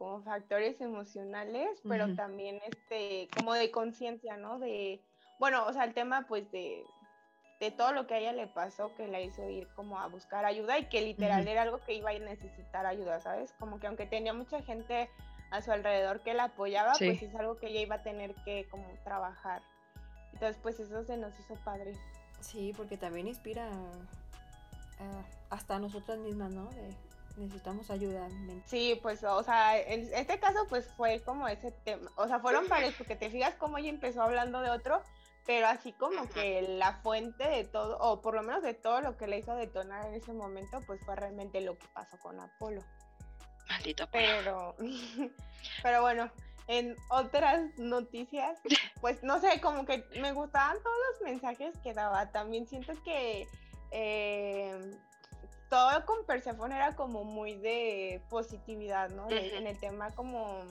como 0.00 0.22
factores 0.22 0.80
emocionales, 0.80 1.78
pero 1.86 2.14
también 2.14 2.58
este, 2.66 3.28
como 3.36 3.52
de 3.52 3.70
conciencia, 3.70 4.38
¿no? 4.38 4.58
De, 4.58 4.98
bueno, 5.38 5.66
o 5.66 5.72
sea, 5.74 5.84
el 5.84 5.92
tema 5.92 6.26
pues 6.26 6.50
de, 6.50 6.82
de, 7.60 7.70
todo 7.70 7.92
lo 7.92 8.06
que 8.06 8.14
a 8.14 8.18
ella 8.18 8.32
le 8.32 8.46
pasó 8.46 8.94
que 8.96 9.06
la 9.08 9.20
hizo 9.20 9.46
ir 9.46 9.68
como 9.76 10.00
a 10.00 10.06
buscar 10.06 10.46
ayuda 10.46 10.78
y 10.78 10.88
que 10.88 11.02
literal 11.02 11.46
era 11.46 11.60
algo 11.60 11.80
que 11.84 11.92
iba 11.92 12.10
a 12.10 12.18
necesitar 12.18 12.86
ayuda, 12.86 13.20
¿sabes? 13.20 13.52
Como 13.58 13.78
que 13.78 13.88
aunque 13.88 14.06
tenía 14.06 14.32
mucha 14.32 14.62
gente 14.62 15.10
a 15.50 15.60
su 15.60 15.70
alrededor 15.70 16.22
que 16.22 16.32
la 16.32 16.44
apoyaba, 16.44 16.94
pues 16.98 17.22
es 17.22 17.34
algo 17.34 17.58
que 17.58 17.66
ella 17.66 17.82
iba 17.82 17.96
a 17.96 18.02
tener 18.02 18.34
que 18.46 18.66
como 18.70 18.86
trabajar. 19.04 19.60
Entonces, 20.32 20.56
pues 20.62 20.80
eso 20.80 21.04
se 21.04 21.18
nos 21.18 21.38
hizo 21.38 21.56
padre. 21.56 21.92
Sí, 22.40 22.72
porque 22.74 22.96
también 22.96 23.28
inspira 23.28 23.68
hasta 25.50 25.76
a 25.76 25.78
nosotras 25.78 26.18
mismas, 26.18 26.50
¿no? 26.52 26.70
De 26.70 26.96
necesitamos 27.36 27.90
ayuda. 27.90 28.28
Sí, 28.66 28.98
pues, 29.02 29.24
o 29.24 29.42
sea, 29.42 29.78
en 29.78 30.12
este 30.14 30.38
caso, 30.38 30.58
pues 30.68 30.86
fue 30.96 31.20
como 31.20 31.48
ese 31.48 31.72
tema, 31.72 32.10
o 32.16 32.26
sea, 32.26 32.40
fueron 32.40 32.68
varios, 32.68 32.94
porque 32.94 33.16
te 33.16 33.30
fijas 33.30 33.54
cómo 33.56 33.78
ella 33.78 33.88
empezó 33.88 34.22
hablando 34.22 34.60
de 34.60 34.70
otro, 34.70 35.02
pero 35.46 35.66
así 35.66 35.92
como 35.92 36.28
que 36.28 36.62
la 36.62 36.94
fuente 37.02 37.48
de 37.48 37.64
todo, 37.64 37.98
o 37.98 38.20
por 38.20 38.34
lo 38.34 38.42
menos 38.42 38.62
de 38.62 38.74
todo 38.74 39.00
lo 39.00 39.16
que 39.16 39.26
le 39.26 39.38
hizo 39.38 39.54
detonar 39.54 40.06
en 40.06 40.14
ese 40.14 40.32
momento, 40.32 40.80
pues 40.86 41.00
fue 41.04 41.16
realmente 41.16 41.60
lo 41.60 41.78
que 41.78 41.86
pasó 41.88 42.18
con 42.18 42.38
Apolo. 42.38 42.82
Maldito 43.68 44.08
Pero, 44.10 44.74
pero 45.82 46.02
bueno, 46.02 46.30
en 46.66 46.96
otras 47.08 47.62
noticias, 47.78 48.58
pues 49.00 49.22
no 49.22 49.40
sé, 49.40 49.60
como 49.60 49.86
que 49.86 50.04
me 50.20 50.32
gustaban 50.32 50.76
todos 50.82 50.96
los 51.12 51.22
mensajes 51.22 51.76
que 51.82 51.94
daba. 51.94 52.30
También 52.32 52.66
siento 52.66 52.92
que 53.02 53.48
eh, 53.90 54.96
todo 55.68 56.04
con 56.04 56.26
Persephone 56.26 56.74
era 56.74 56.96
como 56.96 57.24
muy 57.24 57.54
de 57.54 58.20
positividad, 58.28 59.10
¿no? 59.10 59.30
En 59.30 59.66
el 59.66 59.78
tema 59.78 60.10
como 60.10 60.64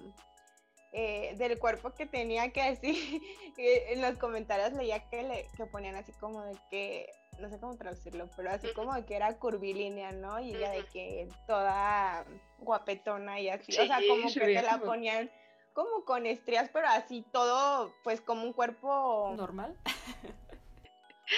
eh, 0.91 1.35
del 1.37 1.59
cuerpo 1.59 1.93
que 1.93 2.05
tenía 2.05 2.51
que 2.51 2.61
así, 2.61 3.21
en 3.57 4.01
los 4.01 4.17
comentarios 4.17 4.73
leía 4.73 5.07
que, 5.09 5.23
le, 5.23 5.47
que 5.55 5.65
ponían 5.65 5.95
así 5.95 6.11
como 6.13 6.43
de 6.43 6.57
que, 6.69 7.11
no 7.39 7.49
sé 7.49 7.59
cómo 7.59 7.77
traducirlo, 7.77 8.27
pero 8.35 8.49
así 8.51 8.67
como 8.73 8.93
de 8.93 9.05
que 9.05 9.15
era 9.15 9.37
curvilínea, 9.37 10.11
¿no? 10.11 10.39
Y 10.39 10.55
ella 10.55 10.71
de 10.71 10.85
que 10.87 11.29
toda 11.47 12.25
guapetona 12.57 13.39
y 13.39 13.49
así, 13.49 13.71
o 13.71 13.85
sea, 13.85 13.99
como 14.07 14.27
que 14.27 14.39
te 14.39 14.61
la 14.61 14.79
ponían 14.79 15.31
como 15.73 16.03
con 16.03 16.25
estrías, 16.25 16.69
pero 16.73 16.87
así 16.87 17.23
todo, 17.31 17.93
pues 18.03 18.19
como 18.19 18.43
un 18.43 18.53
cuerpo 18.53 19.31
normal. 19.37 19.77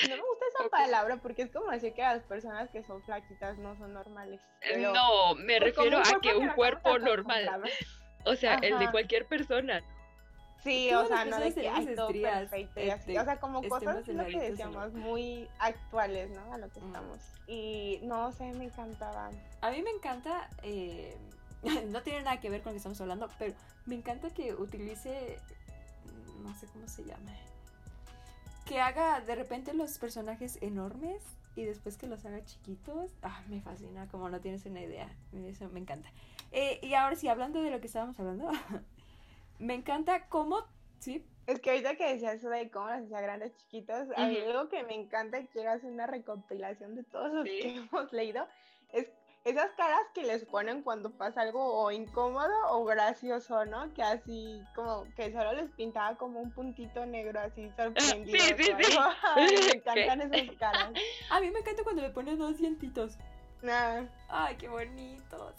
No 0.10 0.16
me 0.16 0.22
gusta 0.22 0.46
esa 0.58 0.70
palabra 0.70 1.18
porque 1.18 1.44
es 1.44 1.52
como 1.52 1.70
decir 1.72 1.94
que 1.94 2.02
las 2.02 2.24
personas 2.24 2.70
que 2.70 2.84
son 2.84 3.02
flaquitas 3.04 3.58
no 3.58 3.76
son 3.76 3.94
normales. 3.94 4.40
no, 4.78 5.36
me 5.36 5.60
pues, 5.60 5.76
refiero 5.76 6.00
a 6.00 6.22
que 6.22 6.34
un 6.36 6.50
cuerpo 6.50 6.98
normal. 7.00 7.64
O 8.26 8.36
sea, 8.36 8.56
el 8.56 8.78
de 8.80 8.90
cualquier 8.92 9.26
persona. 9.26 9.84
Sí, 10.64 10.94
o 10.94 11.08
sea, 11.08 11.26
no 11.26 11.40
de 11.40 11.54
que 11.54 11.68
hay 11.68 11.96
todo 11.96 12.10
perfecto 12.10 12.82
y 12.82 12.90
así. 12.90 13.18
O 13.18 13.26
sea, 13.26 13.40
como 13.40 13.68
cosas 13.68 14.08
lo 14.08 14.26
que 14.26 14.40
decíamos 14.40 14.94
muy 14.94 15.50
actuales, 15.60 16.30
¿no? 16.30 16.54
A 16.54 16.58
lo 16.58 16.70
que 16.70 16.80
mm. 16.80 16.86
estamos. 16.86 17.20
Y 17.48 18.00
no 18.04 18.32
sé, 18.32 18.54
me 18.54 18.66
encantaba. 18.66 19.32
A 19.62 19.72
mí 19.72 19.82
me 19.82 19.90
encanta, 19.90 20.50
eh, 20.62 21.18
no 21.88 22.02
tiene 22.04 22.22
nada 22.22 22.40
que 22.40 22.50
ver 22.50 22.62
con 22.62 22.72
lo 22.72 22.74
que 22.74 22.78
estamos 22.78 23.02
hablando, 23.02 23.28
pero 23.40 23.56
me 23.86 23.96
encanta 23.96 24.30
que 24.30 24.54
utilice, 24.54 25.40
no 26.44 26.54
sé 26.54 26.68
cómo 26.68 26.88
se 26.88 27.04
llama, 27.06 27.32
que 28.66 28.80
haga 28.80 29.22
de 29.22 29.36
repente 29.36 29.74
los 29.74 29.98
personajes 29.98 30.58
enormes 30.62 31.24
y 31.56 31.64
después 31.64 31.98
que 31.98 32.08
los 32.08 32.26
haga 32.26 32.44
chiquitos. 32.46 33.12
Ah, 33.22 33.44
me 33.50 33.62
fascina, 33.62 34.08
como 34.10 34.30
no 34.30 34.40
tienes 34.40 34.66
una 34.66 34.82
idea. 34.82 35.10
Eso 35.48 35.70
me 35.70 35.80
encanta. 35.80 36.10
Eh, 36.52 36.80
y 36.82 36.94
ahora 36.94 37.16
sí, 37.16 37.28
hablando 37.28 37.62
de 37.62 37.72
lo 37.72 37.80
que 37.80 37.88
estábamos 37.88 38.20
hablando, 38.20 38.50
me 39.60 39.74
encanta 39.74 40.28
cómo, 40.28 40.66
sí. 41.00 41.26
Es 41.48 41.60
que 41.60 41.72
ahorita 41.72 41.96
que 41.96 42.14
decía 42.14 42.34
eso 42.34 42.50
de 42.50 42.70
cómo 42.70 42.88
los 42.88 43.04
hacía 43.04 43.20
grandes 43.20 43.56
chiquitos, 43.58 44.08
a 44.16 44.28
mí 44.28 44.38
algo 44.38 44.70
que 44.70 44.84
me 44.84 44.94
encanta 44.94 45.40
y 45.40 45.48
quiero 45.48 45.72
hacer 45.72 45.92
una 45.92 46.08
recompilación 46.08 46.96
de 46.96 47.04
todos 47.04 47.34
los 47.34 47.44
que 47.44 47.76
hemos 47.92 48.14
leído 48.14 48.48
es 48.94 49.08
esas 49.44 49.72
caras 49.72 50.02
que 50.14 50.24
les 50.24 50.46
ponen 50.46 50.84
cuando 50.84 51.12
pasa 51.12 51.42
algo 51.42 51.82
o 51.82 51.92
incómodo 51.92 52.54
o 52.70 52.86
gracioso, 52.86 53.66
¿no? 53.66 53.92
Que 53.94 54.04
así 54.04 54.62
como 54.76 55.06
que 55.16 55.32
solo 55.32 55.54
les 55.54 55.72
pintaba 55.72 56.16
como 56.16 56.40
un 56.40 56.52
puntito 56.52 57.06
negro 57.06 57.40
así 57.40 57.70
sorprendido. 57.76 58.38
Sí, 58.38 58.54
sí, 58.58 58.72
sí. 58.80 58.98
me 59.36 59.72
encantan 59.78 60.34
esas 60.34 60.56
caras. 60.58 60.92
A 61.32 61.40
mí 61.40 61.50
me 61.50 61.60
encanta 61.60 61.84
cuando 61.84 62.04
le 62.04 62.12
ponen 62.12 62.38
dos 62.38 62.58
dientitos. 62.60 63.18
Nah. 63.64 64.04
Ay, 64.30 64.56
qué 64.58 64.68
bonitos. 64.68 65.54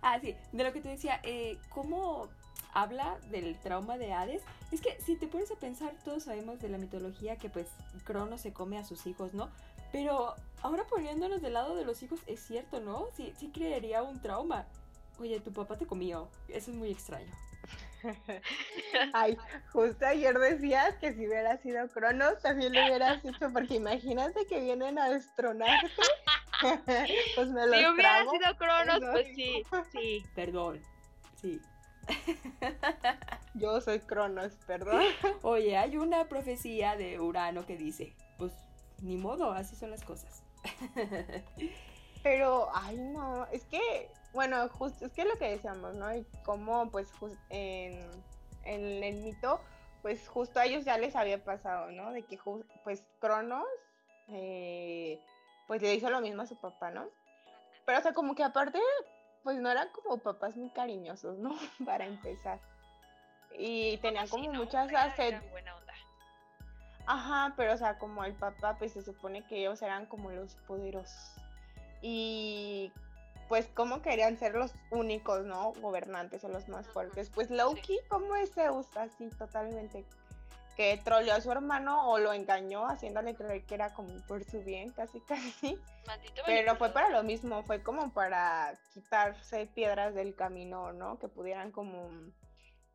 Ah, 0.00 0.18
sí, 0.20 0.34
de 0.52 0.64
lo 0.64 0.72
que 0.72 0.80
te 0.80 0.88
decía, 0.88 1.20
eh, 1.22 1.58
¿cómo 1.68 2.28
habla 2.72 3.18
del 3.30 3.58
trauma 3.58 3.98
de 3.98 4.12
Hades? 4.12 4.42
Es 4.72 4.80
que 4.80 4.98
si 5.00 5.16
te 5.16 5.26
pones 5.28 5.50
a 5.50 5.56
pensar, 5.56 5.92
todos 6.04 6.24
sabemos 6.24 6.60
de 6.60 6.68
la 6.68 6.78
mitología 6.78 7.36
que 7.36 7.50
pues 7.50 7.68
Crono 8.04 8.38
se 8.38 8.52
come 8.52 8.78
a 8.78 8.84
sus 8.84 9.06
hijos, 9.06 9.34
¿no? 9.34 9.50
Pero 9.92 10.34
ahora 10.62 10.84
poniéndonos 10.84 11.40
del 11.42 11.54
lado 11.54 11.76
de 11.76 11.84
los 11.84 12.02
hijos, 12.02 12.20
es 12.26 12.40
cierto, 12.40 12.80
¿no? 12.80 13.06
Sí, 13.16 13.32
sí 13.38 13.50
creería 13.50 14.02
un 14.02 14.20
trauma. 14.20 14.66
Oye, 15.18 15.40
tu 15.40 15.52
papá 15.52 15.76
te 15.76 15.86
comió. 15.86 16.28
Eso 16.48 16.70
es 16.70 16.76
muy 16.76 16.90
extraño. 16.90 17.32
Ay, 19.12 19.36
justo 19.72 20.06
ayer 20.06 20.38
decías 20.38 20.94
que 20.96 21.12
si 21.12 21.26
hubiera 21.26 21.56
sido 21.58 21.88
Cronos 21.88 22.40
también 22.40 22.72
lo 22.72 22.80
hubieras 22.84 23.24
hecho, 23.24 23.52
porque 23.52 23.74
imagínate 23.76 24.46
que 24.46 24.60
vienen 24.60 24.98
a 24.98 25.10
destronarte. 25.10 25.90
pues 27.34 27.48
me 27.48 27.66
lo 27.66 27.72
Si 27.74 27.86
hubiera 27.86 28.20
sido 28.22 28.56
Cronos, 28.56 29.00
pues 29.12 29.26
sí, 29.34 29.62
sí. 29.92 30.24
Perdón, 30.34 30.80
sí. 31.40 31.60
Yo 33.54 33.80
soy 33.80 34.00
Cronos, 34.00 34.52
perdón. 34.66 35.02
Oye, 35.42 35.76
hay 35.76 35.96
una 35.96 36.26
profecía 36.26 36.96
de 36.96 37.20
Urano 37.20 37.66
que 37.66 37.76
dice, 37.76 38.14
pues 38.38 38.52
ni 39.00 39.16
modo, 39.16 39.52
así 39.52 39.76
son 39.76 39.90
las 39.90 40.04
cosas. 40.04 40.42
Pero, 42.22 42.68
ay 42.74 42.96
no, 42.96 43.46
es 43.46 43.64
que 43.64 44.10
bueno, 44.32 44.68
justo, 44.68 45.06
es 45.06 45.12
que 45.12 45.24
lo 45.24 45.36
que 45.38 45.50
decíamos, 45.50 45.94
¿no? 45.94 46.14
Y 46.14 46.24
cómo, 46.44 46.90
pues, 46.90 47.10
en, 47.48 48.10
el 48.64 49.16
mito, 49.16 49.60
pues 50.02 50.28
justo 50.28 50.60
a 50.60 50.66
ellos 50.66 50.84
ya 50.84 50.98
les 50.98 51.16
había 51.16 51.42
pasado, 51.42 51.90
¿no? 51.90 52.12
De 52.12 52.22
que, 52.22 52.38
pues, 52.84 53.04
Cronos, 53.20 53.66
eh, 54.28 55.20
pues 55.66 55.80
le 55.82 55.94
hizo 55.94 56.10
lo 56.10 56.20
mismo 56.20 56.42
a 56.42 56.46
su 56.46 56.56
papá, 56.56 56.90
¿no? 56.90 57.08
Pero, 57.86 57.98
o 57.98 58.02
sea, 58.02 58.12
como 58.12 58.34
que 58.34 58.44
aparte, 58.44 58.78
pues 59.42 59.56
no 59.58 59.70
eran 59.70 59.88
como 59.90 60.18
papás 60.18 60.56
muy 60.56 60.70
cariñosos, 60.70 61.38
¿no? 61.38 61.56
Para 61.86 62.04
empezar. 62.04 62.60
Y 63.56 63.96
tenían 63.98 64.28
como 64.28 64.52
muchas 64.52 64.92
Ajá, 67.10 67.54
pero, 67.56 67.72
o 67.72 67.76
sea, 67.78 67.98
como 67.98 68.22
el 68.22 68.34
papá, 68.34 68.76
pues 68.78 68.92
se 68.92 69.02
supone 69.02 69.42
que 69.46 69.60
ellos 69.60 69.80
eran 69.80 70.04
como 70.04 70.30
los 70.30 70.56
poderosos. 70.66 71.32
Y 72.02 72.92
pues 73.48 73.66
cómo 73.72 74.02
querían 74.02 74.36
ser 74.36 74.54
los 74.54 74.74
únicos, 74.90 75.42
¿no? 75.46 75.72
Gobernantes 75.80 76.44
o 76.44 76.48
los 76.48 76.68
más 76.68 76.86
fuertes. 76.86 77.30
Pues 77.30 77.50
Loki, 77.50 77.98
¿cómo 78.10 78.36
es 78.36 78.52
Zeus? 78.52 78.94
Así 78.94 79.30
totalmente. 79.30 80.04
Que 80.76 81.00
troleó 81.02 81.34
a 81.34 81.40
su 81.40 81.50
hermano 81.50 82.10
o 82.10 82.18
lo 82.18 82.34
engañó 82.34 82.86
haciéndole 82.86 83.34
creer 83.34 83.64
que 83.64 83.74
era 83.74 83.94
como 83.94 84.14
por 84.26 84.44
su 84.44 84.62
bien, 84.62 84.90
casi 84.90 85.18
casi. 85.26 85.78
Pero 86.44 86.76
fue 86.76 86.90
para 86.90 87.08
lo 87.08 87.22
mismo, 87.22 87.62
fue 87.62 87.82
como 87.82 88.12
para 88.12 88.78
quitarse 88.92 89.64
piedras 89.64 90.14
del 90.14 90.34
camino, 90.34 90.92
¿no? 90.92 91.18
Que 91.18 91.28
pudieran 91.28 91.72
como 91.72 92.10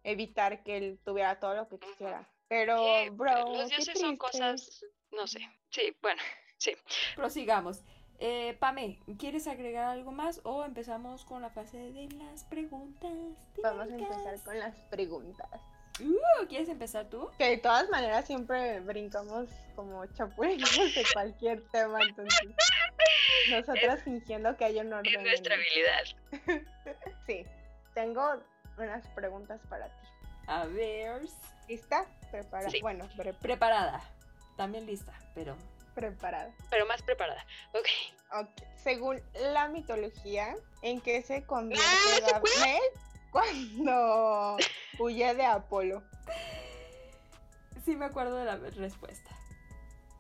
evitar 0.03 0.61
que 0.61 0.77
él 0.77 0.99
tuviera 1.03 1.39
todo 1.39 1.55
lo 1.55 1.67
que 1.67 1.79
quisiera. 1.79 2.29
Pero, 2.53 2.85
bro, 3.13 3.51
los 3.51 3.67
dioses 3.67 3.99
son 3.99 4.15
cosas, 4.15 4.85
no 5.11 5.25
sé. 5.25 5.39
Sí, 5.71 5.97
bueno, 6.03 6.21
sí. 6.57 6.75
Prosigamos. 7.15 7.81
Eh, 8.19 8.55
Pame, 8.59 8.99
¿quieres 9.17 9.47
agregar 9.47 9.85
algo 9.85 10.11
más 10.11 10.39
o 10.43 10.63
empezamos 10.63 11.25
con 11.25 11.41
la 11.41 11.49
fase 11.49 11.79
de 11.79 12.09
las 12.09 12.43
preguntas? 12.43 13.11
Vamos 13.63 13.89
a 13.89 13.95
empezar 13.95 14.39
con 14.43 14.59
las 14.59 14.75
preguntas. 14.91 15.49
Uh, 15.99 16.45
¿Quieres 16.47 16.69
empezar 16.69 17.09
tú? 17.09 17.27
Que 17.39 17.49
de 17.49 17.57
todas 17.57 17.89
maneras 17.89 18.27
siempre 18.27 18.81
brincamos 18.81 19.49
como 19.75 20.05
chapulinos 20.13 20.75
de 20.75 21.05
cualquier 21.11 21.67
tema, 21.69 22.03
entonces 22.03 22.39
nosotras 23.49 24.03
fingiendo 24.03 24.55
que 24.57 24.65
hay 24.65 24.77
un 24.77 24.93
orden. 24.93 25.11
Es 25.11 25.23
nuestra 25.23 25.55
habilidad. 25.55 26.63
sí, 27.25 27.47
tengo 27.95 28.43
unas 28.77 29.07
preguntas 29.09 29.59
para 29.67 29.87
ti. 29.87 30.07
A 30.45 30.65
ver. 30.65 31.23
¿Lista? 31.67 32.05
Preparada. 32.33 32.71
Bueno, 32.81 33.07
preparada. 33.39 34.01
También 34.57 34.87
lista, 34.87 35.13
pero 35.35 35.55
preparada. 35.93 36.51
Pero 36.71 36.87
más 36.87 37.03
preparada. 37.03 37.45
Ok. 37.73 37.87
Ok. 38.41 38.49
Según 38.75 39.21
la 39.53 39.67
mitología, 39.67 40.55
¿en 40.81 40.99
qué 40.99 41.21
se 41.21 41.43
convierte 41.43 41.85
¡Ah, 42.33 42.41
cuando 43.29 44.57
huye 44.99 45.35
de 45.35 45.45
Apolo? 45.45 46.01
Sí 47.85 47.95
me 47.95 48.05
acuerdo 48.05 48.37
de 48.37 48.45
la 48.45 48.55
respuesta. 48.55 49.29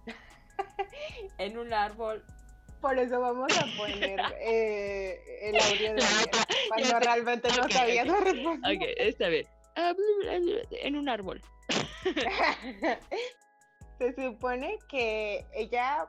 en 1.39 1.57
un 1.57 1.73
árbol. 1.73 2.23
Por 2.79 2.99
eso 2.99 3.19
vamos 3.19 3.57
a 3.57 3.65
poner 3.75 4.19
eh, 4.39 5.49
el 5.49 5.59
audio 5.59 5.95
de 5.95 6.03
cuando 6.67 6.99
realmente 6.99 7.49
no 7.57 7.67
sabía 7.71 8.05
la 8.05 8.19
respuesta. 8.19 8.69
Ok, 8.69 8.81
está 8.97 9.29
bien. 9.29 9.47
En 10.69 10.95
un 10.95 11.09
árbol. 11.09 11.41
Se 13.97 14.13
supone 14.13 14.79
que 14.89 15.45
ella, 15.53 16.07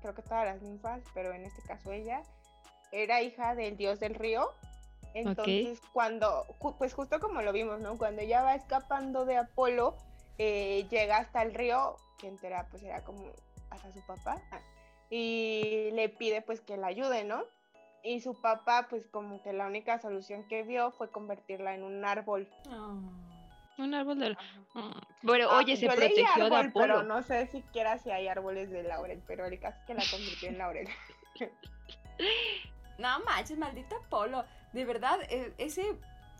creo 0.00 0.14
que 0.14 0.22
todas 0.22 0.46
las 0.46 0.62
ninfas, 0.62 1.02
pero 1.14 1.32
en 1.32 1.44
este 1.44 1.62
caso 1.62 1.92
ella, 1.92 2.22
era 2.92 3.22
hija 3.22 3.54
del 3.54 3.76
dios 3.76 4.00
del 4.00 4.14
río. 4.14 4.50
Entonces, 5.14 5.80
cuando, 5.92 6.46
pues 6.78 6.94
justo 6.94 7.18
como 7.18 7.42
lo 7.42 7.52
vimos, 7.52 7.80
¿no? 7.80 7.98
Cuando 7.98 8.22
ella 8.22 8.42
va 8.42 8.54
escapando 8.54 9.24
de 9.24 9.36
Apolo, 9.36 9.96
eh, 10.38 10.86
llega 10.88 11.18
hasta 11.18 11.42
el 11.42 11.52
río, 11.52 11.96
que 12.18 12.28
entera 12.28 12.68
pues 12.70 12.82
era 12.82 13.02
como 13.02 13.24
hasta 13.70 13.90
su 13.92 14.00
papá, 14.06 14.40
ah, 14.52 14.60
y 15.10 15.90
le 15.92 16.08
pide 16.08 16.42
pues 16.42 16.60
que 16.60 16.76
la 16.76 16.86
ayude, 16.88 17.24
¿no? 17.24 17.42
Y 18.02 18.20
su 18.20 18.40
papá, 18.40 18.86
pues 18.88 19.06
como 19.08 19.42
que 19.42 19.52
la 19.52 19.66
única 19.66 19.98
solución 19.98 20.46
que 20.48 20.62
vio 20.62 20.92
fue 20.92 21.10
convertirla 21.10 21.74
en 21.74 21.82
un 21.82 22.04
árbol. 22.04 22.48
Ah. 22.70 22.98
Un 23.78 23.94
árbol 23.94 24.18
de 24.18 24.36
mm, 24.74 24.90
Bueno, 25.22 25.48
ah, 25.50 25.58
oye, 25.58 25.76
se 25.76 25.86
protegió 25.86 26.50
de 26.50 26.56
Apolo. 26.56 26.72
Pero 26.72 27.02
no 27.02 27.22
sé 27.22 27.46
siquiera 27.46 27.98
si 27.98 28.10
hay 28.10 28.28
árboles 28.28 28.70
de 28.70 28.82
laurel, 28.82 29.22
pero 29.26 29.46
el 29.46 29.58
caso 29.58 29.78
es 29.80 29.86
que 29.86 29.94
la 29.94 30.02
convirtió 30.10 30.48
en 30.48 30.58
laurel. 30.58 30.88
no 32.98 33.20
manches, 33.20 33.58
maldita 33.58 33.96
Apolo. 33.96 34.44
De 34.72 34.84
verdad, 34.84 35.18
e, 35.28 35.52
ese 35.58 35.96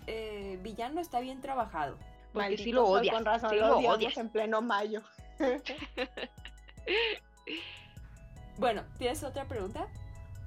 eh, 0.06 0.58
villano 0.62 1.00
está 1.00 1.20
bien 1.20 1.40
trabajado. 1.40 1.96
Porque 2.32 2.58
si 2.58 2.72
lo 2.72 2.86
odias. 2.86 3.14
Con 3.14 3.24
razón 3.24 3.58
lo, 3.58 3.78
odiamos 3.78 4.16
en 4.16 4.28
pleno 4.28 4.62
mayo. 4.62 5.02
bueno, 8.58 8.84
¿tienes 8.98 9.24
otra 9.24 9.46
pregunta? 9.46 9.88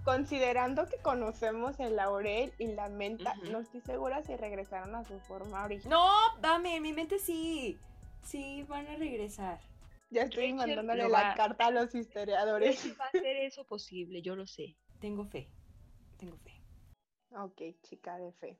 Considerando 0.04 0.86
que 0.88 0.98
conocemos 0.98 1.80
el 1.80 1.96
laurel 1.96 2.54
y 2.58 2.68
la 2.68 2.90
menta, 2.90 3.36
no 3.50 3.60
estoy 3.60 3.80
segura 3.82 4.22
si 4.22 4.36
regresaron 4.36 4.94
a 4.96 5.06
su 5.06 5.18
forma 5.22 5.64
original. 5.64 5.98
No, 5.98 6.42
dame, 6.42 6.76
en 6.76 6.84
mi 6.84 6.92
mente 6.92 7.20
sí. 7.20 7.80
Sí, 8.22 8.64
van 8.64 8.86
a 8.88 8.96
regresar. 8.98 9.60
Ya 10.10 10.24
estoy 10.24 10.54
mandándole 10.54 11.08
la 11.08 11.34
carta 11.36 11.68
a 11.68 11.72
los 11.72 11.96
historiadores. 11.96 13.00
Va 13.00 13.06
a 13.06 13.12
ser 13.12 13.38
eso 13.38 13.66
posible, 13.66 14.22
yo 14.22 14.36
lo 14.36 14.46
sé. 14.46 14.76
Tengo 15.00 15.26
fe. 15.26 15.50
Tengo 16.18 16.38
fe. 16.38 16.62
Ok, 17.36 17.82
chica 17.82 18.18
de 18.18 18.32
fe. 18.34 18.60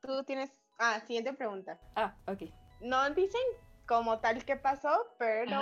Tú 0.00 0.24
tienes. 0.24 0.50
Ah, 0.78 1.00
siguiente 1.06 1.32
pregunta. 1.34 1.78
Ah, 1.94 2.16
ok. 2.26 2.42
No 2.80 3.08
dicen 3.10 3.40
como 3.86 4.18
tal 4.20 4.44
qué 4.44 4.56
pasó, 4.56 5.14
pero 5.18 5.60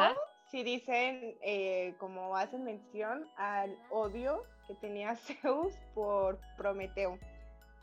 sí 0.50 0.62
dicen, 0.62 1.36
eh, 1.42 1.94
como 1.98 2.36
hacen 2.36 2.64
mención, 2.64 3.28
al 3.36 3.76
odio 3.90 4.44
que 4.72 4.86
tenía 4.86 5.16
Zeus 5.42 5.74
por 5.94 6.38
Prometeo. 6.56 7.18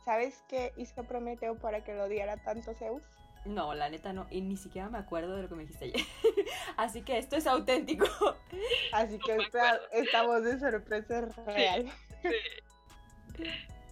¿Sabes 0.06 0.44
qué 0.48 0.74
hizo 0.78 1.04
Prometeo 1.04 1.58
para 1.58 1.84
que 1.84 1.94
lo 1.94 2.06
odiara 2.06 2.38
tanto 2.38 2.74
Zeus? 2.74 3.04
No, 3.46 3.74
la 3.74 3.90
neta 3.90 4.12
no, 4.12 4.28
y 4.30 4.42
ni 4.42 4.58
siquiera 4.58 4.90
me 4.90 4.98
acuerdo 4.98 5.36
de 5.36 5.44
lo 5.44 5.50
que 5.50 5.56
me 5.56 5.62
dijiste 5.62 5.86
ayer. 5.86 6.06
Así 6.78 7.02
que 7.02 7.18
esto 7.18 7.38
es 7.38 7.48
auténtico. 7.48 8.06
Así 8.94 9.18
que 9.20 9.36
esta, 9.36 9.80
esta, 9.92 10.24
voz 10.24 10.44
de 10.44 10.60
sorpresa 10.60 11.20
es 11.20 11.36
real. 11.46 11.92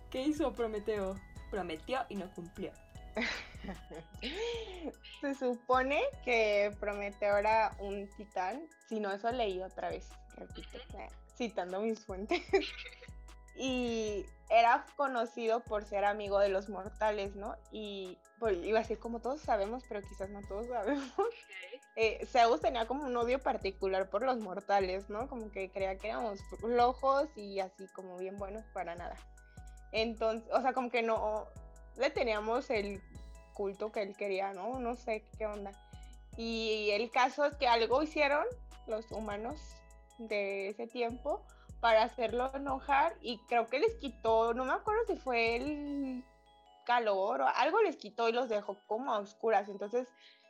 ¿Qué 0.09 0.21
hizo 0.21 0.51
Prometeo? 0.53 1.15
Prometió 1.49 1.99
y 2.09 2.15
no 2.15 2.29
cumplió. 2.33 2.71
Se 5.21 5.33
supone 5.35 6.01
que 6.25 6.75
Prometeo 6.79 7.37
era 7.37 7.71
un 7.79 8.09
titán. 8.17 8.67
Si 8.89 8.99
no, 8.99 9.11
eso 9.13 9.31
leí 9.31 9.61
otra 9.61 9.89
vez. 9.89 10.09
Repito 10.35 10.77
citando 11.37 11.81
mis 11.81 12.03
fuentes. 12.03 12.41
y 13.55 14.25
era 14.49 14.85
conocido 14.95 15.59
por 15.61 15.83
ser 15.83 16.05
amigo 16.05 16.39
de 16.39 16.49
los 16.49 16.69
mortales, 16.69 17.35
¿no? 17.35 17.55
Y 17.71 18.17
pues, 18.39 18.57
iba 18.63 18.79
a 18.79 18.81
decir 18.81 18.99
como 18.99 19.19
todos 19.19 19.41
sabemos, 19.41 19.83
pero 19.87 20.01
quizás 20.01 20.29
no 20.29 20.41
todos 20.47 20.67
sabemos. 20.67 21.13
Eh, 21.99 22.27
Zeus 22.27 22.61
tenía 22.61 22.85
como 22.85 23.05
un 23.05 23.17
odio 23.17 23.39
particular 23.39 24.07
por 24.11 24.21
los 24.21 24.37
mortales, 24.37 25.09
¿no? 25.09 25.27
Como 25.27 25.49
que 25.49 25.71
creía 25.71 25.97
que 25.97 26.09
éramos 26.09 26.39
flojos 26.59 27.27
y 27.35 27.59
así 27.59 27.87
como 27.87 28.19
bien 28.19 28.37
buenos 28.37 28.63
para 28.67 28.93
nada. 28.93 29.15
Entonces, 29.91 30.47
o 30.53 30.61
sea, 30.61 30.73
como 30.73 30.91
que 30.91 31.01
no 31.01 31.47
le 31.97 32.11
teníamos 32.11 32.69
el 32.69 33.01
culto 33.55 33.91
que 33.91 34.03
él 34.03 34.15
quería, 34.15 34.53
¿no? 34.53 34.79
No 34.79 34.95
sé 34.95 35.23
qué 35.39 35.47
onda. 35.47 35.71
Y 36.35 36.91
el 36.91 37.09
caso 37.09 37.45
es 37.45 37.55
que 37.55 37.67
algo 37.67 38.03
hicieron 38.03 38.45
los 38.85 39.11
humanos 39.11 39.59
de 40.17 40.69
ese 40.69 40.87
tiempo 40.87 41.43
para 41.79 42.03
hacerlo 42.03 42.51
enojar 42.53 43.13
y 43.21 43.37
creo 43.47 43.67
que 43.67 43.79
les 43.79 43.95
quitó, 43.95 44.53
no 44.53 44.65
me 44.65 44.73
acuerdo 44.73 45.01
si 45.05 45.15
fue 45.15 45.55
el 45.57 46.23
calor 46.85 47.41
o 47.41 47.47
algo 47.47 47.81
les 47.81 47.97
quitó 47.97 48.29
y 48.29 48.31
los 48.31 48.49
dejó 48.49 48.77
como 48.87 49.13
a 49.13 49.19
oscuras. 49.19 49.69
Entonces, 49.69 50.07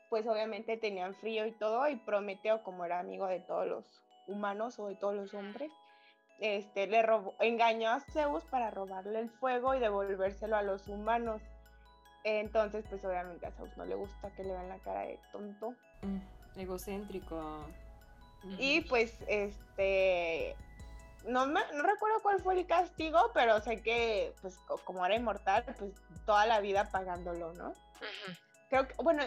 pues 0.09 0.25
obviamente 0.27 0.77
tenían 0.77 1.15
frío 1.15 1.45
y 1.45 1.51
todo 1.51 1.87
y 1.89 1.97
Prometeo, 1.97 2.63
como 2.63 2.85
era 2.85 2.99
amigo 2.99 3.27
de 3.27 3.39
todos 3.41 3.67
los 3.67 3.85
humanos 4.27 4.79
o 4.79 4.87
de 4.87 4.95
todos 4.95 5.15
los 5.15 5.33
hombres, 5.33 5.71
este, 6.39 6.87
le 6.87 7.01
robó, 7.01 7.35
engañó 7.39 7.89
a 7.89 7.99
Zeus 7.99 8.43
para 8.45 8.69
robarle 8.69 9.19
el 9.19 9.29
fuego 9.29 9.73
y 9.73 9.79
devolvérselo 9.79 10.55
a 10.55 10.61
los 10.61 10.87
humanos. 10.87 11.41
Entonces, 12.23 12.85
pues 12.89 13.03
obviamente 13.03 13.47
a 13.47 13.51
Zeus 13.51 13.75
no 13.77 13.85
le 13.85 13.95
gusta 13.95 14.29
que 14.35 14.43
le 14.43 14.51
vean 14.51 14.69
la 14.69 14.79
cara 14.79 15.01
de 15.01 15.19
tonto. 15.31 15.73
Mm, 16.01 16.59
egocéntrico. 16.59 17.65
Y 18.57 18.81
pues, 18.81 19.13
este, 19.27 20.55
no, 21.25 21.45
me, 21.45 21.61
no 21.73 21.83
recuerdo 21.83 22.21
cuál 22.21 22.41
fue 22.41 22.59
el 22.59 22.65
castigo, 22.65 23.31
pero 23.33 23.59
sé 23.61 23.81
que, 23.81 24.33
pues, 24.41 24.57
como 24.85 25.05
era 25.05 25.15
inmortal, 25.15 25.63
pues 25.77 25.91
toda 26.25 26.45
la 26.45 26.61
vida 26.61 26.89
pagándolo, 26.89 27.53
¿no? 27.53 27.73
Creo 28.69 28.87
que, 28.87 28.93
bueno, 29.01 29.23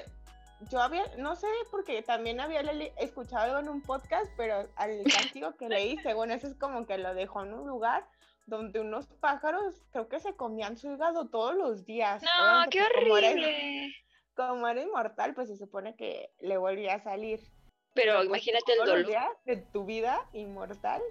yo 0.69 0.81
había, 0.81 1.05
no 1.17 1.37
sé, 1.37 1.49
porque 1.71 2.03
también 2.03 2.41
había 2.41 2.61
escuchado 2.99 3.45
algo 3.45 3.59
en 3.59 3.69
un 3.69 3.83
podcast, 3.83 4.31
pero 4.37 4.69
al 4.77 5.03
castigo 5.35 5.55
que 5.57 5.69
leí, 5.69 5.99
según 5.99 6.31
eso 6.31 6.47
es 6.47 6.55
como 6.55 6.87
que 6.87 6.99
lo 6.99 7.15
dejó 7.15 7.43
en 7.45 7.55
un 7.55 7.67
lugar 7.67 8.07
donde 8.47 8.81
unos 8.81 9.07
pájaros 9.21 9.81
creo 9.93 10.09
que 10.09 10.21
se 10.21 10.35
comían 10.35 10.77
su 10.77 10.91
hígado 10.93 11.29
todos 11.29 11.55
los 11.55 11.87
días. 11.87 12.23
No, 12.23 12.69
qué 12.71 12.83
horrible. 12.83 13.95
Como 14.35 14.67
era, 14.67 14.83
inmortal, 14.83 15.35
pues 15.35 15.49
se 15.49 15.57
supone 15.57 15.95
que 15.97 16.31
le 16.41 16.57
volvía 16.57 16.95
a 16.95 17.03
salir. 17.03 17.41
Pero, 17.95 18.23
imagínate 18.25 18.73
el 18.73 18.79
dolor. 18.79 19.37
de 19.45 19.57
tu 19.57 19.85
vida 19.85 20.27
inmortal 20.33 21.03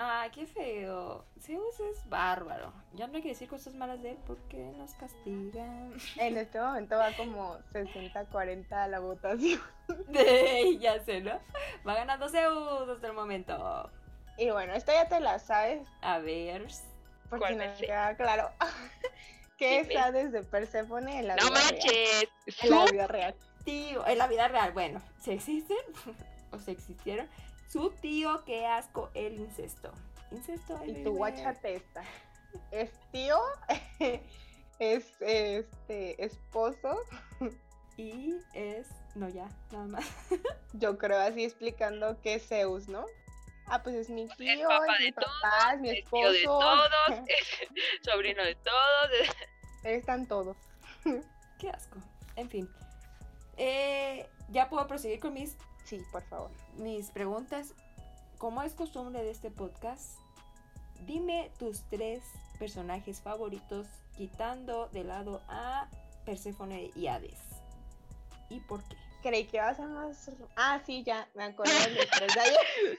Ah, 0.00 0.28
qué 0.32 0.46
feo. 0.46 1.24
Zeus 1.40 1.80
es 1.80 2.08
bárbaro. 2.08 2.72
Ya 2.94 3.08
no 3.08 3.16
hay 3.16 3.22
que 3.22 3.30
decir 3.30 3.48
cosas 3.48 3.74
malas 3.74 4.00
de 4.00 4.12
él 4.12 4.18
porque 4.28 4.56
nos 4.76 4.94
castigan. 4.94 5.92
En 6.18 6.36
este 6.36 6.60
momento 6.60 6.96
va 6.96 7.10
como 7.16 7.58
60-40 7.72 8.86
la 8.86 9.00
votación. 9.00 9.60
ya 10.78 11.02
sé, 11.04 11.20
¿no? 11.20 11.40
Va 11.84 11.94
ganando 11.94 12.28
Zeus 12.28 12.88
hasta 12.88 13.08
el 13.08 13.12
momento. 13.12 13.90
Y 14.36 14.50
bueno, 14.50 14.72
esto 14.74 14.92
ya 14.92 15.08
te 15.08 15.18
la 15.18 15.40
sabes. 15.40 15.84
A 16.00 16.20
ver. 16.20 16.64
Porque 17.28 17.56
no 17.56 17.64
queda 17.76 18.16
claro. 18.16 18.50
¿Qué 19.58 19.80
es 19.80 19.96
Hades 19.96 20.30
de 20.30 20.44
Persephone 20.44 21.18
en 21.18 21.26
la 21.26 21.34
vida 21.34 21.50
real? 21.72 22.28
En 22.62 22.70
la 22.70 22.84
vida 22.84 23.06
real. 23.08 23.34
Tío, 23.64 24.06
en 24.06 24.18
la 24.18 24.26
vida 24.26 24.48
real. 24.48 24.72
Bueno, 24.72 25.00
si 25.20 25.32
existen 25.32 25.78
o 26.52 26.58
si 26.58 26.70
existieron 26.70 27.28
su 27.68 27.90
tío, 27.90 28.44
qué 28.44 28.66
asco, 28.66 29.10
el 29.14 29.34
incesto. 29.34 29.92
Incesto. 30.30 30.80
Y 30.86 31.04
tu 31.04 31.16
guachate 31.16 31.76
esta. 31.76 32.02
Es 32.70 32.90
tío, 33.12 33.38
es 34.78 35.04
este 35.20 36.24
esposo. 36.24 37.00
Y 37.96 38.36
es. 38.54 38.88
No, 39.14 39.28
ya, 39.28 39.48
nada 39.72 39.86
más. 39.86 40.06
Yo 40.74 40.96
creo 40.98 41.18
así 41.18 41.44
explicando 41.44 42.20
que 42.22 42.34
es 42.34 42.46
Zeus, 42.46 42.88
¿no? 42.88 43.04
Ah, 43.66 43.82
pues 43.82 43.96
es 43.96 44.08
mi 44.08 44.26
tío, 44.28 44.52
es, 44.52 44.62
papá 44.62 44.96
mi 44.98 45.12
papá, 45.12 45.74
es 45.74 45.80
mi 45.80 45.90
esposo. 45.90 46.30
Es 46.30 46.40
tío 46.40 46.40
de 46.40 46.44
todos, 46.44 46.90
es 47.26 48.10
sobrino 48.10 48.44
de 48.44 48.54
todos. 48.54 49.36
Están 49.84 50.26
todos. 50.26 50.56
Qué 51.58 51.70
asco. 51.70 51.98
En 52.36 52.48
fin. 52.48 52.68
Eh, 53.58 54.26
ya 54.50 54.68
puedo 54.70 54.86
proseguir 54.86 55.20
con 55.20 55.34
mis 55.34 55.56
Sí, 55.88 56.02
por 56.12 56.22
favor. 56.24 56.50
Mis 56.76 57.10
preguntas, 57.10 57.72
como 58.36 58.62
es 58.62 58.74
costumbre 58.74 59.22
de 59.22 59.30
este 59.30 59.50
podcast, 59.50 60.18
dime 61.06 61.50
tus 61.58 61.82
tres 61.88 62.22
personajes 62.58 63.22
favoritos 63.22 63.86
quitando 64.14 64.88
de 64.88 65.04
lado 65.04 65.40
a 65.48 65.88
Perséfone 66.26 66.90
y 66.94 67.06
Hades. 67.06 67.40
¿Y 68.50 68.60
por 68.60 68.86
qué? 68.86 68.96
Creí 69.22 69.44
que 69.44 69.56
iba 69.56 69.70
a 69.70 69.82
más... 69.86 70.30
Ah, 70.56 70.80
sí, 70.84 71.02
ya, 71.04 71.26
me 71.34 71.44
acuerdo 71.44 71.72
de 71.72 71.94
los 71.94 72.10
tres 72.10 72.34
de 72.34 72.40
ayer. 72.40 72.98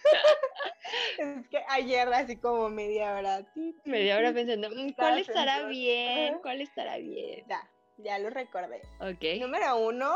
es 1.19 1.47
que 1.47 1.63
ayer 1.69 2.11
así 2.11 2.37
como 2.37 2.69
media 2.69 3.13
hora. 3.13 3.45
Media 3.85 4.17
hora 4.17 4.33
pensando, 4.33 4.69
mm, 4.71 4.93
¿cuál 4.93 5.19
estará 5.19 5.67
bien? 5.67 6.39
¿Cuál 6.41 6.61
estará 6.61 6.97
bien? 6.97 7.45
Ya, 7.47 7.69
ya 7.97 8.17
lo 8.17 8.31
recordé. 8.31 8.81
Ok. 8.99 9.39
Número 9.39 9.77
uno, 9.77 10.15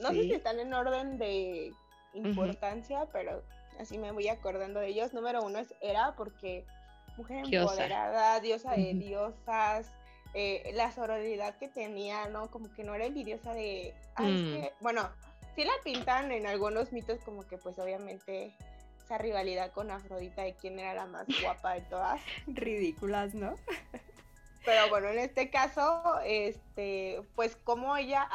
no 0.00 0.08
sé 0.10 0.22
si 0.22 0.32
están 0.32 0.58
en 0.60 0.72
orden 0.72 1.18
de 1.18 1.72
importancia, 2.14 3.06
pero 3.12 3.42
así 3.78 3.98
me 3.98 4.10
voy 4.12 4.28
acordando 4.28 4.80
de 4.80 4.88
ellos. 4.88 5.12
Número 5.12 5.42
uno 5.42 5.58
es 5.58 5.74
Era, 5.80 6.14
porque 6.16 6.64
mujer 7.16 7.44
empoderada, 7.44 8.40
diosa 8.40 8.72
de 8.72 8.94
diosas, 8.94 9.92
eh, 10.34 10.70
la 10.74 10.92
sororidad 10.92 11.56
que 11.56 11.68
tenía, 11.68 12.28
¿no? 12.28 12.50
Como 12.50 12.72
que 12.74 12.84
no 12.84 12.94
era 12.94 13.04
envidiosa 13.06 13.52
de, 13.52 13.94
mm. 14.18 14.82
bueno, 14.82 15.10
sí 15.54 15.64
la 15.64 15.72
pintan 15.84 16.32
en 16.32 16.46
algunos 16.46 16.92
mitos 16.92 17.20
como 17.24 17.46
que 17.46 17.58
pues 17.58 17.78
obviamente 17.78 18.54
esa 19.04 19.18
rivalidad 19.18 19.72
con 19.72 19.90
Afrodita 19.90 20.42
de 20.42 20.54
quién 20.54 20.78
era 20.78 20.94
la 20.94 21.06
más 21.06 21.26
guapa 21.42 21.74
de 21.74 21.80
todas. 21.82 22.20
Ridículas, 22.46 23.34
¿no? 23.34 23.56
Pero 24.64 24.88
bueno, 24.90 25.08
en 25.08 25.18
este 25.18 25.50
caso, 25.50 26.20
este, 26.24 27.22
pues 27.34 27.56
como 27.56 27.96
ella 27.96 28.28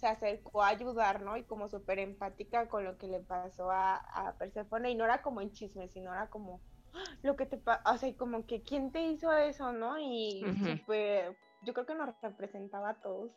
se 0.00 0.06
acercó 0.06 0.62
a 0.62 0.68
ayudar, 0.68 1.20
¿no? 1.20 1.36
Y 1.36 1.44
como 1.44 1.68
súper 1.68 1.98
empática 1.98 2.68
con 2.68 2.84
lo 2.84 2.96
que 2.96 3.06
le 3.06 3.20
pasó 3.20 3.70
a, 3.70 3.96
a 3.96 4.34
Persephone, 4.38 4.90
y 4.90 4.94
no 4.94 5.04
era 5.04 5.20
como 5.20 5.42
en 5.42 5.52
chisme, 5.52 5.88
sino 5.88 6.12
era 6.12 6.28
como 6.28 6.60
¡Ah! 6.94 7.04
lo 7.22 7.36
que 7.36 7.44
te 7.44 7.58
pasa, 7.58 7.82
o 7.92 7.98
sea, 7.98 8.16
como 8.16 8.46
que 8.46 8.62
quién 8.62 8.90
te 8.90 9.02
hizo 9.02 9.32
eso, 9.32 9.72
¿no? 9.72 9.98
Y 9.98 10.42
súper, 10.58 11.36
yo 11.62 11.74
creo 11.74 11.86
que 11.86 11.94
nos 11.94 12.18
representaba 12.22 12.90
a 12.90 12.94
todos. 12.94 13.30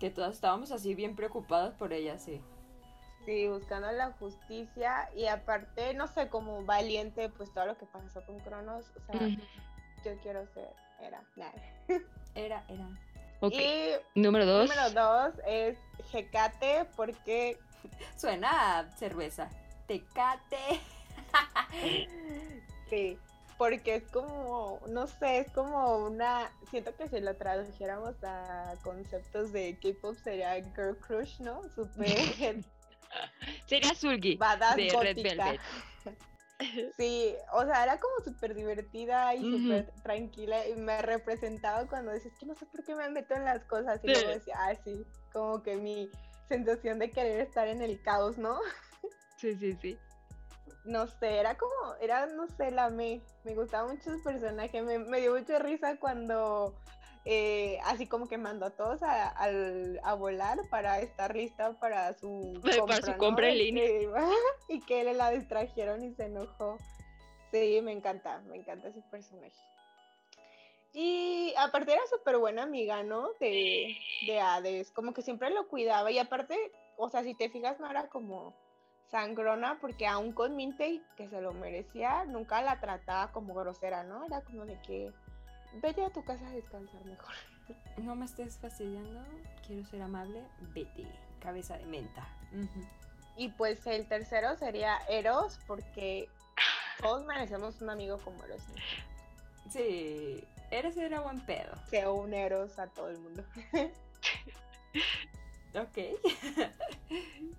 Que 0.00 0.10
todos 0.10 0.34
estábamos 0.34 0.72
así 0.72 0.94
bien 0.94 1.14
preocupados 1.14 1.74
por 1.74 1.92
ella, 1.92 2.18
sí. 2.18 2.40
Sí, 3.26 3.46
buscando 3.48 3.90
la 3.92 4.12
justicia 4.12 5.08
y 5.14 5.26
aparte, 5.26 5.94
no 5.94 6.06
sé, 6.08 6.28
como 6.28 6.64
valiente, 6.64 7.28
pues 7.28 7.52
todo 7.52 7.66
lo 7.66 7.78
que 7.78 7.86
pasó 7.86 8.24
con 8.26 8.38
Cronos, 8.40 8.90
o 8.96 9.00
sea, 9.00 9.28
yo 10.04 10.18
quiero 10.22 10.46
ser, 10.48 10.74
era, 11.00 11.22
Era, 12.34 12.64
era. 12.68 12.88
Y 13.52 13.94
número 14.14 14.46
dos. 14.46 14.68
Número 14.68 14.90
dos 14.90 15.34
es 15.46 15.76
Jecate 16.10 16.86
porque... 16.96 17.58
Suena 18.16 18.78
a 18.78 18.96
cerveza. 18.96 19.48
Tecate. 19.86 20.80
sí, 22.90 23.18
porque 23.58 23.96
es 23.96 24.04
como, 24.10 24.80
no 24.88 25.06
sé, 25.06 25.40
es 25.40 25.50
como 25.52 25.98
una, 25.98 26.50
siento 26.70 26.94
que 26.96 27.08
si 27.08 27.20
lo 27.20 27.36
tradujéramos 27.36 28.14
a 28.24 28.74
conceptos 28.82 29.52
de 29.52 29.78
K-pop 29.80 30.16
sería 30.22 30.54
Girl 30.74 30.96
Crush, 30.98 31.40
¿no? 31.40 31.62
Super. 31.74 32.08
sería 33.66 33.94
Sulgi 33.94 34.38
de 34.76 34.96
Red 35.00 35.22
Velvet. 35.22 35.60
Sí, 36.96 37.34
o 37.52 37.64
sea, 37.64 37.82
era 37.82 37.98
como 37.98 38.14
súper 38.24 38.54
divertida 38.54 39.34
y 39.34 39.42
súper 39.50 39.92
tranquila 40.02 40.66
y 40.68 40.74
me 40.76 41.00
representaba 41.02 41.86
cuando 41.86 42.12
dices 42.12 42.32
que 42.38 42.46
no 42.46 42.54
sé 42.54 42.66
por 42.66 42.84
qué 42.84 42.94
me 42.94 43.08
meto 43.10 43.34
en 43.34 43.44
las 43.44 43.64
cosas 43.64 44.00
y 44.04 44.08
luego 44.08 44.28
decía, 44.28 44.54
ah, 44.58 44.74
sí, 44.84 45.04
como 45.32 45.62
que 45.62 45.76
mi 45.76 46.10
sensación 46.48 46.98
de 46.98 47.10
querer 47.10 47.40
estar 47.40 47.68
en 47.68 47.82
el 47.82 48.00
caos, 48.02 48.38
¿no? 48.38 48.58
Sí, 49.36 49.54
sí, 49.56 49.76
sí. 49.82 49.98
No 50.84 51.06
sé, 51.06 51.38
era 51.38 51.58
como, 51.58 51.96
era, 52.00 52.26
no 52.26 52.46
sé, 52.46 52.70
la 52.70 52.88
me, 52.88 53.20
me 53.42 53.54
gustaba 53.54 53.92
mucho 53.92 54.16
su 54.16 54.22
personaje, 54.22 54.80
me, 54.80 54.98
me 54.98 55.20
dio 55.20 55.36
mucha 55.36 55.58
risa 55.58 55.96
cuando 55.98 56.74
eh, 57.26 57.78
así 57.84 58.06
como 58.06 58.28
que 58.28 58.36
mandó 58.36 58.66
a 58.66 58.70
todos 58.70 59.02
a, 59.02 59.28
a, 59.28 60.14
volar 60.14 60.58
para 60.68 61.00
estar 61.00 61.34
lista 61.34 61.72
para 61.80 62.12
su 62.12 62.60
compra, 62.78 63.02
su 63.02 63.16
compra 63.16 63.48
en 63.48 63.58
línea. 63.58 63.84
Y 64.68 64.80
que 64.80 65.04
le 65.04 65.14
la 65.14 65.30
distrajeron 65.30 66.04
y 66.04 66.14
se 66.14 66.26
enojó. 66.26 66.78
Sí, 67.50 67.80
me 67.82 67.92
encanta, 67.92 68.40
me 68.48 68.56
encanta 68.56 68.88
ese 68.88 69.00
personaje. 69.10 69.54
Y 70.92 71.52
aparte 71.56 71.92
era 71.92 72.06
súper 72.06 72.38
buena 72.38 72.62
amiga, 72.62 73.02
¿no? 73.02 73.30
De, 73.40 73.96
de 74.26 74.40
Hades, 74.40 74.90
como 74.92 75.12
que 75.12 75.22
siempre 75.22 75.50
lo 75.50 75.66
cuidaba 75.66 76.10
y 76.10 76.18
aparte, 76.18 76.56
o 76.96 77.08
sea, 77.08 77.22
si 77.22 77.34
te 77.34 77.48
fijas, 77.48 77.80
no 77.80 77.90
era 77.90 78.08
como 78.08 78.54
sangrona, 79.10 79.78
porque 79.80 80.06
aún 80.06 80.32
con 80.32 80.56
Mintei, 80.56 81.02
que 81.16 81.28
se 81.28 81.40
lo 81.40 81.52
merecía, 81.52 82.24
nunca 82.24 82.62
la 82.62 82.80
trataba 82.80 83.32
como 83.32 83.54
grosera, 83.54 84.04
¿no? 84.04 84.24
Era 84.24 84.42
como 84.42 84.66
de 84.66 84.80
que 84.82 85.12
vete 85.80 86.04
a 86.04 86.10
tu 86.10 86.24
casa 86.24 86.46
a 86.46 86.52
descansar 86.52 87.04
mejor. 87.04 87.34
No 87.98 88.14
me 88.14 88.26
estés 88.26 88.58
fastidiando, 88.58 89.24
quiero 89.66 89.84
ser 89.86 90.02
amable, 90.02 90.42
vete, 90.74 91.06
cabeza 91.40 91.78
de 91.78 91.86
menta. 91.86 92.28
Y 93.36 93.48
pues 93.48 93.86
el 93.86 94.06
tercero 94.06 94.56
sería 94.56 94.98
Eros, 95.08 95.58
porque 95.66 96.28
todos 97.00 97.24
merecemos 97.26 97.80
un 97.80 97.90
amigo 97.90 98.18
como 98.18 98.44
Eros. 98.44 98.62
Sí, 99.70 100.44
Eros 100.70 100.96
era 100.96 101.20
buen 101.20 101.44
pedo. 101.46 101.72
Se 101.88 102.06
un 102.06 102.34
Eros 102.34 102.78
a 102.78 102.86
todo 102.88 103.08
el 103.08 103.18
mundo. 103.18 103.44
ok. 105.74 105.98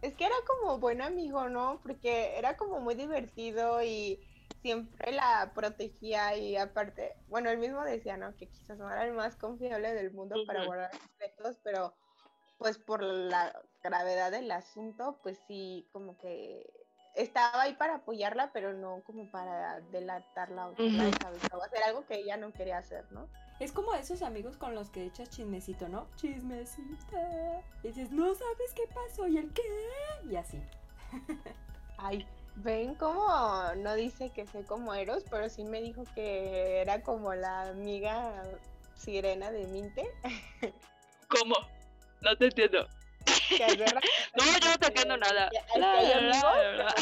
es 0.02 0.14
que 0.14 0.26
era 0.26 0.36
como 0.46 0.80
buen 0.80 1.02
amigo, 1.02 1.50
¿no? 1.50 1.80
Porque 1.82 2.38
era 2.38 2.58
como 2.58 2.80
muy 2.80 2.96
divertido 2.96 3.84
y 3.84 4.20
siempre 4.66 5.12
la 5.12 5.52
protegía 5.54 6.36
y 6.36 6.58
aparte, 6.58 7.14
bueno, 7.28 7.52
él 7.52 7.60
mismo 7.60 7.84
decía, 7.84 8.18
¿no? 8.18 8.36
Que 8.36 8.48
quizás 8.48 8.80
no 8.80 8.92
era 8.92 9.06
el 9.06 9.14
más 9.14 9.36
confiable 9.36 9.94
del 9.94 10.12
mundo 10.12 10.38
para 10.48 10.66
guardar 10.66 10.90
secretos, 10.92 11.60
pero 11.64 11.94
pues 12.58 12.80
por 12.80 13.04
la 13.04 13.62
gravedad 13.84 14.32
del 14.32 14.50
asunto, 14.50 15.20
pues 15.22 15.38
sí, 15.48 15.88
como 15.92 16.18
que 16.18 16.68
estaba 17.14 17.62
ahí 17.62 17.76
para 17.76 17.98
apoyarla, 17.98 18.52
pero 18.54 18.74
no 18.74 19.04
como 19.06 19.30
para 19.30 19.82
delatarla 19.92 20.70
o 20.70 20.72
hacer 20.72 21.84
algo 21.86 22.04
que 22.08 22.16
ella 22.16 22.36
no 22.38 22.52
quería 22.52 22.80
hacer, 22.80 23.06
¿no? 23.12 23.30
Es 23.60 23.72
como 23.72 23.94
esos 23.94 24.24
amigos 24.24 24.58
con 24.58 24.74
los 24.74 24.90
que 24.90 25.06
echas 25.06 25.30
chismecito, 25.30 25.88
¿no? 25.90 26.08
Chismecita. 26.16 27.62
Y 27.84 27.90
dices, 27.90 28.10
no 28.10 28.34
sabes 28.34 28.74
qué 28.76 28.88
pasó 28.92 29.28
y 29.28 29.38
el 29.38 29.54
qué. 29.54 29.62
Y 30.28 30.36
así. 30.38 30.60
Ay, 31.98 32.28
ven 32.58 32.96
como 32.96 33.74
no 33.78 33.96
dice 33.96 34.30
que 34.30 34.48
soy 34.48 34.64
como 34.64 34.94
Eros, 34.94 35.24
pero 35.30 35.50
sí 35.50 35.64
me 35.64 35.82
dijo 35.82 36.04
que 36.16 36.82
era 36.82 37.02
como 37.02 37.34
la 37.34 37.70
amiga 37.70 38.44
sirena 38.96 39.52
de 39.52 39.66
Minte. 39.68 40.06
¿Cómo? 41.28 41.56
No 42.22 42.36
te 42.38 42.46
entiendo. 42.46 42.88
no, 43.26 44.46
yo 44.46 44.70
no 44.70 44.78
te 44.78 44.88
entiendo 44.88 45.18
nada. 45.18 45.50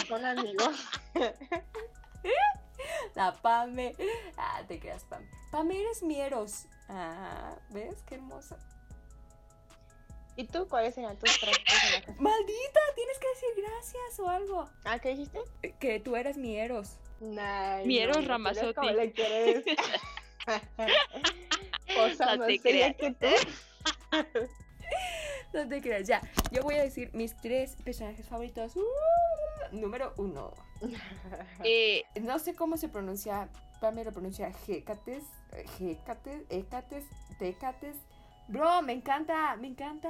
son 0.08 0.26
amigos. 0.26 0.76
La 3.16 3.34
Pame. 3.34 3.96
Ah, 4.38 4.62
te 4.68 4.80
creas, 4.80 5.04
Pame. 5.06 5.28
Pame, 5.52 5.80
eres 5.80 6.02
mieros. 6.04 6.66
Ah, 6.90 7.56
¿ves? 7.70 8.04
Qué 8.08 8.16
hermosa. 8.16 8.58
¿Y 10.36 10.46
tú 10.46 10.68
cuáles 10.68 10.98
eran 10.98 11.18
tus 11.18 11.40
tres 11.40 11.60
personajes? 11.66 12.20
¡Maldita! 12.20 12.80
Tienes 12.96 13.20
que 13.20 13.28
decir 13.28 13.50
gracias 13.58 14.20
o 14.20 14.30
algo. 14.30 14.70
¿Ah, 14.86 15.00
qué 15.00 15.10
dijiste? 15.10 15.40
Que 15.80 16.00
tú 16.00 16.16
eres 16.16 16.38
mieros. 16.38 16.98
Nah, 17.20 17.84
mieros 17.84 18.18
no, 18.18 18.28
Ramazotti. 18.28 18.74
¿Cómo 18.74 18.92
le 18.92 19.12
quieres? 19.12 19.64
Cosa 21.96 22.36
no, 22.36 22.46
te 22.46 22.60
creas. 22.60 22.96
que 22.96 23.12
tú. 23.12 23.28
no 25.54 25.68
te 25.68 25.82
creas. 25.82 26.08
Ya, 26.08 26.22
yo 26.52 26.64
voy 26.64 26.76
a 26.76 26.84
decir 26.84 27.12
mis 27.14 27.36
tres 27.38 27.76
personajes 27.84 28.28
favoritos. 28.28 28.76
Uh, 28.76 28.82
número 29.72 30.14
uno. 30.18 30.54
Eh, 31.64 32.04
no 32.22 32.40
sé 32.40 32.56
cómo 32.56 32.78
se 32.78 32.90
pronuncia. 32.90 33.50
Pame 33.80 34.04
lo 34.04 34.12
pronuncia 34.14 34.52
Hecates, 34.68 35.26
Hecates, 35.80 36.44
Hecates, 36.50 37.06
Tecates. 37.38 37.98
Bro, 38.48 38.82
me 38.82 38.94
encanta, 38.94 39.56
me 39.56 39.68
encanta 39.68 40.10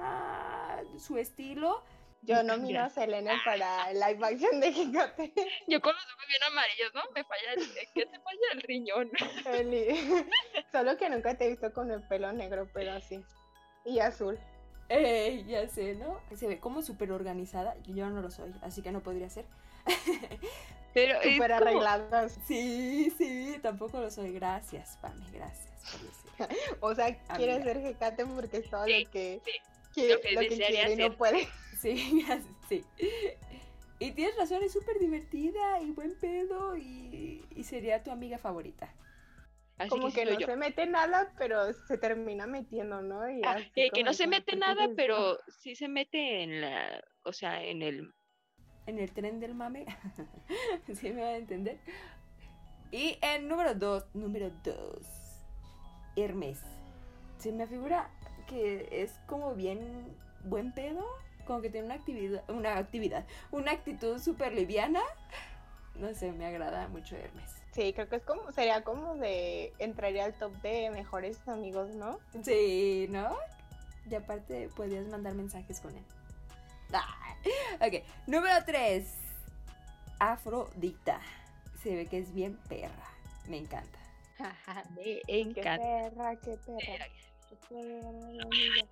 ah, 0.00 0.80
su 0.98 1.16
estilo. 1.16 1.82
Yo 2.22 2.42
nomino 2.42 2.82
a 2.82 2.90
Selena 2.90 3.40
para 3.44 3.90
el 3.90 4.00
live 4.00 4.26
action 4.26 4.60
de 4.60 4.68
Hecate. 4.68 5.32
Yo 5.68 5.80
con 5.80 5.94
los 5.94 6.04
ojos 6.04 6.24
bien 6.28 6.42
amarillos, 6.42 6.92
¿no? 6.94 7.02
Me 7.14 7.24
falla 7.24 7.52
el, 7.54 7.88
¿qué 7.94 8.06
te 8.06 8.18
falla 8.18 8.52
el 8.54 8.62
riñón? 8.62 9.10
Solo 10.72 10.96
que 10.96 11.08
nunca 11.08 11.38
te 11.38 11.46
he 11.46 11.48
visto 11.50 11.72
con 11.72 11.90
el 11.90 12.02
pelo 12.02 12.32
negro, 12.32 12.68
pero 12.74 12.92
así. 12.92 13.24
Y 13.84 14.00
azul. 14.00 14.38
Eh, 14.88 15.44
ya 15.46 15.68
sé, 15.68 15.94
¿no? 15.94 16.20
Se 16.34 16.46
ve 16.46 16.58
como 16.58 16.82
súper 16.82 17.12
organizada. 17.12 17.76
Yo 17.84 18.10
no 18.10 18.20
lo 18.20 18.30
soy, 18.30 18.52
así 18.62 18.82
que 18.82 18.90
no 18.90 19.02
podría 19.02 19.28
ser. 19.30 19.44
Pero 20.94 21.22
súper 21.22 21.52
arregladas. 21.52 22.38
Sí, 22.46 23.12
sí, 23.16 23.58
tampoco 23.62 24.00
lo 24.00 24.10
soy. 24.10 24.32
Gracias, 24.32 24.98
Pame, 25.00 25.24
gracias. 25.30 25.68
o 26.80 26.94
sea, 26.94 27.16
quiere 27.36 27.62
ser 27.62 27.78
Hecate 27.78 28.26
porque 28.26 28.58
es 28.58 28.70
todo 28.70 28.86
lo 28.86 29.10
que, 29.10 29.40
lo 29.96 30.40
que 30.40 30.48
quiere 30.48 30.92
y 30.92 30.96
no 30.96 31.16
puede. 31.16 31.48
Sí, 31.78 32.26
sí. 32.68 32.84
Y 34.00 34.10
tienes 34.10 34.36
razón, 34.36 34.64
es 34.64 34.72
súper 34.72 34.98
divertida 34.98 35.80
y 35.80 35.92
buen 35.92 36.18
pedo 36.18 36.76
y, 36.76 37.44
y 37.54 37.62
sería 37.62 38.02
tu 38.02 38.10
amiga 38.10 38.36
favorita 38.36 38.92
como 39.86 40.10
que, 40.12 40.24
no 40.24 40.40
se 40.40 40.56
mete 40.56 40.86
nada, 40.86 41.32
pero 41.38 41.72
se 41.72 41.98
termina 41.98 42.46
metiendo, 42.46 43.00
¿no? 43.00 43.30
Y 43.30 43.42
ah, 43.44 43.58
que 43.74 44.02
no 44.02 44.12
se 44.12 44.26
mete 44.26 44.56
nada, 44.56 44.88
pero 44.96 45.38
sí 45.60 45.76
se 45.76 45.86
mete 45.86 46.42
en 46.42 46.60
la, 46.60 47.04
o 47.22 47.32
sea, 47.32 47.62
en 47.62 47.82
el... 47.82 48.12
En 48.86 48.98
el 48.98 49.12
tren 49.12 49.38
del 49.38 49.54
mame, 49.54 49.84
¿sí 50.94 51.12
me 51.12 51.20
va 51.20 51.28
a 51.28 51.36
entender? 51.36 51.78
Y 52.90 53.18
el 53.20 53.46
número 53.46 53.74
dos, 53.74 54.06
número 54.14 54.50
dos, 54.64 55.06
Hermes. 56.24 56.60
Se 57.38 57.52
me 57.52 57.66
figura 57.66 58.10
que 58.48 58.88
es 58.90 59.12
como 59.26 59.54
bien 59.54 59.80
buen 60.44 60.72
pedo, 60.72 61.04
como 61.46 61.60
que 61.60 61.70
tiene 61.70 61.86
una 61.86 61.94
actividad, 61.94 62.42
una 62.48 62.78
actividad, 62.78 63.24
una 63.50 63.72
actitud 63.72 64.18
súper 64.18 64.52
liviana. 64.52 65.02
No 65.94 66.14
sé, 66.14 66.32
me 66.32 66.46
agrada 66.46 66.88
mucho 66.88 67.16
Hermes. 67.16 67.50
Sí, 67.72 67.92
creo 67.92 68.08
que 68.08 68.16
es 68.16 68.22
como, 68.22 68.50
sería 68.52 68.82
como 68.82 69.14
de, 69.16 69.72
entraría 69.78 70.24
al 70.24 70.34
top 70.34 70.52
de 70.62 70.90
mejores 70.90 71.46
amigos, 71.46 71.90
¿no? 71.90 72.18
Sí, 72.42 73.06
¿no? 73.10 73.36
Y 74.10 74.14
aparte 74.14 74.68
podías 74.74 75.06
mandar 75.06 75.34
mensajes 75.34 75.80
con 75.80 75.94
él. 75.94 76.04
Ah, 76.92 77.36
ok, 77.80 78.02
número 78.26 78.64
3. 78.64 79.06
Afrodita. 80.18 81.20
Se 81.82 81.94
ve 81.94 82.06
que 82.06 82.18
es 82.18 82.34
bien 82.34 82.58
perra. 82.68 83.08
Me 83.46 83.58
encanta. 83.58 83.98
Me 84.94 85.20
encanta. 85.26 85.76
Qué 85.76 86.10
perra, 86.10 86.36
qué 86.36 86.58
perra. 86.66 87.06
Qué 87.48 87.56
perra, 87.68 88.12
mi 88.12 88.40
amiga. 88.40 88.86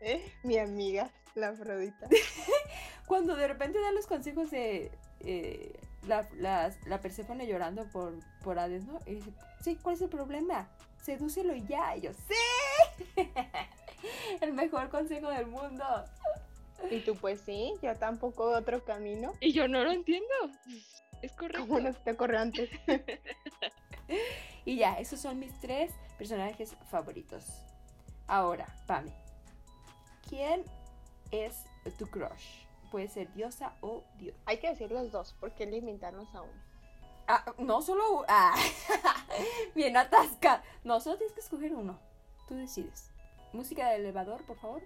¿Eh? 0.00 0.32
Mi 0.42 0.58
amiga, 0.58 1.10
la 1.34 1.48
Afrodita. 1.48 2.08
Cuando 3.06 3.36
de 3.36 3.48
repente 3.48 3.80
da 3.80 3.92
los 3.92 4.06
consejos 4.06 4.50
de... 4.50 4.90
Eh, 5.20 5.72
la, 6.06 6.28
la, 6.34 6.70
la 6.86 7.00
Perséfone 7.00 7.46
llorando 7.46 7.88
por, 7.90 8.12
por 8.42 8.58
Hades, 8.58 8.84
¿no? 8.84 9.00
Y 9.06 9.14
dice, 9.14 9.30
sí, 9.62 9.78
¿cuál 9.80 9.94
es 9.94 10.02
el 10.02 10.10
problema? 10.10 10.68
Sedúcelo 11.02 11.54
y 11.54 11.64
ya. 11.66 11.96
Y 11.96 12.02
yo, 12.02 12.10
¡sí! 12.12 12.34
el 14.40 14.52
mejor 14.52 14.90
consejo 14.90 15.30
del 15.30 15.46
mundo. 15.46 15.84
Y 16.90 17.00
tú, 17.00 17.16
pues 17.16 17.40
sí, 17.40 17.72
yo 17.82 17.94
tampoco 17.96 18.50
otro 18.50 18.84
camino. 18.84 19.32
Y 19.40 19.52
yo 19.52 19.68
no 19.68 19.82
lo 19.82 19.90
entiendo. 19.90 20.28
Es 21.22 21.32
correcto. 21.32 21.66
¿Cómo 21.66 21.80
no 21.80 21.94
te 21.94 22.10
ocurrió 22.10 22.40
antes? 22.40 22.68
y 24.64 24.76
ya, 24.76 24.94
esos 24.98 25.20
son 25.20 25.38
mis 25.38 25.52
tres 25.60 25.92
personajes 26.18 26.76
favoritos. 26.90 27.44
Ahora, 28.26 28.66
Pame, 28.86 29.12
¿quién 30.28 30.64
es 31.30 31.64
tu 31.98 32.06
crush? 32.06 32.64
puede 32.94 33.08
ser 33.08 33.34
diosa 33.34 33.72
o 33.80 34.04
dios. 34.18 34.36
Hay 34.46 34.58
que 34.58 34.68
decir 34.68 34.88
los 34.92 35.10
dos, 35.10 35.34
porque 35.40 35.66
limitarnos 35.66 36.32
a 36.32 36.42
uno. 36.42 36.62
Ah, 37.26 37.44
no 37.58 37.82
solo 37.82 38.18
uno. 38.18 38.24
Ah, 38.28 38.54
bien 39.74 39.96
atasca. 39.96 40.62
No, 40.84 41.00
solo 41.00 41.16
tienes 41.16 41.34
que 41.34 41.40
escoger 41.40 41.74
uno. 41.74 41.98
Tú 42.46 42.54
decides. 42.54 43.10
Música 43.52 43.88
de 43.88 43.96
elevador, 43.96 44.44
por 44.44 44.56
favor. 44.58 44.80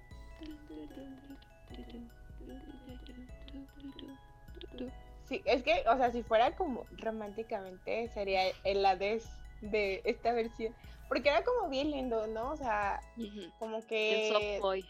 Sí, 5.29 5.43
es 5.45 5.63
que, 5.63 5.85
o 5.87 5.97
sea, 5.99 6.11
si 6.11 6.23
fuera 6.23 6.57
como 6.57 6.87
románticamente, 6.97 8.09
sería 8.09 8.41
el 8.65 8.87
Hades 8.87 9.29
de 9.61 10.03
esta 10.05 10.33
versión. 10.33 10.75
Porque 11.09 11.29
era 11.29 11.43
como 11.43 11.69
bien 11.69 11.91
lindo, 11.91 12.27
¿no? 12.27 12.53
O 12.53 12.57
sea, 12.57 13.01
como 13.59 13.87
que. 13.87 14.29
El 14.29 14.61
soft 14.61 14.85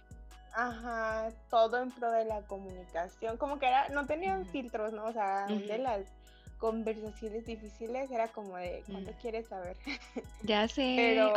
Ajá, 0.55 1.31
todo 1.51 1.81
en 1.81 1.91
pro 1.91 2.11
de 2.11 2.25
la 2.25 2.41
comunicación, 2.43 3.37
como 3.37 3.59
que 3.59 3.67
era, 3.67 3.91
no 3.91 4.07
tenían 4.07 4.47
filtros, 4.47 4.93
¿no? 4.93 5.05
O 5.05 5.13
sea, 5.13 5.47
de 5.47 5.79
las 5.79 6.07
conversaciones 6.59 7.47
difíciles 7.47 8.11
era 8.11 8.29
como 8.29 8.57
de 8.57 8.83
cuánto 8.91 9.13
quieres 9.21 9.47
saber. 9.47 9.77
Ya 10.43 10.67
sé. 10.67 10.95
Pero 10.97 11.33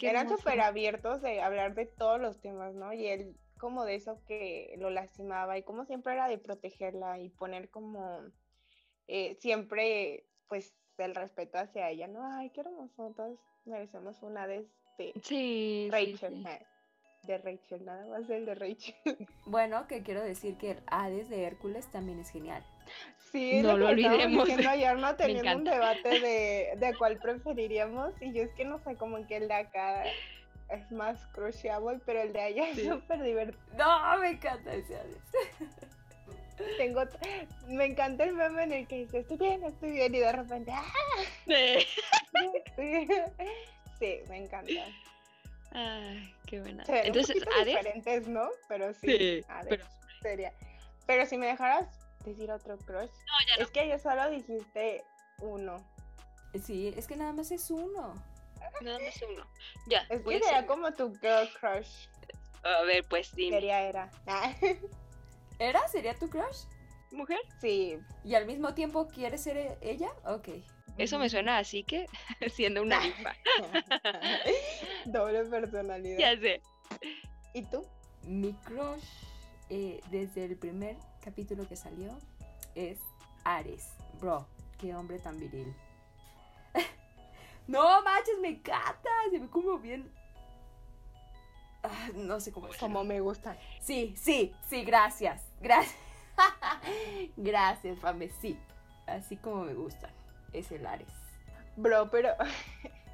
eran 0.00 0.28
súper 0.28 0.60
abiertos 0.60 1.22
de 1.22 1.40
hablar 1.42 1.74
de 1.74 1.86
todos 1.86 2.20
los 2.20 2.40
temas, 2.40 2.74
¿no? 2.74 2.92
Y 2.92 3.06
él 3.06 3.36
como 3.58 3.84
de 3.84 3.94
eso 3.94 4.20
que 4.26 4.74
lo 4.78 4.90
lastimaba 4.90 5.56
y 5.56 5.62
como 5.62 5.84
siempre 5.84 6.12
era 6.12 6.28
de 6.28 6.38
protegerla 6.38 7.18
y 7.20 7.30
poner 7.30 7.70
como 7.70 8.20
eh, 9.06 9.36
siempre 9.40 10.26
pues 10.48 10.74
el 10.98 11.14
respeto 11.14 11.58
hacia 11.58 11.90
ella, 11.90 12.06
¿no? 12.06 12.24
Ay, 12.24 12.50
qué 12.50 12.60
hermoso, 12.60 13.12
todos 13.16 13.38
merecemos 13.64 14.22
una 14.22 14.46
de 14.46 14.66
este 14.98 15.12
sí, 15.22 15.88
Rachel. 15.90 16.44
Sí, 16.44 17.26
de 17.26 17.38
Rachel, 17.38 17.84
nada 17.84 18.06
más 18.06 18.28
el 18.28 18.46
de 18.46 18.54
Rachel. 18.54 18.94
Bueno, 19.46 19.86
que 19.86 20.02
quiero 20.02 20.22
decir 20.22 20.56
que 20.56 20.72
el 20.72 20.82
Hades 20.86 21.28
de 21.28 21.44
Hércules 21.44 21.90
también 21.90 22.20
es 22.20 22.30
genial. 22.30 22.64
Sí, 23.32 23.62
no 23.62 23.76
lo, 23.76 23.88
olvidemos. 23.88 24.48
ayer 24.48 24.96
no 24.96 25.16
teniendo 25.16 25.56
un 25.56 25.64
debate 25.64 26.20
de, 26.20 26.76
de 26.78 26.94
cuál 26.96 27.18
preferiríamos 27.18 28.12
y 28.20 28.32
yo 28.32 28.42
es 28.42 28.52
que 28.54 28.64
no 28.64 28.78
sé 28.78 28.96
cómo 28.96 29.26
que 29.26 29.38
el 29.38 29.48
de 29.48 29.54
acá 29.54 30.04
es 30.70 30.90
más 30.92 31.26
cruciable, 31.28 32.00
pero 32.06 32.22
el 32.22 32.32
de 32.32 32.40
allá 32.40 32.68
es 32.70 32.84
súper 32.84 33.22
divertido. 33.22 33.60
No, 33.76 34.18
me 34.18 34.30
encanta 34.30 34.74
ese 34.74 34.96
Hades. 34.96 35.93
Tengo, 36.76 37.02
me 37.66 37.86
encanta 37.86 38.24
el 38.24 38.34
meme 38.34 38.64
en 38.64 38.72
el 38.72 38.86
que 38.86 38.98
dice 38.98 39.18
estoy 39.20 39.36
bien, 39.36 39.64
estoy 39.64 39.90
bien 39.90 40.14
y 40.14 40.18
de 40.18 40.32
repente 40.32 40.72
¡ah! 40.72 40.82
Sí. 41.46 41.86
sí, 42.76 43.08
sí 43.98 44.20
me 44.28 44.44
encanta. 44.44 44.72
Ay, 45.72 46.34
qué 46.46 46.60
buena. 46.60 46.84
Entonces, 46.86 47.36
un 47.36 47.64
diferentes, 47.64 48.28
¿no? 48.28 48.48
Pero 48.68 48.94
sí, 48.94 49.44
pero... 49.68 49.84
Sería. 50.22 50.52
Pero 51.06 51.26
si 51.26 51.36
me 51.36 51.46
dejaras 51.46 51.86
decir 52.24 52.50
otro 52.50 52.78
crush, 52.78 53.10
no, 53.10 53.46
ya 53.48 53.56
no. 53.58 53.62
es 53.64 53.70
que 53.70 53.88
yo 53.88 53.98
solo 53.98 54.30
dijiste 54.30 55.04
uno. 55.40 55.76
Sí, 56.62 56.94
es 56.96 57.06
que 57.06 57.16
nada 57.16 57.32
más 57.32 57.50
es 57.50 57.70
uno. 57.70 58.14
Nada 58.80 58.98
más 58.98 59.22
uno. 59.28 59.46
Ya. 59.88 60.06
Es 60.08 60.22
que 60.22 60.40
sería 60.40 60.66
como 60.66 60.92
tu 60.92 61.12
girl 61.16 61.48
crush. 61.60 62.06
A 62.62 62.82
ver, 62.82 63.04
pues 63.08 63.34
dime. 63.34 63.56
Sería 63.56 63.82
era. 63.82 64.10
¿Era? 65.58 65.86
¿Sería 65.88 66.14
tu 66.14 66.28
crush? 66.28 66.64
¿Mujer? 67.12 67.38
Sí. 67.60 67.98
¿Y 68.24 68.34
al 68.34 68.46
mismo 68.46 68.74
tiempo 68.74 69.06
quieres 69.08 69.42
ser 69.42 69.56
e-, 69.56 69.78
ella? 69.80 70.10
Ok. 70.26 70.48
Eso 70.98 71.18
me 71.18 71.28
suena 71.28 71.58
así 71.58 71.84
que 71.84 72.06
siendo 72.54 72.82
una 72.82 73.00
ninfa. 73.00 73.34
Doble 75.06 75.44
personalidad. 75.44 76.18
Ya 76.18 76.36
sé. 76.38 76.60
¿Y 77.52 77.62
tú? 77.64 77.84
Mi 78.24 78.52
crush 78.64 79.04
eh, 79.70 80.00
desde 80.10 80.44
el 80.44 80.56
primer 80.56 80.96
capítulo 81.22 81.66
que 81.68 81.76
salió 81.76 82.18
es 82.74 82.98
Ares. 83.44 83.92
Bro, 84.20 84.46
qué 84.78 84.94
hombre 84.94 85.18
tan 85.18 85.38
viril. 85.38 85.74
no 87.66 88.02
manches, 88.02 88.38
me 88.40 88.48
encanta. 88.48 89.10
Se 89.30 89.38
ve 89.38 89.48
como 89.48 89.78
bien. 89.78 90.10
Ah, 91.84 92.08
no 92.14 92.40
sé 92.40 92.50
cómo. 92.50 92.68
Como 92.80 93.04
me 93.04 93.20
gusta. 93.20 93.56
Sí, 93.80 94.14
sí, 94.16 94.54
sí, 94.68 94.84
gracias. 94.84 95.42
Gracias. 95.60 95.94
gracias, 97.36 97.98
Fame. 97.98 98.30
Sí, 98.40 98.58
así 99.06 99.36
como 99.36 99.64
me 99.64 99.74
gustan. 99.74 100.10
Es 100.52 100.72
el 100.72 100.86
Ares. 100.86 101.08
Bro, 101.76 102.10
pero 102.10 102.30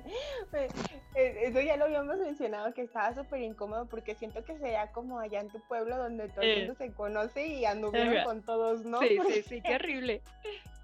eso 1.14 1.60
ya 1.60 1.76
lo 1.76 1.84
habíamos 1.86 2.18
mencionado, 2.18 2.72
que 2.74 2.82
estaba 2.82 3.14
súper 3.14 3.40
incómodo 3.40 3.86
porque 3.86 4.14
siento 4.14 4.44
que 4.44 4.56
sería 4.58 4.90
como 4.92 5.18
allá 5.18 5.40
en 5.40 5.48
tu 5.48 5.60
pueblo 5.60 5.96
donde 5.96 6.28
todo 6.28 6.42
el 6.42 6.58
mundo 6.58 6.74
se 6.74 6.92
conoce 6.92 7.46
y 7.46 7.64
anduvieron 7.64 8.24
con 8.24 8.42
todos, 8.42 8.84
¿no? 8.84 9.00
Sí, 9.00 9.18
sí, 9.28 9.42
sí, 9.42 9.62
qué 9.62 9.74
horrible. 9.74 10.22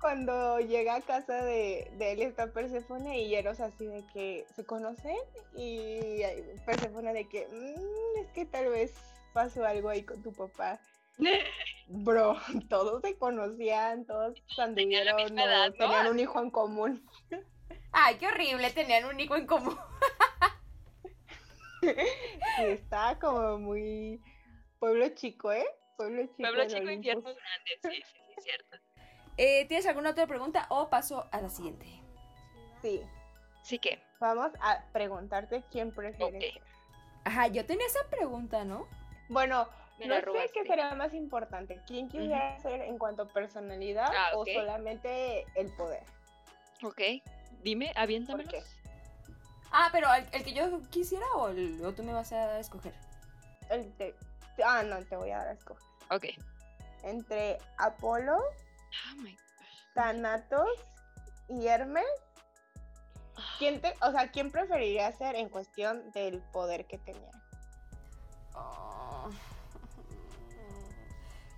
Cuando 0.00 0.60
llega 0.60 0.96
a 0.96 1.00
casa 1.00 1.42
de, 1.42 1.90
de 1.98 2.12
él 2.12 2.22
está 2.22 2.52
Persephone 2.52 3.18
y 3.18 3.34
Eros 3.34 3.60
así 3.60 3.86
de 3.86 4.04
que 4.12 4.44
se 4.54 4.64
conocen 4.64 5.16
y 5.56 6.20
Persephone 6.66 7.12
de 7.12 7.28
que 7.28 7.46
mm, 7.46 8.20
es 8.20 8.32
que 8.32 8.44
tal 8.44 8.68
vez 8.68 8.94
pasó 9.32 9.64
algo 9.64 9.88
ahí 9.88 10.02
con 10.02 10.22
tu 10.22 10.32
papá. 10.32 10.78
Bro, 11.88 12.36
todos 12.68 13.00
se 13.02 13.16
conocían, 13.16 14.04
todos 14.06 14.34
anduvieron, 14.58 15.16
tenían 15.78 16.06
un 16.08 16.18
hijo 16.18 16.40
en 16.40 16.50
común. 16.50 17.08
Ay, 17.92 18.16
qué 18.16 18.26
horrible, 18.28 18.70
tenían 18.70 19.04
un 19.04 19.18
hijo 19.18 19.36
en 19.36 19.46
común. 19.46 19.76
sí, 21.80 21.90
está 22.58 23.18
como 23.18 23.58
muy 23.58 24.20
pueblo 24.78 25.08
chico, 25.10 25.52
¿eh? 25.52 25.66
Pueblo 25.96 26.22
chico. 26.22 26.36
Pueblo 26.36 26.66
chico, 26.66 26.90
infierno 26.90 27.22
grande, 27.22 27.70
sí, 27.82 28.02
sí, 28.04 28.18
sí, 28.28 28.42
cierto. 28.42 28.76
Eh, 29.38 29.66
¿Tienes 29.66 29.86
alguna 29.86 30.10
otra 30.10 30.26
pregunta 30.26 30.66
o 30.70 30.88
paso 30.88 31.28
a 31.30 31.40
la 31.40 31.48
siguiente? 31.48 31.86
Sí. 32.82 33.02
Sí 33.62 33.78
que. 33.78 34.00
Vamos 34.20 34.52
a 34.60 34.84
preguntarte 34.92 35.62
quién 35.70 35.92
prefieres 35.92 36.52
ser. 36.52 36.62
Ajá, 37.24 37.48
yo 37.48 37.66
tenía 37.66 37.86
esa 37.86 38.08
pregunta, 38.08 38.64
¿no? 38.64 38.86
Bueno, 39.28 39.68
no 40.04 40.14
sé 40.14 40.50
qué 40.54 40.64
sería 40.64 40.94
más 40.94 41.12
importante. 41.12 41.80
¿Quién 41.86 42.08
quisiera 42.08 42.58
ser 42.60 42.82
en 42.82 42.98
cuanto 42.98 43.22
a 43.22 43.28
personalidad 43.28 44.10
ah, 44.16 44.36
o 44.36 44.46
solamente 44.46 45.44
el 45.54 45.72
poder? 45.72 46.04
Ok. 46.82 47.00
Dime, 47.66 47.92
aviéntame. 47.96 48.44
Ah, 49.72 49.88
pero 49.90 50.06
¿el, 50.14 50.44
que 50.44 50.52
yo 50.52 50.80
quisiera 50.88 51.26
o, 51.34 51.50
tú 51.94 52.04
me 52.04 52.12
vas 52.12 52.30
a 52.30 52.60
escoger? 52.60 52.94
El 53.68 53.92
ah, 54.64 54.84
no, 54.84 55.04
te 55.04 55.16
voy 55.16 55.32
a 55.32 55.38
dar 55.38 55.48
a 55.48 55.52
escoger. 55.54 55.82
Ok. 56.12 56.26
Entre 57.02 57.58
Apolo, 57.76 58.36
oh 58.38 59.24
Thanatos 59.96 60.68
y 61.48 61.66
Hermes. 61.66 62.04
¿Quién 63.58 63.80
te, 63.80 63.94
o 64.00 64.12
sea, 64.12 64.30
¿quién 64.30 64.52
preferiría 64.52 65.10
ser 65.10 65.34
en 65.34 65.48
cuestión 65.48 66.12
del 66.12 66.40
poder 66.52 66.86
que 66.86 66.98
tenía? 66.98 67.32
Ah. 68.54 69.28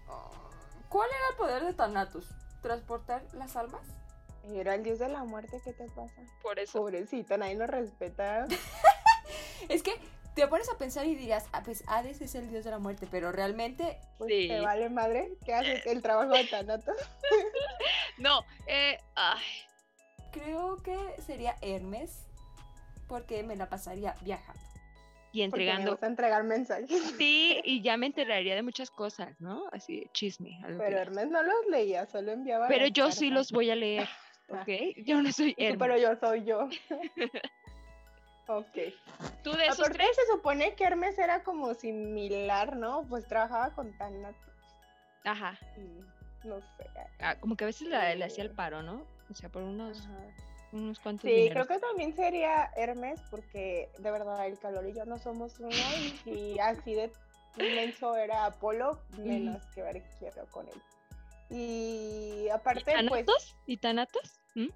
¿Cuál 0.88 1.10
era 1.10 1.28
el 1.32 1.36
poder 1.36 1.64
de 1.66 1.74
Thanatos? 1.74 2.24
¿Transportar 2.62 3.22
las 3.34 3.56
almas? 3.56 3.82
Era 4.54 4.74
el 4.74 4.82
dios 4.82 4.98
de 4.98 5.08
la 5.08 5.24
muerte, 5.24 5.60
¿qué 5.64 5.72
te 5.72 5.86
pasa? 5.88 6.22
Por 6.42 6.58
eso. 6.58 6.78
Pobrecito, 6.78 7.36
nadie 7.36 7.54
lo 7.54 7.66
respeta. 7.66 8.46
es 9.68 9.82
que 9.82 9.92
te 10.34 10.46
pones 10.46 10.68
a 10.68 10.78
pensar 10.78 11.04
y 11.06 11.16
dirías, 11.16 11.46
ah, 11.52 11.62
pues 11.64 11.82
Hades 11.88 12.20
es 12.20 12.34
el 12.36 12.48
dios 12.48 12.64
de 12.64 12.70
la 12.70 12.78
muerte, 12.78 13.08
pero 13.10 13.32
realmente... 13.32 13.98
Pues 14.18 14.28
te 14.28 14.60
vale 14.60 14.88
madre 14.88 15.32
¿Qué 15.44 15.52
haces 15.52 15.84
el 15.86 16.00
trabajo 16.00 16.32
de 16.32 16.44
Tanato. 16.44 16.92
no, 18.18 18.44
eh, 18.66 18.98
ay. 19.16 19.42
Creo 20.30 20.76
que 20.82 20.96
sería 21.26 21.56
Hermes, 21.60 22.24
porque 23.08 23.42
me 23.42 23.56
la 23.56 23.68
pasaría 23.68 24.14
viajando. 24.22 24.62
Y 25.32 25.42
entregando. 25.42 25.90
Porque 25.90 26.06
me 26.06 26.10
entregar 26.10 26.44
mensajes. 26.44 26.88
Sí, 27.18 27.60
y 27.64 27.82
ya 27.82 27.96
me 27.96 28.06
enteraría 28.06 28.54
de 28.54 28.62
muchas 28.62 28.90
cosas, 28.90 29.40
¿no? 29.40 29.64
Así, 29.72 30.08
chisme. 30.12 30.60
Pero 30.62 30.98
Hermes 30.98 31.28
no 31.28 31.42
los 31.42 31.66
leía, 31.68 32.06
solo 32.06 32.32
enviaba. 32.32 32.68
Pero 32.68 32.86
yo 32.86 33.10
sí 33.10 33.30
los 33.30 33.50
voy 33.50 33.70
a 33.70 33.74
leer. 33.74 34.08
¿Ok? 34.48 34.68
Yo 35.04 35.22
no 35.22 35.32
soy 35.32 35.54
él. 35.58 35.76
Pero 35.78 35.96
yo 35.96 36.16
soy 36.16 36.44
yo. 36.44 36.68
ok. 38.46 38.76
¿Tú 39.42 39.52
de 39.52 39.66
esos 39.66 39.90
tres? 39.90 40.08
se 40.14 40.26
supone 40.32 40.74
que 40.74 40.84
Hermes 40.84 41.18
era 41.18 41.42
como 41.42 41.74
similar, 41.74 42.76
¿no? 42.76 43.04
Pues 43.08 43.26
trabajaba 43.26 43.70
con 43.74 43.96
Thanatos. 43.98 44.36
Ajá. 45.24 45.58
no 46.44 46.60
sé. 46.60 46.90
Ah, 47.20 47.36
como 47.38 47.56
que 47.56 47.64
a 47.64 47.66
veces 47.66 47.88
le, 47.88 48.24
hacía 48.24 48.44
el 48.44 48.50
paro, 48.50 48.82
¿no? 48.82 49.04
O 49.30 49.34
sea, 49.34 49.50
por 49.50 49.62
unos, 49.62 50.08
unos 50.72 50.98
cuantos 51.00 51.30
Sí, 51.30 51.48
creo 51.50 51.66
que 51.66 51.78
también 51.78 52.14
sería 52.14 52.70
Hermes 52.76 53.20
porque 53.30 53.90
de 53.98 54.10
verdad 54.10 54.46
el 54.46 54.58
calor 54.58 54.86
y 54.86 54.94
yo 54.94 55.04
no 55.04 55.18
somos 55.18 55.58
uno 55.58 55.68
y 56.24 56.58
así 56.60 56.94
de 56.94 57.12
inmenso 57.58 58.16
era 58.16 58.46
Apolo, 58.46 59.00
menos 59.18 59.62
que 59.74 59.82
ver 59.82 60.02
quiero 60.18 60.46
con 60.46 60.66
él. 60.68 60.82
Y 61.50 62.48
aparte, 62.50 62.94
¿Y 63.00 63.08
pues. 63.08 63.26
¿Y 63.66 63.76
Tanatos? 63.78 64.37
¿Mm? 64.54 64.68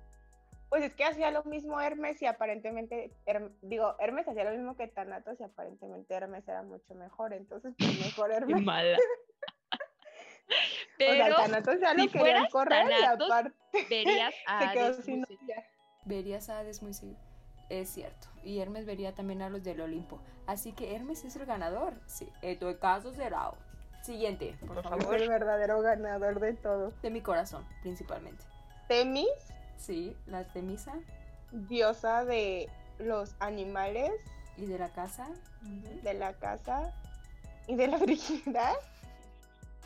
Pues 0.68 0.84
es 0.84 0.94
que 0.94 1.04
hacía 1.04 1.30
lo 1.30 1.44
mismo 1.44 1.78
Hermes 1.80 2.22
y 2.22 2.26
aparentemente, 2.26 3.12
digo, 3.60 3.94
Hermes 3.98 4.26
hacía 4.26 4.44
lo 4.44 4.52
mismo 4.52 4.74
que 4.74 4.88
Tanatos 4.88 5.38
y 5.38 5.42
aparentemente 5.42 6.14
Hermes 6.14 6.48
era 6.48 6.62
mucho 6.62 6.94
mejor, 6.94 7.34
entonces 7.34 7.74
pues 7.78 7.98
mejor 7.98 8.32
Hermes. 8.32 8.56
Qué 8.56 8.62
mala. 8.62 8.98
Pero, 10.96 11.12
o 11.34 11.36
sea, 11.36 11.36
Tanatos 11.44 11.80
ya 11.80 11.92
lo 11.92 12.08
querían 12.08 12.46
correr 12.46 12.90
y 12.90 13.04
aparte 13.04 13.52
verías 13.90 14.34
a 14.46 14.60
se 14.60 14.72
quedó 14.72 15.02
sin 15.02 15.26
Verías 16.06 16.48
a 16.48 16.60
Hades 16.60 16.82
muy 16.82 16.94
sí. 16.94 17.16
Es 17.68 17.90
cierto. 17.90 18.28
Y 18.42 18.58
Hermes 18.58 18.86
vería 18.86 19.14
también 19.14 19.42
a 19.42 19.50
los 19.50 19.62
del 19.62 19.80
Olimpo. 19.80 20.20
Así 20.46 20.72
que 20.72 20.94
Hermes 20.94 21.24
es 21.24 21.36
el 21.36 21.46
ganador. 21.46 21.94
Sí, 22.06 22.28
en 22.40 22.58
tu 22.58 22.78
caso 22.78 23.12
será. 23.12 23.52
Siguiente, 24.02 24.56
por, 24.66 24.82
favor. 24.82 25.16
Es 25.16 25.22
el 25.22 25.28
verdadero 25.28 25.80
ganador 25.80 26.40
de 26.40 26.54
todo. 26.54 26.92
De 27.02 27.10
mi 27.10 27.20
corazón, 27.20 27.66
principalmente. 27.82 28.44
Temis. 28.88 29.52
Sí, 29.82 30.16
la 30.26 30.44
Temisa. 30.44 30.94
Diosa 31.50 32.24
de 32.24 32.68
los 32.98 33.34
animales. 33.40 34.12
Y 34.56 34.66
de 34.66 34.78
la 34.78 34.90
casa. 34.90 35.28
De 36.02 36.14
la 36.14 36.34
casa. 36.34 36.94
Y 37.66 37.74
de 37.76 37.88
la 37.88 37.96
virginidad. 38.06 38.74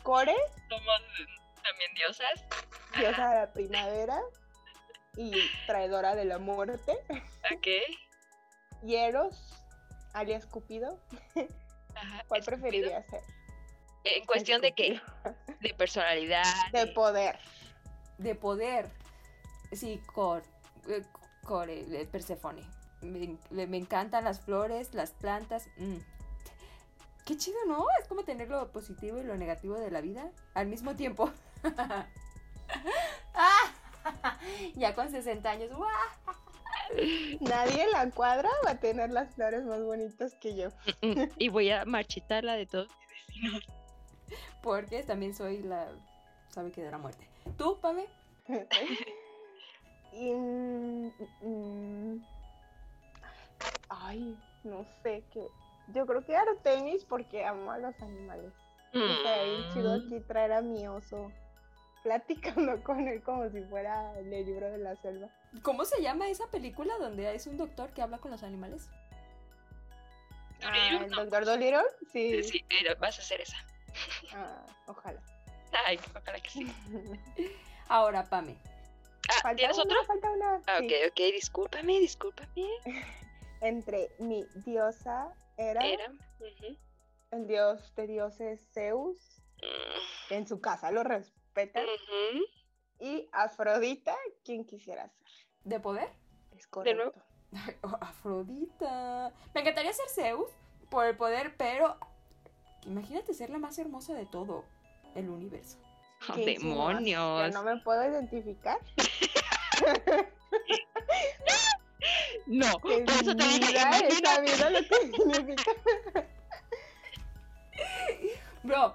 Core. 0.03 0.35
Somos 0.69 1.01
también 1.63 1.93
diosas. 1.95 2.43
Diosa 2.97 3.29
de 3.29 3.35
la 3.41 3.53
primavera. 3.53 4.19
y 5.15 5.33
traidora 5.65 6.13
de 6.15 6.25
la 6.25 6.37
muerte. 6.37 6.97
Ok. 7.55 7.67
Hieros, 8.83 9.35
alias 10.13 10.45
Cupido. 10.45 10.99
¿Cuál 12.27 12.43
preferirías 12.43 13.03
ser? 13.07 13.21
¿En 14.03 14.25
cuestión 14.25 14.61
de 14.61 14.73
qué? 14.73 15.01
De 15.61 15.73
personalidad. 15.73 16.43
De 16.71 16.85
poder. 16.87 17.39
De 18.19 18.35
poder. 18.35 18.87
Sí, 19.71 20.01
Core. 20.13 20.45
Eh, 20.87 21.03
Core, 21.45 22.01
eh, 22.01 22.05
Persefone. 22.05 22.63
Me, 23.01 23.37
me, 23.67 23.77
encantan 23.77 24.23
las 24.23 24.41
flores, 24.41 24.93
las 24.93 25.11
plantas. 25.11 25.67
Mm. 25.77 25.97
Qué 27.25 27.37
chido, 27.37 27.57
¿no? 27.67 27.85
Es 28.01 28.07
como 28.07 28.23
tener 28.23 28.49
lo 28.49 28.71
positivo 28.71 29.19
y 29.19 29.23
lo 29.23 29.37
negativo 29.37 29.75
de 29.75 29.91
la 29.91 30.01
vida 30.01 30.31
al 30.53 30.67
mismo 30.67 30.95
tiempo. 30.95 31.29
ya 34.75 34.95
con 34.95 35.11
60 35.11 35.49
años. 35.49 35.71
Nadie 37.41 37.83
en 37.83 37.91
la 37.91 38.09
cuadra 38.11 38.49
va 38.65 38.71
a 38.71 38.79
tener 38.79 39.09
las 39.09 39.33
flores 39.35 39.63
más 39.65 39.83
bonitas 39.83 40.35
que 40.35 40.55
yo. 40.55 40.69
Mm, 41.01 41.21
mm. 41.21 41.29
y 41.37 41.49
voy 41.49 41.69
a 41.69 41.85
marchitarla 41.85 42.53
de 42.53 42.65
todos 42.65 42.87
mis 42.87 43.27
vecinos. 43.27 43.63
Porque 44.61 45.03
también 45.03 45.35
soy 45.35 45.61
la. 45.63 45.87
sabe 46.49 46.71
que 46.71 46.81
de 46.81 46.91
la 46.91 46.97
muerte. 46.97 47.27
¿Tú, 47.57 47.79
Pame? 47.79 48.05
Mm, 50.19 52.17
ay, 53.89 54.37
no 54.63 54.85
sé 55.03 55.23
qué. 55.31 55.47
Yo 55.93 56.05
creo 56.05 56.25
que 56.25 56.35
Artemis 56.35 57.05
porque 57.05 57.45
amo 57.45 57.71
a 57.71 57.77
los 57.77 57.99
animales. 58.01 58.53
O 58.93 59.21
sea, 59.21 59.73
chido 59.73 59.93
aquí 59.93 60.19
traer 60.21 60.53
a 60.53 60.61
mi 60.61 60.87
oso 60.87 61.31
platicando 62.03 62.81
con 62.83 63.07
él 63.07 63.21
como 63.21 63.49
si 63.49 63.61
fuera 63.63 64.17
el 64.17 64.29
libro 64.29 64.71
de 64.71 64.77
la 64.79 64.95
selva. 64.95 65.29
¿Cómo 65.61 65.85
se 65.85 66.01
llama 66.01 66.29
esa 66.29 66.47
película 66.47 66.93
donde 66.99 67.33
es 67.35 67.47
un 67.47 67.57
doctor 67.57 67.91
que 67.91 68.01
habla 68.01 68.17
con 68.17 68.31
los 68.31 68.43
animales? 68.43 68.89
Ah, 70.63 70.99
¿El 71.03 71.09
doctor 71.11 71.45
Dolittle? 71.45 71.83
Sí. 72.11 72.43
Sí, 72.43 72.65
vas 72.99 73.19
a 73.19 73.21
hacer 73.21 73.41
esa. 73.41 73.57
Ah, 74.33 74.65
ojalá. 74.87 75.21
Ay, 75.85 75.99
ojalá 76.15 76.39
que 76.39 76.49
sí. 76.49 76.73
Ahora, 77.87 78.23
Pame. 78.23 78.57
Ah, 79.43 79.55
¿Tienes 79.55 79.77
otro? 79.77 79.95
Falta 80.05 80.31
una. 80.31 80.61
Ah, 80.67 80.79
ok, 80.81 80.91
ok, 81.09 81.17
discúlpame, 81.33 81.99
discúlpame. 81.99 82.49
Entre 83.61 84.09
mi 84.19 84.45
diosa 84.65 85.33
era, 85.57 85.85
era. 85.85 86.13
el 87.31 87.47
dios 87.47 87.93
de 87.95 88.07
dioses 88.07 88.61
Zeus, 88.73 89.17
mm. 89.61 90.33
en 90.33 90.47
su 90.47 90.61
casa 90.61 90.91
lo 90.91 91.03
respetan, 91.03 91.85
y 92.99 93.27
Afrodita, 93.31 94.15
quien 94.43 94.65
quisiera 94.65 95.09
ser. 95.09 95.27
¿De 95.63 95.79
poder? 95.79 96.09
Es 96.55 96.67
correcto. 96.67 97.13
Oh, 97.81 97.97
Afrodita. 98.01 99.31
Me 99.53 99.61
encantaría 99.61 99.93
ser 99.93 100.09
Zeus 100.09 100.51
por 100.89 101.05
el 101.05 101.15
poder, 101.15 101.55
pero 101.55 101.95
imagínate 102.85 103.33
ser 103.33 103.49
la 103.49 103.57
más 103.57 103.79
hermosa 103.79 104.13
de 104.13 104.25
todo 104.25 104.65
el 105.15 105.29
universo. 105.29 105.77
Demonios. 106.45 107.53
no 107.53 107.63
me 107.63 107.77
puedo 107.77 108.09
identificar. 108.09 108.77
no, 112.47 112.79
por 112.81 112.91
eso 112.91 113.35
te 113.35 113.43
vida 114.41 114.69
lo 114.69 114.79
que 114.79 115.11
significa. 115.15 115.71
Bro, 118.63 118.93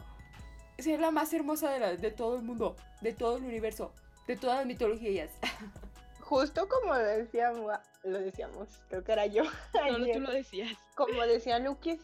ser 0.79 1.01
la 1.01 1.11
más 1.11 1.33
hermosa 1.33 1.71
de, 1.71 1.97
de 1.97 2.11
todo 2.11 2.37
el 2.37 2.43
mundo, 2.43 2.77
de 3.01 3.13
todo 3.13 3.37
el 3.39 3.45
universo, 3.45 3.93
de 4.27 4.37
todas 4.37 4.59
las 4.59 4.67
mitologías. 4.67 5.31
Justo 6.21 6.69
como 6.69 6.95
decíamos, 6.95 7.79
lo 8.05 8.19
decíamos, 8.19 8.69
creo 8.89 9.05
que 9.05 9.13
era 9.13 9.27
yo. 9.27 9.45
No, 9.75 9.99
no, 9.99 10.07
tú 10.13 10.21
lo 10.21 10.33
decías. 10.33 10.73
Como 10.95 11.23
decía 11.27 11.59
Lucky, 11.59 12.01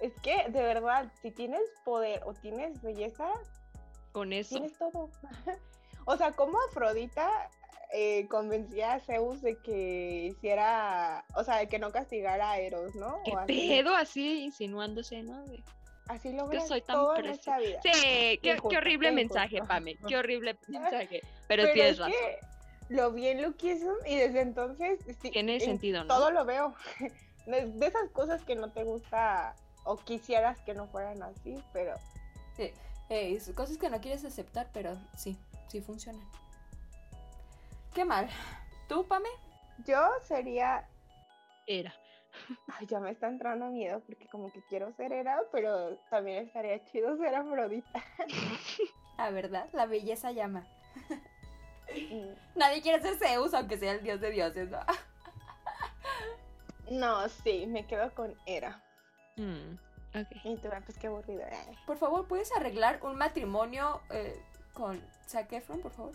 es 0.00 0.12
que 0.22 0.48
de 0.48 0.62
verdad, 0.62 1.10
si 1.22 1.30
tienes 1.30 1.62
poder 1.84 2.22
o 2.24 2.34
tienes 2.34 2.82
belleza, 2.82 3.30
con 4.18 4.32
eso. 4.32 4.56
Tienes 4.56 4.76
todo. 4.76 5.10
o 6.04 6.16
sea, 6.16 6.32
como 6.32 6.58
Afrodita 6.68 7.30
eh, 7.92 8.26
convencía 8.28 8.94
a 8.94 9.00
Zeus 9.00 9.40
de 9.42 9.58
que 9.58 10.26
hiciera, 10.32 11.24
o 11.36 11.44
sea, 11.44 11.58
de 11.58 11.68
que 11.68 11.78
no 11.78 11.92
castigara 11.92 12.50
a 12.50 12.58
Eros, 12.58 12.94
¿no? 12.96 13.20
¿Qué 13.24 13.32
pedo 13.46 13.94
así 13.94 14.44
insinuándose, 14.44 15.22
¿no? 15.22 15.44
Así 16.08 16.32
lo 16.32 16.50
Yo 16.50 16.60
soy 16.62 16.80
tan 16.80 16.98
preciosa. 17.14 17.58
Sí, 17.82 18.38
qué, 18.42 18.58
horrible 18.60 19.12
mensaje, 19.12 19.60
Pame. 19.62 19.96
Qué 20.08 20.16
horrible 20.16 20.58
mensaje. 20.68 21.22
Pero, 21.46 21.70
tienes 21.72 21.98
razón. 21.98 22.12
lo 22.88 23.12
vi 23.12 23.28
en 23.28 23.42
Luquism 23.42 23.92
y 24.06 24.16
desde 24.16 24.40
entonces. 24.40 24.98
Tiene 25.20 25.60
sentido, 25.60 26.02
¿no? 26.02 26.08
Todo 26.08 26.30
lo 26.30 26.44
veo. 26.44 26.74
De 27.46 27.86
esas 27.86 28.10
cosas 28.10 28.42
que 28.42 28.56
no 28.56 28.72
te 28.72 28.84
gusta 28.84 29.54
o 29.84 29.96
quisieras 29.96 30.58
que 30.62 30.74
no 30.74 30.86
fueran 30.88 31.22
así, 31.22 31.54
pero. 31.72 31.94
Sí. 32.56 32.72
Eh, 33.10 33.38
cosas 33.54 33.78
que 33.78 33.88
no 33.88 34.00
quieres 34.00 34.24
aceptar, 34.24 34.68
pero 34.72 34.96
sí, 35.16 35.38
sí 35.68 35.80
funcionan. 35.80 36.22
Qué 37.94 38.04
mal. 38.04 38.28
¿Tú, 38.88 39.06
Pame? 39.06 39.28
Yo 39.86 39.98
sería... 40.22 40.86
Era. 41.66 41.94
Ay, 42.78 42.86
ya 42.86 43.00
me 43.00 43.10
está 43.10 43.28
entrando 43.28 43.66
miedo 43.66 44.00
porque 44.06 44.26
como 44.28 44.52
que 44.52 44.62
quiero 44.68 44.92
ser 44.92 45.12
Era, 45.12 45.40
pero 45.52 45.96
también 46.10 46.46
estaría 46.46 46.84
chido 46.84 47.16
ser 47.16 47.34
Afrodita. 47.34 48.04
La 49.18 49.30
verdad, 49.30 49.68
la 49.72 49.86
belleza 49.86 50.32
llama. 50.32 50.66
Mm. 52.10 52.34
Nadie 52.54 52.82
quiere 52.82 53.00
ser 53.00 53.16
Zeus, 53.16 53.54
aunque 53.54 53.78
sea 53.78 53.92
el 53.92 54.02
dios 54.02 54.20
de 54.20 54.30
dioses, 54.30 54.68
¿no? 54.68 54.78
No, 56.90 57.26
sí, 57.30 57.66
me 57.66 57.86
quedo 57.86 58.14
con 58.14 58.36
Era. 58.44 58.84
Mm. 59.36 59.87
Y 60.44 60.56
tú, 60.56 60.68
pues 60.84 60.98
qué 60.98 61.06
aburrido. 61.06 61.42
Por 61.86 61.96
favor, 61.96 62.26
¿puedes 62.26 62.50
arreglar 62.56 63.00
un 63.02 63.16
matrimonio 63.16 64.00
eh, 64.10 64.40
con 64.72 65.00
Zac 65.26 65.52
Efron, 65.52 65.80
por 65.80 65.92
favor? 65.92 66.12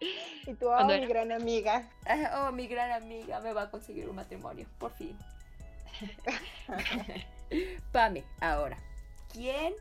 y 0.46 0.54
tú, 0.54 0.68
oh, 0.68 0.84
mi 0.84 1.06
gran 1.06 1.32
amiga. 1.32 1.88
Oh, 2.34 2.52
mi 2.52 2.66
gran 2.66 2.90
amiga 2.92 3.40
me 3.40 3.52
va 3.52 3.62
a 3.62 3.70
conseguir 3.70 4.08
un 4.08 4.16
matrimonio, 4.16 4.66
por 4.78 4.92
fin. 4.92 5.16
Pame, 7.92 8.24
ahora, 8.40 8.78
¿quién 9.32 9.74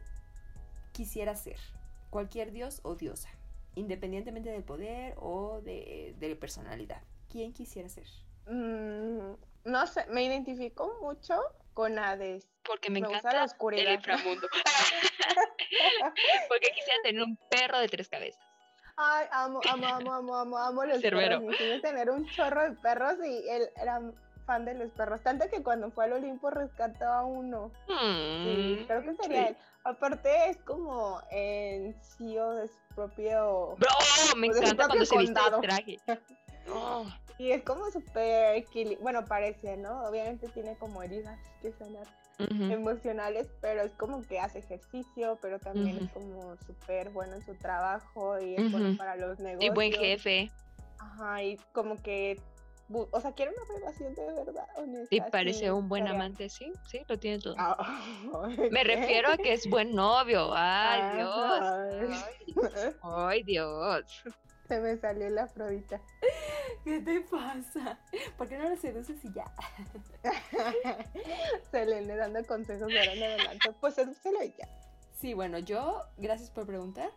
quisiera 0.91 1.35
ser? 1.35 1.57
¿Cualquier 2.09 2.51
dios 2.51 2.81
o 2.83 2.95
diosa? 2.95 3.29
Independientemente 3.75 4.49
del 4.49 4.63
poder 4.63 5.13
o 5.17 5.61
de, 5.61 6.15
de 6.19 6.35
personalidad. 6.35 7.01
¿Quién 7.29 7.53
quisiera 7.53 7.87
ser? 7.87 8.07
Mm, 8.47 9.35
no 9.65 9.87
sé, 9.87 10.05
me 10.07 10.23
identifico 10.23 10.97
mucho 11.01 11.39
con 11.79 11.97
Hades. 11.97 12.45
Porque 12.65 12.89
me, 12.89 12.99
encanta 12.99 13.31
la 13.31 13.45
oscuridad. 13.45 13.85
el 13.85 13.93
inframundo. 13.93 14.49
Porque 16.49 16.71
quisiera 16.75 16.99
tener 17.03 17.23
un 17.23 17.37
perro 17.49 17.79
de 17.79 17.87
tres 17.87 18.09
cabezas. 18.09 18.43
Ay, 18.97 19.27
amo, 19.31 19.61
amo, 19.65 19.87
amo, 19.87 20.13
amo, 20.13 20.35
amo, 20.35 20.57
amo 20.57 20.83
los 20.83 21.01
perros. 21.01 21.41
Quisiera 21.51 21.79
tener 21.79 22.09
un 22.09 22.27
chorro 22.31 22.69
de 22.69 22.75
perros 22.81 23.15
y 23.25 23.47
él 23.47 23.69
era 23.81 24.01
fan 24.45 24.65
de 24.65 24.73
los 24.73 24.91
perros. 24.91 25.21
Tanto 25.23 25.49
que 25.49 25.63
cuando 25.63 25.89
fue 25.91 26.03
al 26.03 26.11
Olimpo 26.11 26.49
rescató 26.49 27.05
a 27.05 27.23
uno. 27.23 27.71
sí, 27.87 28.79
mm, 28.81 28.85
creo 28.85 29.01
que 29.03 29.15
sería 29.15 29.47
él. 29.47 29.57
Aparte 29.85 30.49
es 30.49 30.57
como 30.63 31.21
en 31.31 31.95
CEO 32.01 32.55
de 32.55 32.67
su 32.67 32.75
propio... 32.93 33.77
Bro, 33.77 34.35
me 34.35 34.47
encanta 34.47 34.87
cuando 34.87 35.05
se 35.05 35.17
viste 35.17 35.39
el 35.39 35.61
traje. 35.61 35.97
Oh. 36.73 37.05
Y 37.37 37.51
es 37.51 37.63
como 37.63 37.89
súper 37.89 38.65
bueno, 38.99 39.23
parece, 39.25 39.77
¿no? 39.77 40.03
Obviamente 40.03 40.49
tiene 40.49 40.75
como 40.77 41.01
heridas 41.01 41.39
que 41.61 41.71
son 41.71 41.95
emocionales, 42.71 43.47
pero 43.61 43.81
es 43.81 43.91
como 43.93 44.21
que 44.21 44.39
hace 44.39 44.59
ejercicio, 44.59 45.37
pero 45.41 45.59
también 45.59 45.97
es 45.97 46.11
como 46.11 46.55
súper 46.65 47.09
bueno 47.09 47.35
en 47.35 47.45
su 47.45 47.53
trabajo 47.55 48.39
y 48.39 48.55
es 48.55 48.71
bueno 48.71 48.97
para 48.97 49.15
los 49.15 49.39
negocios. 49.39 49.71
Y 49.71 49.73
buen 49.73 49.91
jefe. 49.91 50.51
Ajá, 50.99 51.43
y 51.43 51.57
como 51.71 51.95
que, 52.01 52.41
o 52.89 53.21
sea, 53.21 53.31
quiere 53.33 53.51
una 53.51 53.79
relación 53.79 54.15
de 54.15 54.33
verdad, 54.33 54.67
honesta. 54.75 55.15
Y 55.15 55.21
parece 55.21 55.71
un 55.71 55.87
buen 55.87 56.07
amante, 56.07 56.49
sí, 56.49 56.73
sí, 56.89 57.05
lo 57.07 57.17
tiene 57.17 57.39
todo. 57.39 57.55
Ah, 57.57 58.49
Me 58.71 58.83
refiero 58.83 59.29
a 59.29 59.37
que 59.37 59.53
es 59.53 59.69
buen 59.69 59.95
novio, 59.95 60.51
ay 60.53 61.17
Dios. 61.17 62.99
ay 63.01 63.43
Dios. 63.43 64.23
Se 64.69 64.79
me 64.79 64.95
salió 64.97 65.27
la 65.31 65.43
Afrodita. 65.45 65.99
¿Qué 66.83 67.01
te 67.01 67.21
pasa? 67.21 67.97
¿Por 68.37 68.47
qué 68.47 68.55
no 68.55 68.69
lo 68.69 68.77
seduces 68.77 69.17
y 69.25 69.33
ya? 69.33 69.45
Selene 71.71 72.15
dando 72.15 72.45
consejos 72.45 72.87
de 72.87 72.99
ahora 72.99 73.13
en 73.13 73.23
adelante. 73.23 73.71
Pues 73.81 73.95
sedúcelo 73.95 74.43
y 74.43 74.53
ya. 74.55 74.69
Sí, 75.19 75.33
bueno, 75.33 75.57
yo, 75.57 76.03
gracias 76.17 76.51
por 76.51 76.67
preguntar. 76.67 77.09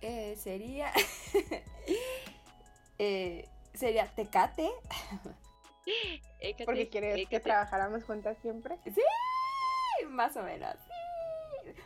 Eh, 0.00 0.36
sería. 0.36 0.90
eh, 2.98 3.46
sería 3.74 4.06
Tecate. 4.06 4.70
Porque 6.64 6.88
quieres 6.88 7.28
que 7.28 7.40
trabajáramos 7.40 8.04
juntas 8.04 8.38
siempre. 8.40 8.78
Sí, 8.86 9.02
más 10.08 10.34
o 10.38 10.42
menos. 10.42 10.76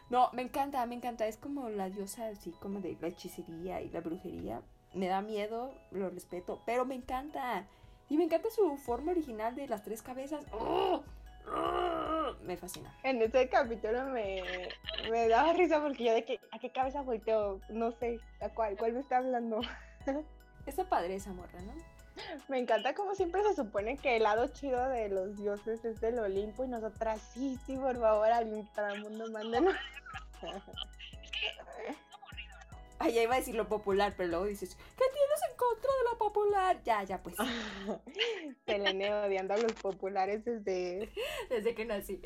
No, 0.09 0.31
me 0.35 0.43
encanta, 0.43 0.87
me 0.87 0.95
encanta. 0.95 1.27
Es 1.27 1.37
como 1.37 1.69
la 1.69 1.91
diosa 1.91 2.29
así 2.29 2.53
como 2.53 2.81
de 2.81 2.97
la 3.01 3.09
hechicería 3.09 3.81
y 3.81 3.91
la 3.91 4.01
brujería 4.01 4.63
me 4.95 5.09
da 5.09 5.21
miedo, 5.23 5.73
lo 5.91 6.11
respeto, 6.11 6.61
pero 6.67 6.85
me 6.85 6.95
encanta. 6.95 7.67
Y 8.09 8.17
me 8.17 8.25
encanta 8.25 8.51
su 8.51 8.77
forma 8.77 9.13
original 9.13 9.55
de 9.55 9.69
las 9.69 9.83
tres 9.83 10.03
cabezas. 10.03 10.45
¡Oh! 10.53 11.03
¡Oh! 11.47 12.33
Me 12.43 12.57
fascina. 12.57 12.93
En 13.03 13.23
este 13.23 13.49
capítulo 13.49 14.05
me, 14.07 14.43
me 15.11 15.29
daba 15.29 15.53
risa 15.53 15.81
porque 15.81 16.05
yo 16.05 16.13
de 16.13 16.25
que, 16.25 16.41
a 16.51 16.59
qué 16.59 16.71
cabeza 16.71 17.03
volteo, 17.03 17.61
no 17.69 17.93
sé, 17.93 18.19
a 18.41 18.49
cuál, 18.49 18.77
cuál 18.77 18.93
me 18.95 19.01
está 19.01 19.19
hablando. 19.19 19.61
Esa 20.67 20.85
padre 20.85 21.15
esa 21.15 21.33
morra, 21.33 21.59
¿no? 21.63 21.73
Me 22.49 22.59
encanta 22.59 22.95
como 22.95 23.15
siempre 23.15 23.43
se 23.43 23.55
supone 23.55 23.97
que 23.97 24.17
el 24.17 24.25
lado 24.25 24.47
chido 24.49 24.89
de 24.89 25.09
los 25.09 25.37
dioses 25.37 25.83
es 25.85 26.01
del 26.01 26.19
Olimpo 26.19 26.65
y 26.65 26.69
nosotras, 26.69 27.21
sí, 27.33 27.59
sí, 27.65 27.77
por 27.77 27.99
favor, 27.99 28.31
al 28.31 28.47
mundo 28.47 29.31
mándenos. 29.33 29.75
Ay, 30.43 31.97
ya 33.09 33.23
iba 33.23 33.35
a 33.35 33.39
decir 33.39 33.55
lo 33.55 33.69
popular, 33.69 34.15
pero 34.17 34.29
luego 34.29 34.45
dices, 34.45 34.77
¿qué 34.77 35.05
tienes 35.13 35.41
en 35.51 35.57
contra 35.57 35.91
de 35.91 36.11
lo 36.11 36.19
popular? 36.19 36.83
Ya, 36.85 37.03
ya, 37.05 37.23
pues. 37.23 37.37
Selene 38.67 39.15
odiando 39.15 39.55
a 39.55 39.57
los 39.57 39.73
populares 39.73 40.45
desde... 40.45 41.11
desde 41.49 41.75
que 41.75 41.85
nací. 41.87 42.21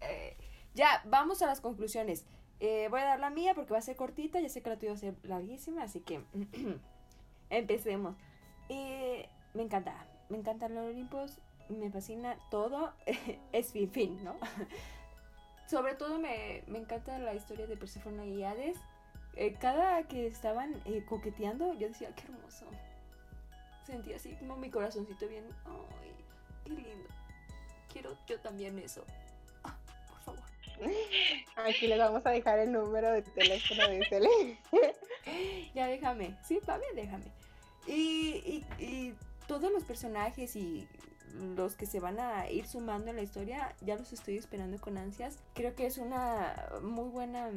Eh, 0.00 0.36
ya, 0.74 1.02
vamos 1.06 1.42
a 1.42 1.46
las 1.46 1.60
conclusiones. 1.60 2.26
Eh, 2.58 2.88
voy 2.90 3.00
a 3.00 3.04
dar 3.04 3.20
la 3.20 3.30
mía 3.30 3.54
porque 3.54 3.72
va 3.72 3.78
a 3.78 3.82
ser 3.82 3.96
cortita, 3.96 4.40
ya 4.40 4.48
sé 4.48 4.62
que 4.62 4.70
la 4.70 4.78
tuya 4.78 4.92
va 4.92 4.96
a 4.96 5.00
ser 5.00 5.14
larguísima, 5.22 5.82
así 5.82 6.00
que 6.00 6.22
empecemos. 7.50 8.16
Eh, 8.68 9.28
me 9.54 9.62
encanta, 9.62 10.06
me 10.28 10.38
encantan 10.38 10.74
los 10.74 10.86
Olimpos, 10.86 11.38
me 11.68 11.90
fascina 11.90 12.36
todo, 12.50 12.92
es 13.52 13.72
fin, 13.72 13.90
fin, 13.90 14.24
¿no? 14.24 14.36
Sobre 15.68 15.94
todo 15.94 16.18
me, 16.18 16.62
me 16.66 16.78
encanta 16.78 17.18
la 17.18 17.34
historia 17.34 17.66
de 17.66 17.76
Persephone 17.76 18.26
y 18.26 18.44
Hades 18.44 18.78
eh, 19.36 19.54
cada 19.60 20.02
que 20.04 20.26
estaban 20.26 20.74
eh, 20.84 21.04
coqueteando, 21.04 21.74
yo 21.74 21.88
decía, 21.88 22.14
qué 22.14 22.24
hermoso. 22.24 22.66
Sentía 23.84 24.16
así 24.16 24.34
como 24.36 24.56
mi 24.56 24.70
corazoncito 24.70 25.28
bien, 25.28 25.44
ay, 25.64 26.12
qué 26.64 26.70
lindo. 26.70 27.08
Quiero 27.92 28.16
yo 28.26 28.40
también 28.40 28.78
eso. 28.78 29.04
Ah, 29.62 29.76
por 30.08 30.20
favor. 30.20 30.44
Aquí 31.56 31.86
les 31.86 31.98
vamos 31.98 32.24
a 32.26 32.30
dejar 32.30 32.58
el 32.58 32.72
número 32.72 33.12
de 33.12 33.22
teléfono 33.22 33.88
de 33.88 34.04
Cele. 34.06 34.58
ya 35.74 35.86
déjame, 35.86 36.36
sí, 36.42 36.58
papi, 36.64 36.84
déjame. 36.94 37.26
Y, 37.86 38.64
y, 38.78 38.84
y 38.84 39.14
todos 39.46 39.70
los 39.70 39.84
personajes 39.84 40.56
y 40.56 40.88
los 41.56 41.76
que 41.76 41.86
se 41.86 42.00
van 42.00 42.18
a 42.18 42.50
ir 42.50 42.66
sumando 42.66 43.10
en 43.10 43.16
la 43.16 43.22
historia, 43.22 43.74
ya 43.80 43.96
los 43.96 44.12
estoy 44.12 44.36
esperando 44.36 44.80
con 44.80 44.98
ansias. 44.98 45.38
Creo 45.54 45.74
que 45.74 45.86
es 45.86 45.98
una 45.98 46.70
muy 46.82 47.08
buena, 47.08 47.50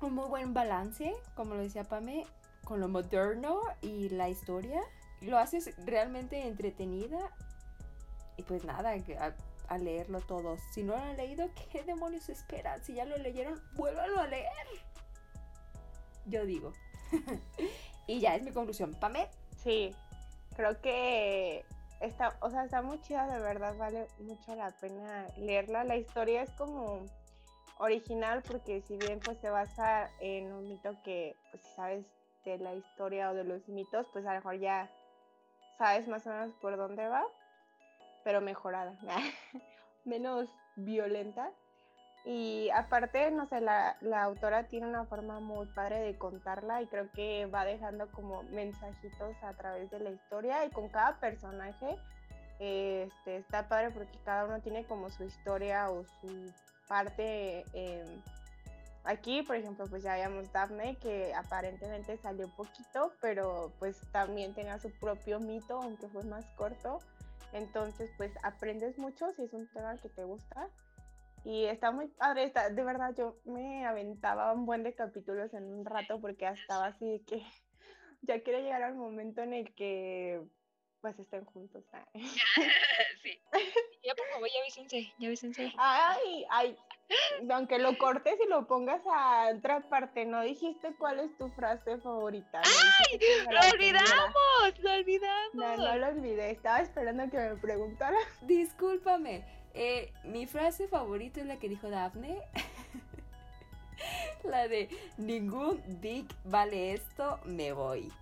un 0.00 0.14
muy 0.14 0.28
buen 0.28 0.54
balance, 0.54 1.14
como 1.34 1.54
lo 1.54 1.62
decía 1.62 1.84
Pame, 1.84 2.26
con 2.64 2.80
lo 2.80 2.88
moderno 2.88 3.60
y 3.80 4.08
la 4.10 4.28
historia. 4.28 4.82
Lo 5.22 5.38
haces 5.38 5.74
realmente 5.84 6.46
entretenida. 6.46 7.30
Y 8.36 8.42
pues 8.42 8.64
nada, 8.64 8.94
a, 9.68 9.78
leerlo 9.78 10.20
todos. 10.20 10.60
Si 10.72 10.82
no 10.82 10.96
lo 10.96 11.02
han 11.02 11.16
leído, 11.16 11.48
¿qué 11.72 11.82
demonios 11.84 12.28
esperan? 12.28 12.82
Si 12.84 12.94
ya 12.94 13.04
lo 13.04 13.16
leyeron, 13.16 13.60
vuélvalo 13.74 14.20
a 14.20 14.26
leer. 14.26 14.66
Yo 16.26 16.44
digo. 16.44 16.72
y 18.06 18.20
ya 18.20 18.36
es 18.36 18.42
mi 18.42 18.52
conclusión. 18.52 18.94
Pame. 18.94 19.28
Sí, 19.62 19.94
creo 20.54 20.80
que 20.80 21.64
está, 22.00 22.36
o 22.40 22.50
sea, 22.50 22.64
está 22.64 22.82
muy 22.82 23.00
chida, 23.00 23.26
de 23.26 23.40
verdad, 23.40 23.76
vale 23.76 24.06
mucho 24.20 24.54
la 24.54 24.70
pena 24.72 25.26
leerla. 25.38 25.84
La 25.84 25.96
historia 25.96 26.42
es 26.42 26.50
como 26.50 27.00
original 27.78 28.42
porque 28.46 28.80
si 28.82 28.96
bien 28.96 29.20
pues 29.20 29.38
se 29.38 29.50
basa 29.50 30.10
en 30.20 30.52
un 30.52 30.68
mito 30.68 30.96
que 31.04 31.36
pues 31.50 31.62
si 31.62 31.70
sabes 31.74 32.06
de 32.44 32.58
la 32.58 32.74
historia 32.74 33.30
o 33.30 33.34
de 33.34 33.44
los 33.44 33.68
mitos, 33.68 34.06
pues 34.12 34.24
a 34.24 34.30
lo 34.30 34.36
mejor 34.36 34.58
ya 34.58 34.90
sabes 35.78 36.06
más 36.08 36.26
o 36.26 36.30
menos 36.30 36.54
por 36.60 36.76
dónde 36.76 37.06
va, 37.08 37.24
pero 38.24 38.40
mejorada, 38.40 38.96
menos 40.04 40.48
violenta. 40.76 41.50
Y 42.24 42.70
aparte, 42.70 43.30
no 43.30 43.46
sé, 43.46 43.60
la, 43.60 43.96
la, 44.00 44.24
autora 44.24 44.64
tiene 44.64 44.88
una 44.88 45.04
forma 45.04 45.38
muy 45.38 45.66
padre 45.66 46.00
de 46.00 46.18
contarla 46.18 46.82
y 46.82 46.88
creo 46.88 47.08
que 47.12 47.46
va 47.46 47.64
dejando 47.64 48.10
como 48.10 48.42
mensajitos 48.44 49.36
a 49.44 49.52
través 49.54 49.90
de 49.92 50.00
la 50.00 50.10
historia 50.10 50.64
y 50.64 50.70
con 50.70 50.88
cada 50.88 51.20
personaje 51.20 51.96
este, 52.58 53.36
está 53.36 53.68
padre 53.68 53.90
porque 53.90 54.18
cada 54.24 54.46
uno 54.46 54.60
tiene 54.60 54.84
como 54.86 55.10
su 55.10 55.24
historia 55.24 55.90
o 55.90 56.04
su 56.20 56.52
parte. 56.88 57.64
Em, 57.72 58.22
aquí, 59.04 59.42
por 59.42 59.56
ejemplo, 59.56 59.86
pues 59.88 60.02
ya 60.02 60.14
habíamos 60.14 60.52
Daphne 60.52 60.96
que 60.96 61.34
aparentemente 61.34 62.16
salió 62.18 62.48
poquito, 62.56 63.12
pero 63.20 63.72
pues 63.78 64.00
también 64.12 64.54
tenía 64.54 64.78
su 64.78 64.90
propio 64.98 65.40
mito, 65.40 65.80
aunque 65.80 66.08
fue 66.08 66.24
más 66.24 66.44
corto. 66.56 66.98
Entonces, 67.52 68.10
pues 68.16 68.32
aprendes 68.42 68.98
mucho 68.98 69.32
si 69.32 69.44
es 69.44 69.52
un 69.52 69.66
tema 69.68 69.96
que 69.98 70.08
te 70.08 70.24
gusta. 70.24 70.68
Y 71.44 71.66
está 71.66 71.92
muy 71.92 72.08
padre, 72.08 72.42
está, 72.42 72.70
de 72.70 72.82
verdad 72.82 73.14
yo 73.16 73.36
me 73.44 73.86
aventaba 73.86 74.52
un 74.52 74.66
buen 74.66 74.82
de 74.82 74.94
capítulos 74.94 75.54
en 75.54 75.72
un 75.72 75.84
rato 75.84 76.20
porque 76.20 76.48
estaba 76.48 76.86
así 76.86 77.22
que 77.24 77.40
ya 78.22 78.42
quiero 78.42 78.58
llegar 78.58 78.82
al 78.82 78.96
momento 78.96 79.42
en 79.42 79.54
el 79.54 79.72
que 79.76 80.42
pues 81.00 81.18
estén 81.18 81.44
juntos. 81.44 81.84
Ah. 81.92 82.04
sí. 83.22 83.38
Ya 84.06 84.14
por 84.14 84.26
favor, 84.28 84.48
ya 84.48 84.62
vísense, 84.64 85.12
ya 85.18 85.28
vísense. 85.28 85.72
Ay, 85.78 86.46
ay, 86.50 86.76
aunque 87.50 87.80
lo 87.80 87.98
cortes 87.98 88.34
y 88.44 88.48
lo 88.48 88.68
pongas 88.68 89.00
a 89.12 89.50
otra 89.56 89.88
parte, 89.88 90.24
no 90.24 90.42
dijiste 90.42 90.94
cuál 90.96 91.18
es 91.18 91.36
tu 91.38 91.48
frase 91.48 91.98
favorita. 91.98 92.62
¡Ay! 92.62 93.18
¡Lo 93.50 93.60
olvidamos! 93.74 94.78
¡Lo 94.80 94.92
olvidamos! 94.92 95.54
No, 95.54 95.76
no 95.76 95.96
lo 95.96 96.06
olvidé, 96.06 96.52
estaba 96.52 96.78
esperando 96.78 97.28
que 97.30 97.36
me 97.36 97.56
preguntara. 97.56 98.16
Discúlpame. 98.42 99.44
Eh, 99.74 100.12
mi 100.22 100.46
frase 100.46 100.86
favorita 100.86 101.40
es 101.40 101.46
la 101.46 101.58
que 101.58 101.68
dijo 101.68 101.90
Daphne. 101.90 102.40
la 104.44 104.68
de 104.68 104.88
ningún 105.16 105.82
dick 106.00 106.32
vale 106.44 106.92
esto, 106.92 107.40
me 107.44 107.72
voy. 107.72 108.12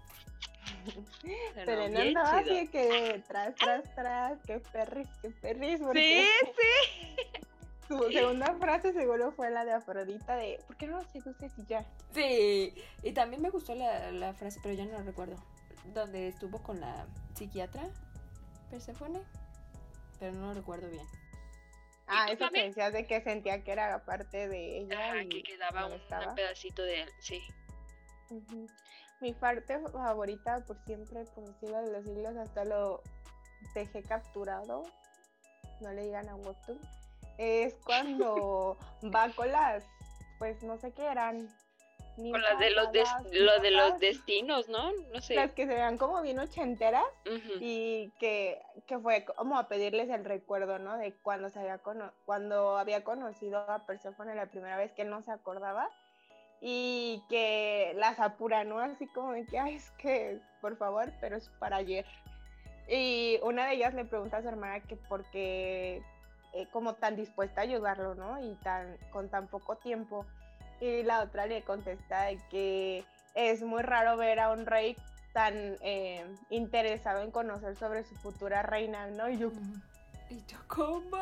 Pero 1.65 1.89
no 1.89 2.01
andaba 2.01 2.39
así 2.39 2.69
que 2.69 3.23
tras, 3.27 3.55
tras, 3.55 3.95
tras, 3.95 4.41
que 4.43 4.61
perris, 4.61 5.09
que 5.23 5.31
perris. 5.31 5.81
Sí, 5.93 6.27
sí. 6.43 7.41
Su 7.89 8.11
segunda 8.11 8.55
frase 8.55 8.93
seguro 8.93 9.33
fue 9.33 9.51
la 9.51 9.65
de 9.65 9.73
Afrodita 9.73 10.37
de 10.37 10.59
¿por 10.67 10.77
qué 10.77 10.87
no 10.87 10.99
lo 10.99 11.09
seduces 11.11 11.53
y 11.59 11.67
ya? 11.67 11.85
Sí, 12.13 12.75
y 13.03 13.13
también 13.13 13.43
me 13.43 13.51
gustó 13.51 13.75
la, 13.75 14.11
la 14.11 14.33
frase, 14.33 14.59
pero 14.63 14.75
ya 14.75 14.87
no 14.87 14.93
la 14.93 15.03
recuerdo. 15.03 15.37
Donde 15.93 16.29
estuvo 16.29 16.63
con 16.63 16.81
la 16.81 17.07
psiquiatra 17.35 17.91
Persephone, 18.71 19.21
pero 20.19 20.33
no 20.33 20.49
lo 20.49 20.55
recuerdo 20.55 20.89
bien. 20.89 21.07
Ah, 22.07 22.27
eso 22.31 22.51
que 22.51 22.65
decías 22.65 22.93
de 22.93 23.07
que 23.07 23.21
sentía 23.23 23.63
que 23.63 23.73
era 23.73 24.05
parte 24.05 24.49
de 24.49 24.79
ella. 24.79 25.23
y 25.23 25.29
que 25.29 25.43
quedaba 25.43 25.87
un, 25.87 26.01
pedacito 26.35 26.83
de 26.83 27.03
él, 27.03 27.11
sí. 27.21 27.43
Mi 29.21 29.33
parte 29.33 29.79
favorita 29.79 30.65
por 30.67 30.79
siempre, 30.85 31.25
por 31.35 31.47
siglos 31.61 31.85
de 31.85 31.93
los 31.93 32.05
siglos, 32.05 32.37
hasta 32.37 32.65
lo 32.65 33.01
dejé 33.75 34.03
capturado. 34.03 34.83
No 35.81 35.93
le 35.93 36.03
digan 36.05 36.29
a 36.29 36.37
Webtoon. 36.37 36.81
Es 37.39 37.75
cuando 37.85 38.77
va 39.15 39.31
con 39.31 39.51
las, 39.51 39.85
pues 40.39 40.63
no 40.63 40.77
sé 40.79 40.93
qué 40.93 41.05
eran, 41.05 41.49
con 42.17 42.41
las 42.41 42.59
de 42.59 42.71
los, 42.71 42.87
lo 43.33 43.59
de 43.61 43.71
los 43.73 43.99
destinos, 43.99 44.69
¿no? 44.69 44.93
No 45.13 45.21
sé. 45.21 45.35
Las 45.35 45.53
que 45.53 45.67
se 45.67 45.75
vean 45.75 45.99
como 45.99 46.23
bien 46.23 46.39
ochenteras 46.39 47.05
y 47.61 48.11
que, 48.21 48.63
que, 48.87 48.99
fue 48.99 49.25
como 49.25 49.59
a 49.59 49.69
pedirles 49.69 50.09
el 50.11 50.25
recuerdo, 50.25 50.79
¿no? 50.79 50.97
De 50.97 51.13
cuando, 51.23 51.51
se 51.51 51.59
había 51.59 51.81
cuando 52.25 52.79
había 52.79 53.03
conocido 53.03 53.59
a 53.69 53.85
Persephone 53.87 54.35
la 54.37 54.47
primera 54.47 54.77
vez 54.77 54.93
que 54.93 55.05
no 55.05 55.23
se 55.23 55.33
acordaba 55.33 55.91
y 56.67 57.23
que 57.29 57.93
las 57.97 58.19
apura, 58.19 58.65
¿no? 58.65 58.79
Así 58.79 59.07
como 59.09 59.33
de 59.33 59.45
que, 59.45 59.59
ay, 59.59 59.75
es 59.75 59.91
que, 59.99 60.41
por 60.63 60.79
favor, 60.79 61.13
pero 61.21 61.37
es 61.37 61.51
para 61.59 61.77
ayer. 61.77 62.07
Y 62.89 63.39
una 63.43 63.67
de 63.67 63.75
ellas 63.75 63.93
le 63.93 64.07
pregunta 64.07 64.39
a 64.39 64.43
su 64.43 64.49
hermana 64.49 64.81
que 64.81 64.97
por 64.97 65.27
qué 65.27 66.03
eh, 66.55 66.67
como 66.73 66.95
tan 66.95 67.17
dispuesta 67.17 67.61
a 67.61 67.65
ayudarlo, 67.65 68.15
¿no? 68.15 68.43
Y 68.43 68.55
tan, 68.63 68.97
con 69.13 69.29
tan 69.29 69.47
poco 69.49 69.77
tiempo. 69.77 70.25
Y 70.81 71.03
la 71.03 71.21
otra 71.21 71.45
le 71.45 71.63
contesta 71.65 72.25
de 72.25 72.39
que 72.51 73.05
es 73.35 73.63
muy 73.63 73.83
raro 73.83 74.17
ver 74.17 74.41
a 74.41 74.51
un 74.51 74.65
rey 74.65 74.97
tan 75.35 75.77
eh, 75.83 76.25
interesado 76.49 77.21
en 77.21 77.31
conocer 77.31 77.77
sobre 77.77 78.05
su 78.05 78.15
futura 78.15 78.63
reina, 78.63 79.07
¿no? 79.09 79.29
Y 79.29 79.37
yo, 79.37 79.51
y 80.31 80.43
yo, 80.47 80.57
¿cómo? 80.67 81.19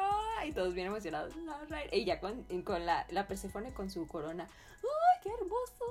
Y 0.47 0.53
todos 0.53 0.73
bien 0.73 0.87
emocionados. 0.87 1.35
Y 1.91 2.05
ya 2.05 2.21
con, 2.21 2.45
con 2.63 2.87
la, 2.87 3.07
la 3.11 3.27
Persefone 3.27 3.73
con 3.73 3.91
su 3.91 4.07
corona. 4.07 4.47
¡Ay, 4.83 5.21
qué 5.23 5.31
hermoso! 5.31 5.85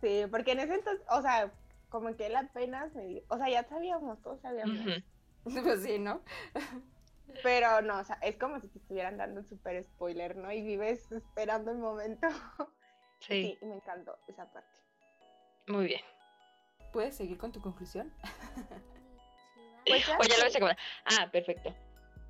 Sí, 0.00 0.24
porque 0.30 0.52
en 0.52 0.60
ese 0.60 0.74
entonces, 0.74 1.04
o 1.10 1.20
sea, 1.22 1.52
como 1.88 2.14
que 2.16 2.26
él 2.26 2.36
apenas 2.36 2.94
me 2.94 3.04
dio, 3.06 3.22
o 3.28 3.36
sea, 3.36 3.48
ya 3.48 3.64
sabíamos, 3.64 4.20
todos 4.22 4.40
sabíamos. 4.40 4.76
Pues 5.42 5.82
sí, 5.82 5.98
¿no? 5.98 6.20
Pero 7.42 7.80
no, 7.80 7.98
o 7.98 8.04
sea, 8.04 8.18
es 8.20 8.36
como 8.36 8.60
si 8.60 8.68
te 8.68 8.78
estuvieran 8.78 9.16
dando 9.16 9.40
un 9.40 9.48
super 9.48 9.82
spoiler, 9.82 10.36
¿no? 10.36 10.52
Y 10.52 10.60
vives 10.60 11.10
esperando 11.12 11.70
el 11.70 11.78
momento. 11.78 12.28
Sí. 13.20 13.58
sí. 13.60 13.66
me 13.66 13.74
encantó 13.74 14.16
esa 14.28 14.50
parte. 14.50 14.78
Muy 15.66 15.84
bien. 15.84 16.00
¿Puedes 16.90 17.14
seguir 17.14 17.36
con 17.36 17.52
tu 17.52 17.60
conclusión? 17.60 18.10
pues 19.86 20.06
ya, 20.06 20.14
lo 20.14 20.44
ves 20.44 20.56
a 20.56 20.76
Ah, 21.04 21.28
perfecto. 21.30 21.74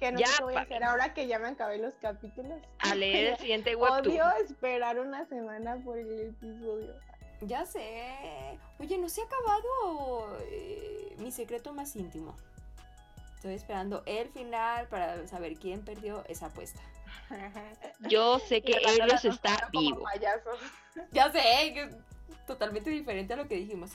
Que 0.00 0.12
no 0.12 0.18
ya, 0.18 0.26
sé 0.26 0.32
qué 0.38 0.44
voy 0.44 0.54
a 0.56 0.60
hacer 0.60 0.82
ahora 0.82 1.12
que 1.12 1.26
ya 1.26 1.38
me 1.38 1.48
acabé 1.48 1.78
los 1.78 1.94
capítulos. 1.96 2.58
A 2.78 2.94
leer 2.94 3.32
el 3.32 3.38
siguiente 3.38 3.76
webtoon. 3.76 4.08
Odio 4.08 4.30
esperar 4.42 4.98
una 4.98 5.26
semana 5.26 5.76
por 5.84 5.98
el 5.98 6.30
episodio. 6.30 6.94
Ya 7.42 7.66
sé. 7.66 8.58
Oye, 8.78 8.98
¿no 8.98 9.08
se 9.08 9.20
ha 9.20 9.24
acabado 9.24 10.38
eh, 10.50 11.14
mi 11.18 11.30
secreto 11.30 11.72
más 11.74 11.94
íntimo? 11.96 12.34
Estoy 13.36 13.54
esperando 13.54 14.02
el 14.06 14.28
final 14.30 14.88
para 14.88 15.26
saber 15.26 15.54
quién 15.58 15.82
perdió 15.82 16.24
esa 16.28 16.46
apuesta. 16.46 16.80
Yo 18.08 18.38
sé 18.38 18.62
que 18.62 18.72
Eros 18.72 19.24
está 19.24 19.68
vivo. 19.72 20.04
Ya 21.12 21.30
sé, 21.30 21.88
totalmente 22.46 22.90
diferente 22.90 23.32
a 23.32 23.36
lo 23.36 23.46
que 23.46 23.54
dijimos. 23.54 23.92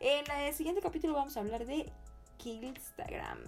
En 0.00 0.28
el 0.30 0.54
siguiente 0.54 0.80
capítulo 0.80 1.14
vamos 1.14 1.36
a 1.36 1.40
hablar 1.40 1.66
de 1.66 1.92
Instagram. 2.44 3.38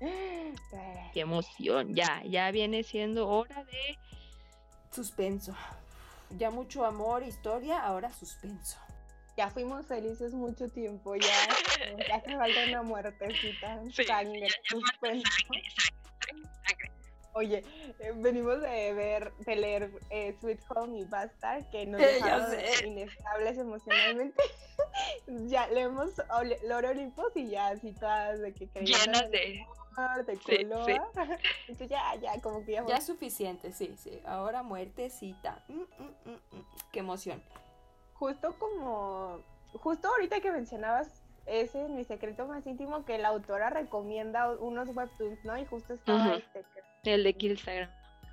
Qué 0.00 1.20
emoción, 1.20 1.94
ya, 1.94 2.22
ya 2.24 2.50
viene 2.50 2.82
siendo 2.82 3.28
hora 3.28 3.64
de 3.64 3.98
suspenso. 4.90 5.54
Ya 6.30 6.50
mucho 6.50 6.84
amor, 6.84 7.22
historia, 7.22 7.80
ahora 7.80 8.12
suspenso 8.12 8.78
ya 9.38 9.48
fuimos 9.50 9.86
felices 9.86 10.32
mucho 10.32 10.68
tiempo, 10.68 11.14
ya, 11.14 11.28
ya 12.08 12.16
hace 12.16 12.36
falta 12.36 12.64
una 12.66 12.82
muertecita, 12.82 13.80
sangre, 14.04 14.48
suspenso. 14.64 15.30
Oye, 17.34 17.62
eh, 18.00 18.12
venimos 18.16 18.60
de 18.60 18.92
ver, 18.94 19.32
de 19.46 19.54
leer 19.54 19.92
eh, 20.10 20.34
Sweet 20.40 20.58
Home 20.70 20.98
y 20.98 21.04
Bastard, 21.04 21.70
que 21.70 21.86
nos 21.86 22.00
dejaron 22.00 22.52
inestables 22.84 23.58
emocionalmente. 23.58 24.42
ya 25.46 25.68
leemos 25.68 26.10
Loro 26.66 26.90
Olympus 26.90 27.36
y 27.36 27.50
ya 27.50 27.68
así 27.68 27.92
todas 27.92 28.40
de 28.40 28.52
que 28.52 28.66
Llenas 28.66 29.30
de... 29.30 29.66
de 30.26 30.38
color. 30.38 30.90
Entonces 31.68 31.88
ya, 31.88 32.14
ya, 32.16 32.40
como 32.40 32.64
que 32.64 32.72
ya... 32.72 32.86
Ya 32.86 32.96
es 32.96 33.06
suficiente, 33.06 33.72
sí, 33.72 33.94
sí. 33.98 34.20
Ahora 34.24 34.62
muertecita. 34.62 35.62
Mm, 35.68 35.80
mm, 35.80 36.30
mm, 36.30 36.64
Qué 36.92 37.00
emoción. 37.00 37.42
Justo 38.14 38.54
como... 38.58 39.40
Justo 39.74 40.08
ahorita 40.08 40.40
que 40.40 40.50
mencionabas 40.50 41.22
ese 41.48 41.84
es 41.84 41.90
mi 41.90 42.04
secreto 42.04 42.46
más 42.46 42.66
íntimo 42.66 43.04
que 43.04 43.18
la 43.18 43.28
autora 43.28 43.70
recomienda 43.70 44.50
unos 44.50 44.88
webtoons, 44.94 45.42
¿no? 45.44 45.56
Y 45.56 45.64
justo 45.64 45.94
estaba 45.94 46.34
este 46.34 46.64
el 47.04 47.24
de 47.24 47.32
Killsagram. 47.34 47.90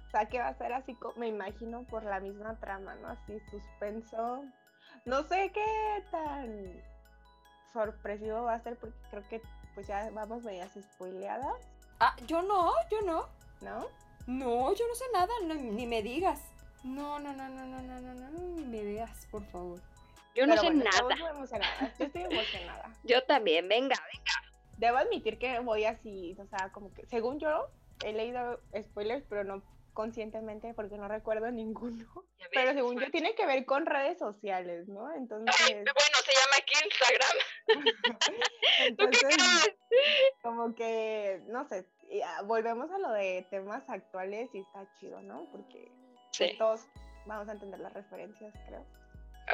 O 0.08 0.12
sea, 0.12 0.26
que 0.28 0.40
va 0.40 0.50
a 0.50 0.58
ser 0.58 0.74
así, 0.74 0.98
me 1.16 1.28
imagino, 1.28 1.84
por 1.84 2.04
la 2.04 2.20
misma 2.20 2.60
trama, 2.60 2.96
¿no? 2.96 3.08
Así, 3.08 3.40
suspenso. 3.50 4.44
No 5.06 5.24
sé 5.24 5.52
qué 5.54 6.04
tan 6.12 6.82
sorpresivo 7.76 8.44
va 8.44 8.56
a 8.56 8.60
ser, 8.62 8.78
porque 8.78 8.96
creo 9.12 9.24
que 9.30 9.42
pues 9.76 9.88
ya 9.88 10.10
vamos 10.14 10.44
medias 10.44 10.72
spoileadas. 10.96 11.62
Ah, 12.00 12.16
yo 12.26 12.42
no, 12.42 12.72
yo 12.90 13.02
no. 13.02 13.28
¿No? 13.62 13.88
No, 14.28 14.74
yo 14.74 14.88
no 14.88 14.96
sé 14.96 15.06
nada, 15.14 15.32
ni 15.58 15.86
me 15.86 16.02
digas. 16.02 16.42
No, 16.84 17.20
no, 17.20 17.34
no, 17.34 17.50
no, 17.50 17.66
no, 17.66 17.82
no, 17.82 18.00
no, 18.02 18.14
no, 18.14 18.30
ni 18.30 18.64
me 18.64 18.84
digas, 18.84 19.28
por 19.30 19.44
favor. 19.48 19.80
Yo 20.34 20.48
no 20.48 20.58
sé 20.58 20.72
nada. 20.74 20.92
Yo 22.00 22.06
estoy 22.06 22.22
emocionada. 22.24 22.94
yo 23.04 23.24
también, 23.24 23.68
venga, 23.68 23.96
venga. 24.12 24.32
Debo 24.78 24.98
admitir 24.98 25.38
que 25.38 25.60
voy 25.60 25.86
así, 25.86 26.36
o 26.40 26.46
sea, 26.48 26.70
como 26.72 26.94
que, 26.94 27.06
según 27.06 27.40
yo, 27.40 27.70
he 28.04 28.14
leído 28.14 28.60
spoilers, 28.84 29.24
pero 29.30 29.44
no 29.44 29.62
conscientemente 29.96 30.76
porque 30.76 30.98
no 30.98 31.08
recuerdo 31.08 31.50
ninguno. 31.52 32.06
Pero 32.54 32.74
según 32.74 33.00
yo 33.00 33.10
tiene 33.10 33.34
que 33.34 33.48
ver 33.48 33.66
con 33.66 33.88
redes 33.88 34.20
sociales, 34.20 34.88
¿no? 34.88 35.12
Entonces... 35.16 35.56
bueno, 35.70 35.86
se 36.24 36.32
llama 36.38 36.56
aquí 36.60 36.74
Instagram. 36.86 37.38
Entonces, 38.88 39.76
como 40.44 40.76
que, 40.76 41.42
no 41.48 41.68
sé, 41.68 41.88
ah, 42.24 42.44
volvemos 42.44 42.92
a 42.92 43.00
lo 43.00 43.12
de 43.12 43.48
temas 43.50 43.90
actuales 43.90 44.50
y 44.54 44.60
está 44.60 44.88
chido, 45.00 45.22
¿no? 45.22 45.48
Porque 45.52 45.92
pues, 46.38 46.56
todos 46.60 46.86
vamos 47.26 47.50
a 47.50 47.54
entender 47.54 47.80
las 47.80 47.94
referencias, 47.94 48.54
creo. 48.68 48.86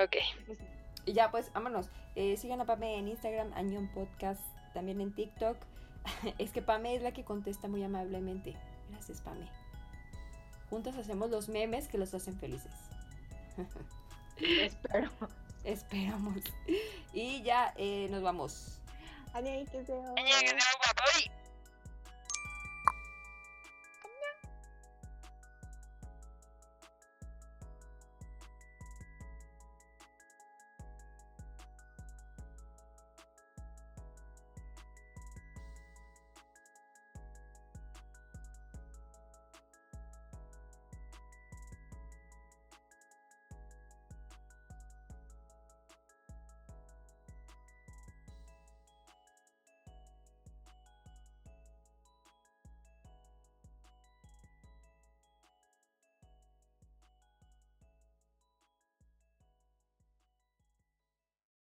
Ok. 0.04 0.18
Y 1.06 1.14
ya, 1.14 1.32
pues, 1.32 1.52
vámonos. 1.54 1.90
Eh, 2.16 2.36
sigan 2.36 2.60
a 2.62 2.66
Pame 2.66 2.98
en 2.98 3.08
Instagram, 3.08 3.54
Añón 3.54 3.90
Podcast, 3.94 4.42
también 4.74 5.00
en 5.00 5.16
TikTok. 5.16 5.58
es 6.38 6.52
que 6.52 6.62
Pame 6.62 6.96
es 6.96 7.02
la 7.02 7.14
que 7.14 7.24
contesta 7.24 7.68
muy 7.68 7.84
amablemente. 7.84 8.56
Gracias, 8.90 9.22
Pame 9.22 9.50
juntas 10.72 10.96
hacemos 10.96 11.30
los 11.30 11.50
memes 11.50 11.90
que 11.90 11.98
los 11.98 12.14
hacen 12.14 12.40
felices. 12.40 12.72
Espero. 14.38 15.12
Esperamos. 15.66 16.42
Y 17.14 17.44
ya 17.44 17.74
eh, 17.76 18.08
nos 18.10 18.24
vamos. 18.24 18.80
안녕히 19.34 19.66
계세요. 19.66 20.16
안녕히 20.18 20.42
계세요, 20.42 21.38